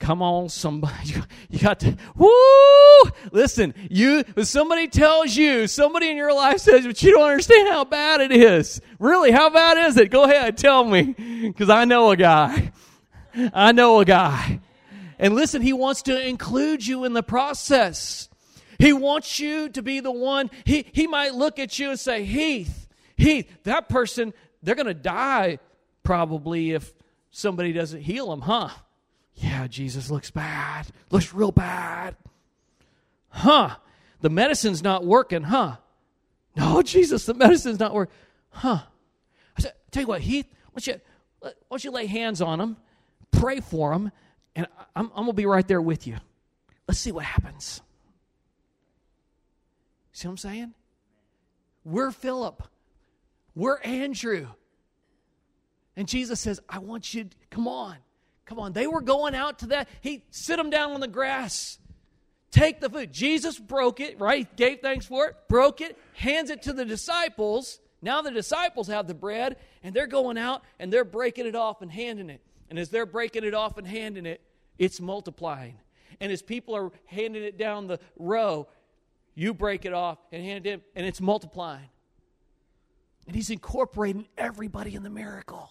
Come 0.00 0.22
on, 0.22 0.48
somebody. 0.48 1.14
You 1.50 1.60
got 1.60 1.78
to, 1.80 1.96
woo! 2.16 3.12
Listen, 3.30 3.74
you, 3.88 4.24
somebody 4.42 4.88
tells 4.88 5.36
you, 5.36 5.68
somebody 5.68 6.10
in 6.10 6.16
your 6.16 6.34
life 6.34 6.58
says, 6.58 6.84
but 6.84 7.00
you 7.00 7.12
don't 7.12 7.30
understand 7.30 7.68
how 7.68 7.84
bad 7.84 8.20
it 8.20 8.32
is. 8.32 8.80
Really, 8.98 9.30
how 9.30 9.50
bad 9.50 9.78
is 9.86 9.96
it? 9.98 10.10
Go 10.10 10.24
ahead, 10.24 10.58
tell 10.58 10.82
me. 10.82 11.14
Because 11.46 11.70
I 11.70 11.84
know 11.84 12.10
a 12.10 12.16
guy. 12.16 12.72
I 13.54 13.70
know 13.70 14.00
a 14.00 14.04
guy. 14.04 14.58
And 15.16 15.36
listen, 15.36 15.62
he 15.62 15.72
wants 15.72 16.02
to 16.02 16.26
include 16.26 16.84
you 16.84 17.04
in 17.04 17.12
the 17.12 17.22
process. 17.22 18.27
He 18.78 18.92
wants 18.92 19.40
you 19.40 19.68
to 19.70 19.82
be 19.82 20.00
the 20.00 20.10
one. 20.10 20.50
He, 20.64 20.86
he 20.92 21.06
might 21.06 21.34
look 21.34 21.58
at 21.58 21.78
you 21.78 21.90
and 21.90 21.98
say, 21.98 22.24
Heath, 22.24 22.88
Heath, 23.16 23.50
that 23.64 23.88
person, 23.88 24.32
they're 24.62 24.76
going 24.76 24.86
to 24.86 24.94
die 24.94 25.58
probably 26.04 26.72
if 26.72 26.92
somebody 27.30 27.72
doesn't 27.72 28.02
heal 28.02 28.30
them, 28.30 28.42
huh? 28.42 28.70
Yeah, 29.34 29.66
Jesus 29.66 30.10
looks 30.10 30.30
bad. 30.30 30.86
Looks 31.10 31.34
real 31.34 31.52
bad. 31.52 32.16
Huh. 33.28 33.76
The 34.20 34.30
medicine's 34.30 34.82
not 34.82 35.04
working, 35.04 35.42
huh? 35.42 35.76
No, 36.56 36.82
Jesus, 36.82 37.26
the 37.26 37.34
medicine's 37.34 37.80
not 37.80 37.94
working. 37.94 38.14
Huh. 38.50 38.80
I 39.56 39.60
said, 39.60 39.72
tell 39.90 40.02
you 40.02 40.06
what, 40.06 40.20
Heath, 40.20 40.46
why 40.72 40.80
don't 40.80 40.86
you, 40.86 41.00
why 41.40 41.50
don't 41.70 41.84
you 41.84 41.90
lay 41.90 42.06
hands 42.06 42.40
on 42.40 42.60
him, 42.60 42.76
pray 43.32 43.60
for 43.60 43.92
him, 43.92 44.10
and 44.54 44.66
I'm, 44.94 45.06
I'm 45.06 45.24
going 45.24 45.26
to 45.28 45.32
be 45.34 45.46
right 45.46 45.66
there 45.66 45.82
with 45.82 46.06
you. 46.06 46.16
Let's 46.86 47.00
see 47.00 47.12
what 47.12 47.24
happens. 47.24 47.80
See 50.18 50.26
what 50.26 50.32
I'm 50.32 50.38
saying? 50.38 50.74
We're 51.84 52.10
Philip. 52.10 52.64
We're 53.54 53.78
Andrew. 53.78 54.48
And 55.96 56.08
Jesus 56.08 56.40
says, 56.40 56.58
I 56.68 56.80
want 56.80 57.14
you, 57.14 57.22
to, 57.24 57.36
come 57.50 57.68
on. 57.68 57.94
Come 58.44 58.58
on, 58.58 58.72
they 58.72 58.88
were 58.88 59.00
going 59.00 59.36
out 59.36 59.60
to 59.60 59.68
that. 59.68 59.88
He 60.00 60.24
sit 60.32 60.56
them 60.56 60.70
down 60.70 60.90
on 60.90 60.98
the 60.98 61.06
grass. 61.06 61.78
Take 62.50 62.80
the 62.80 62.90
food. 62.90 63.12
Jesus 63.12 63.60
broke 63.60 64.00
it, 64.00 64.18
right? 64.18 64.56
Gave 64.56 64.80
thanks 64.80 65.06
for 65.06 65.28
it, 65.28 65.36
broke 65.48 65.80
it, 65.80 65.96
hands 66.14 66.50
it 66.50 66.62
to 66.62 66.72
the 66.72 66.84
disciples. 66.84 67.78
Now 68.02 68.20
the 68.20 68.32
disciples 68.32 68.88
have 68.88 69.06
the 69.06 69.14
bread, 69.14 69.56
and 69.84 69.94
they're 69.94 70.08
going 70.08 70.36
out 70.36 70.64
and 70.80 70.92
they're 70.92 71.04
breaking 71.04 71.46
it 71.46 71.54
off 71.54 71.80
and 71.80 71.92
handing 71.92 72.28
it. 72.28 72.40
And 72.70 72.76
as 72.76 72.88
they're 72.88 73.06
breaking 73.06 73.44
it 73.44 73.54
off 73.54 73.78
and 73.78 73.86
handing 73.86 74.26
it, 74.26 74.40
it's 74.80 75.00
multiplying. 75.00 75.78
And 76.20 76.32
as 76.32 76.42
people 76.42 76.74
are 76.74 76.90
handing 77.06 77.44
it 77.44 77.56
down 77.56 77.86
the 77.86 78.00
row, 78.18 78.66
you 79.38 79.54
break 79.54 79.84
it 79.84 79.92
off 79.92 80.18
and 80.32 80.42
hand 80.42 80.66
it, 80.66 80.82
and 80.96 81.06
it's 81.06 81.20
multiplying. 81.20 81.88
And 83.28 83.36
he's 83.36 83.50
incorporating 83.50 84.26
everybody 84.36 84.96
in 84.96 85.04
the 85.04 85.10
miracle. 85.10 85.70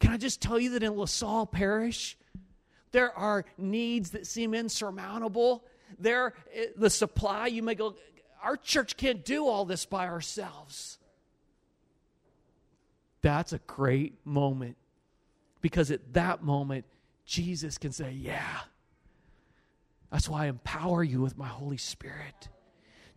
Can 0.00 0.10
I 0.10 0.16
just 0.16 0.42
tell 0.42 0.58
you 0.58 0.70
that 0.70 0.82
in 0.82 0.96
LaSalle 0.96 1.46
Parish, 1.46 2.18
there 2.90 3.16
are 3.16 3.44
needs 3.56 4.10
that 4.10 4.26
seem 4.26 4.54
insurmountable. 4.54 5.62
There, 6.00 6.34
eh, 6.52 6.66
the 6.76 6.90
supply, 6.90 7.46
you 7.46 7.62
may 7.62 7.76
go, 7.76 7.94
our 8.42 8.56
church 8.56 8.96
can't 8.96 9.24
do 9.24 9.46
all 9.46 9.64
this 9.64 9.86
by 9.86 10.08
ourselves. 10.08 10.98
That's 13.20 13.52
a 13.52 13.60
great 13.68 14.14
moment 14.26 14.76
because 15.60 15.92
at 15.92 16.12
that 16.14 16.42
moment, 16.42 16.86
Jesus 17.24 17.78
can 17.78 17.92
say, 17.92 18.10
Yeah. 18.10 18.62
That's 20.12 20.28
why 20.28 20.44
I 20.44 20.46
empower 20.48 21.02
you 21.02 21.22
with 21.22 21.38
my 21.38 21.48
Holy 21.48 21.78
Spirit 21.78 22.48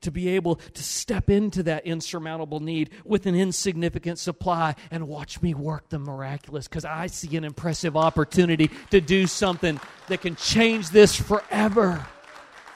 to 0.02 0.12
be 0.12 0.30
able 0.30 0.56
to 0.56 0.84
step 0.84 1.30
into 1.30 1.64
that 1.64 1.86
insurmountable 1.86 2.62
need 2.62 2.92
with 3.04 3.26
an 3.26 3.36
insignificant 3.36 4.18
supply 4.18 4.76
and 4.92 5.08
watch 5.08 5.42
me 5.42 5.54
work 5.54 5.90
the 5.90 6.00
miraculous 6.00 6.68
because 6.68 6.86
I 6.86 7.08
see 7.08 7.36
an 7.36 7.44
impressive 7.44 7.98
opportunity 7.98 8.70
to 8.92 9.02
do 9.02 9.28
something 9.28 9.80
that 10.08 10.22
can 10.22 10.36
change 10.38 10.90
this 10.90 11.16
forever. 11.16 12.08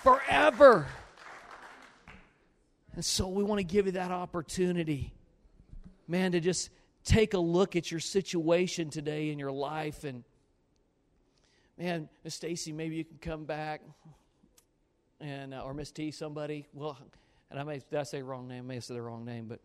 Forever. 0.03 0.87
And 2.95 3.05
so 3.05 3.27
we 3.29 3.43
want 3.43 3.59
to 3.59 3.63
give 3.63 3.85
you 3.85 3.93
that 3.93 4.11
opportunity, 4.11 5.13
man, 6.07 6.33
to 6.33 6.41
just 6.41 6.71
take 7.05 7.33
a 7.33 7.39
look 7.39 7.77
at 7.77 7.89
your 7.89 8.01
situation 8.01 8.89
today 8.89 9.29
in 9.29 9.39
your 9.39 9.51
life 9.51 10.03
and 10.03 10.23
man, 11.79 12.09
Miss 12.23 12.35
Stacy, 12.35 12.73
maybe 12.73 12.97
you 12.97 13.05
can 13.05 13.17
come 13.19 13.45
back. 13.45 13.81
And 15.21 15.53
uh, 15.53 15.61
or 15.61 15.73
Miss 15.73 15.91
T, 15.91 16.11
somebody. 16.11 16.67
Well, 16.73 16.97
and 17.51 17.59
I 17.59 17.63
may 17.63 17.81
did 17.89 17.99
I 17.99 18.03
say 18.03 18.21
wrong 18.21 18.47
name? 18.47 18.65
I 18.65 18.67
may 18.75 18.79
said 18.79 18.95
the 18.95 19.01
wrong 19.01 19.25
name, 19.25 19.45
but 19.47 19.59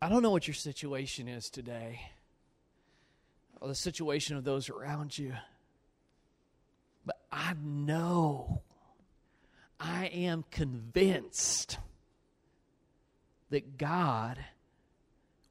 I 0.00 0.08
don't 0.08 0.22
know 0.22 0.30
what 0.30 0.46
your 0.46 0.54
situation 0.54 1.26
is 1.26 1.50
today, 1.50 2.00
or 3.60 3.68
the 3.68 3.74
situation 3.74 4.36
of 4.36 4.44
those 4.44 4.70
around 4.70 5.18
you, 5.18 5.34
but 7.04 7.18
I 7.32 7.54
know, 7.60 8.62
I 9.80 10.06
am 10.06 10.44
convinced 10.52 11.78
that 13.50 13.76
God 13.76 14.38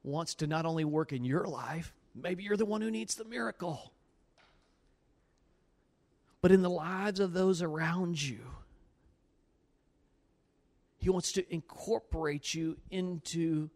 wants 0.02 0.34
to 0.36 0.46
not 0.46 0.64
only 0.64 0.84
work 0.84 1.12
in 1.12 1.24
your 1.24 1.44
life, 1.44 1.92
maybe 2.14 2.42
you're 2.44 2.56
the 2.56 2.64
one 2.64 2.80
who 2.80 2.90
needs 2.90 3.16
the 3.16 3.24
miracle, 3.24 3.92
but 6.40 6.52
in 6.52 6.62
the 6.62 6.70
lives 6.70 7.20
of 7.20 7.32
those 7.32 7.62
around 7.62 8.20
you. 8.20 8.40
He 10.98 11.10
wants 11.10 11.32
to 11.32 11.52
incorporate 11.52 12.54
you 12.54 12.76
into 12.90 13.70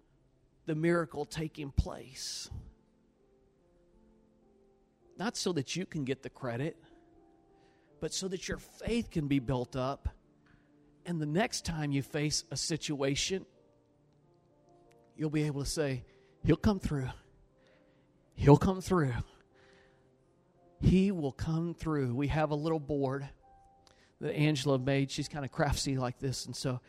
the 0.67 0.75
miracle 0.75 1.25
taking 1.25 1.71
place. 1.71 2.51
Not 5.19 5.37
so 5.37 5.53
that 5.53 5.77
you 5.77 5.87
can 5.87 6.05
get 6.05 6.23
the 6.23 6.31
credit, 6.31 6.77
but 8.01 8.13
so 8.13 8.29
that 8.29 8.49
your 8.49 8.59
faith 8.59 9.11
can 9.11 9.29
be 9.29 9.39
built 9.39 9.77
up. 9.77 10.09
And 11.07 11.21
the 11.21 11.27
next 11.27 11.65
time 11.65 11.93
you 11.93 12.03
face 12.03 12.45
a 12.51 12.57
situation, 12.57 13.47
you'll 15.17 15.31
be 15.31 15.45
able 15.45 15.63
to 15.63 15.71
say, 15.71 16.05
He'll 16.45 16.57
come 16.57 16.81
through. 16.81 17.11
He'll 18.35 18.57
come 18.57 18.81
through. 18.81 19.13
He 20.83 21.13
will 21.13 21.33
come 21.33 21.75
through. 21.75 22.15
We 22.15 22.29
have 22.29 22.51
a 22.51 22.57
little 22.57 22.81
board 22.81 23.29
that 24.21 24.35
Angela 24.35 24.79
made. 24.79 25.11
She's 25.11 25.29
kind 25.29 25.45
of 25.45 25.53
craftsy 25.53 25.97
like 25.97 26.19
this. 26.19 26.45
And 26.45 26.55
so 26.55 26.81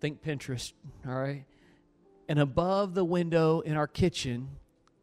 think 0.00 0.22
Pinterest, 0.22 0.72
all 1.06 1.14
right? 1.14 1.44
And 2.28 2.38
above 2.38 2.94
the 2.94 3.04
window 3.04 3.60
in 3.60 3.76
our 3.76 3.86
kitchen, 3.86 4.48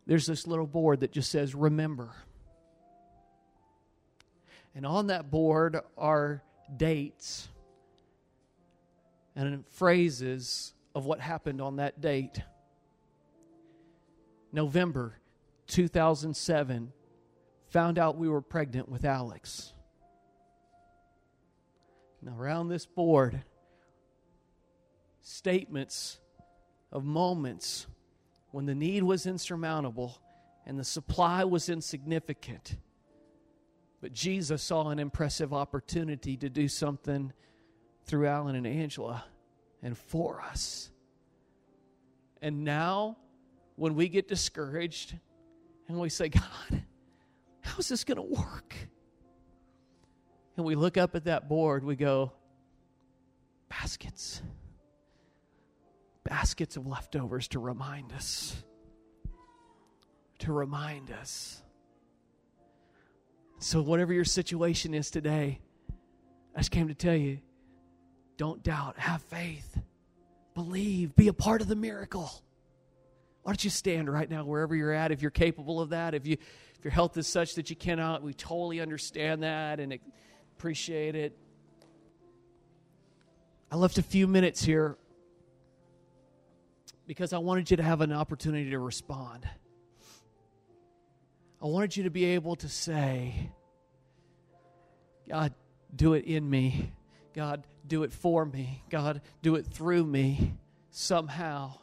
there's 0.05 0.27
this 0.27 0.45
little 0.45 0.67
board 0.67 0.99
that 0.99 1.11
just 1.11 1.31
says, 1.31 1.55
Remember. 1.55 2.11
And 4.75 4.85
on 4.85 5.07
that 5.07 5.29
board 5.29 5.77
are 5.97 6.43
dates 6.75 7.47
and 9.35 9.65
phrases 9.67 10.73
of 10.95 11.05
what 11.05 11.19
happened 11.19 11.61
on 11.61 11.77
that 11.77 12.01
date. 12.01 12.39
November 14.51 15.17
2007, 15.67 16.91
found 17.73 17.97
out 17.97 18.17
we 18.17 18.29
were 18.29 18.39
pregnant 18.39 18.87
with 18.87 19.03
Alex. 19.03 19.73
Now, 22.21 22.37
around 22.37 22.69
this 22.69 22.85
board, 22.85 23.43
statements 25.23 26.19
of 26.91 27.03
moments 27.03 27.87
when 28.51 28.67
the 28.67 28.75
need 28.75 29.01
was 29.01 29.25
insurmountable 29.25 30.21
and 30.67 30.77
the 30.77 30.83
supply 30.83 31.45
was 31.45 31.67
insignificant. 31.67 32.77
But 34.01 34.13
Jesus 34.13 34.61
saw 34.61 34.89
an 34.89 34.99
impressive 34.99 35.51
opportunity 35.51 36.37
to 36.37 36.49
do 36.49 36.67
something 36.67 37.33
through 38.05 38.27
Alan 38.27 38.55
and 38.55 38.67
Angela 38.67 39.25
and 39.81 39.97
for 39.97 40.41
us. 40.41 40.91
And 42.39 42.63
now, 42.63 43.17
when 43.77 43.95
we 43.95 44.09
get 44.09 44.27
discouraged 44.27 45.17
and 45.87 45.99
we 45.99 46.09
say, 46.09 46.29
God, 46.29 46.83
how 47.63 47.77
is 47.77 47.89
this 47.89 48.03
going 48.03 48.17
to 48.17 48.21
work? 48.21 48.75
And 50.55 50.65
we 50.65 50.75
look 50.75 50.97
up 50.97 51.15
at 51.15 51.25
that 51.25 51.49
board, 51.49 51.83
we 51.83 51.95
go, 51.95 52.31
baskets. 53.69 54.41
Baskets 56.23 56.77
of 56.77 56.85
leftovers 56.87 57.47
to 57.49 57.59
remind 57.59 58.13
us. 58.13 58.55
To 60.39 60.53
remind 60.53 61.11
us. 61.11 61.61
So, 63.59 63.81
whatever 63.81 64.13
your 64.13 64.25
situation 64.25 64.93
is 64.93 65.09
today, 65.09 65.59
I 66.55 66.59
just 66.59 66.71
came 66.71 66.89
to 66.89 66.93
tell 66.93 67.15
you 67.15 67.39
don't 68.37 68.63
doubt, 68.63 68.99
have 68.99 69.21
faith, 69.21 69.77
believe, 70.53 71.15
be 71.15 71.27
a 71.27 71.33
part 71.33 71.61
of 71.61 71.67
the 71.67 71.75
miracle. 71.75 72.29
Why 73.43 73.51
don't 73.51 73.63
you 73.63 73.69
stand 73.69 74.11
right 74.11 74.29
now, 74.29 74.45
wherever 74.45 74.75
you're 74.75 74.93
at, 74.93 75.11
if 75.11 75.21
you're 75.21 75.31
capable 75.31 75.81
of 75.81 75.89
that? 75.89 76.13
If 76.13 76.25
you 76.25 76.37
if 76.83 76.85
your 76.87 76.91
health 76.91 77.15
is 77.15 77.27
such 77.27 77.55
that 77.55 77.69
you 77.69 77.77
cannot, 77.77 78.23
we 78.23 78.33
totally 78.33 78.81
understand 78.81 79.43
that 79.43 79.79
and 79.79 79.97
appreciate 80.57 81.15
it. 81.15 81.37
I 83.71 83.77
left 83.77 83.97
a 83.99 84.01
few 84.01 84.27
minutes 84.27 84.61
here 84.61 84.97
because 87.07 87.31
I 87.31 87.37
wanted 87.37 87.71
you 87.71 87.77
to 87.77 87.83
have 87.83 88.01
an 88.01 88.11
opportunity 88.11 88.71
to 88.71 88.79
respond. 88.79 89.47
I 91.61 91.67
wanted 91.67 91.95
you 91.95 92.03
to 92.03 92.09
be 92.09 92.25
able 92.25 92.57
to 92.57 92.67
say, 92.67 93.49
God, 95.29 95.53
do 95.95 96.15
it 96.15 96.25
in 96.25 96.49
me. 96.49 96.91
God, 97.33 97.63
do 97.87 98.03
it 98.03 98.11
for 98.11 98.45
me. 98.45 98.83
God, 98.89 99.21
do 99.41 99.55
it 99.55 99.67
through 99.67 100.03
me 100.03 100.55
somehow. 100.91 101.75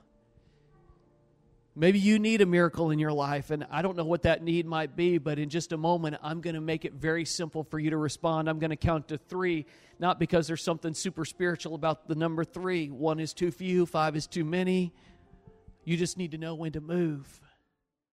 Maybe 1.77 2.01
you 2.01 2.19
need 2.19 2.41
a 2.41 2.47
miracle 2.47 2.91
in 2.91 2.99
your 2.99 3.13
life, 3.13 3.51
and 3.51 3.65
I 3.71 3.81
don't 3.81 3.97
know 3.97 4.05
what 4.05 4.23
that 4.23 4.43
need 4.43 4.67
might 4.67 4.97
be, 4.97 5.19
but 5.19 5.39
in 5.39 5.49
just 5.49 5.71
a 5.71 5.77
moment, 5.77 6.17
I'm 6.21 6.41
going 6.41 6.55
to 6.55 6.61
make 6.61 6.85
it 6.85 6.95
very 6.95 7.25
simple 7.25 7.63
for 7.63 7.79
you 7.79 7.91
to 7.91 7.97
respond. 7.97 8.51
I'm 8.51 8.59
going 8.59 8.71
to 8.71 8.77
count 8.77 9.09
to 9.09 9.19
three, 9.19 9.67
not 10.01 10.19
because 10.19 10.49
there's 10.49 10.65
something 10.65 10.95
super 10.95 11.25
spiritual 11.25 11.77
about 11.77 12.09
the 12.09 12.17
number 12.17 12.43
three. 12.43 12.89
One 12.89 13.21
is 13.21 13.33
too 13.33 13.53
few, 13.53 13.87
five 13.87 14.17
is 14.17 14.27
too 14.27 14.45
many. 14.45 14.93
You 15.85 15.97
just 15.97 16.19
need 16.19 16.33
to 16.33 16.39
know 16.39 16.57
when 16.57 16.73
to 16.73 16.81
move. 16.81 17.41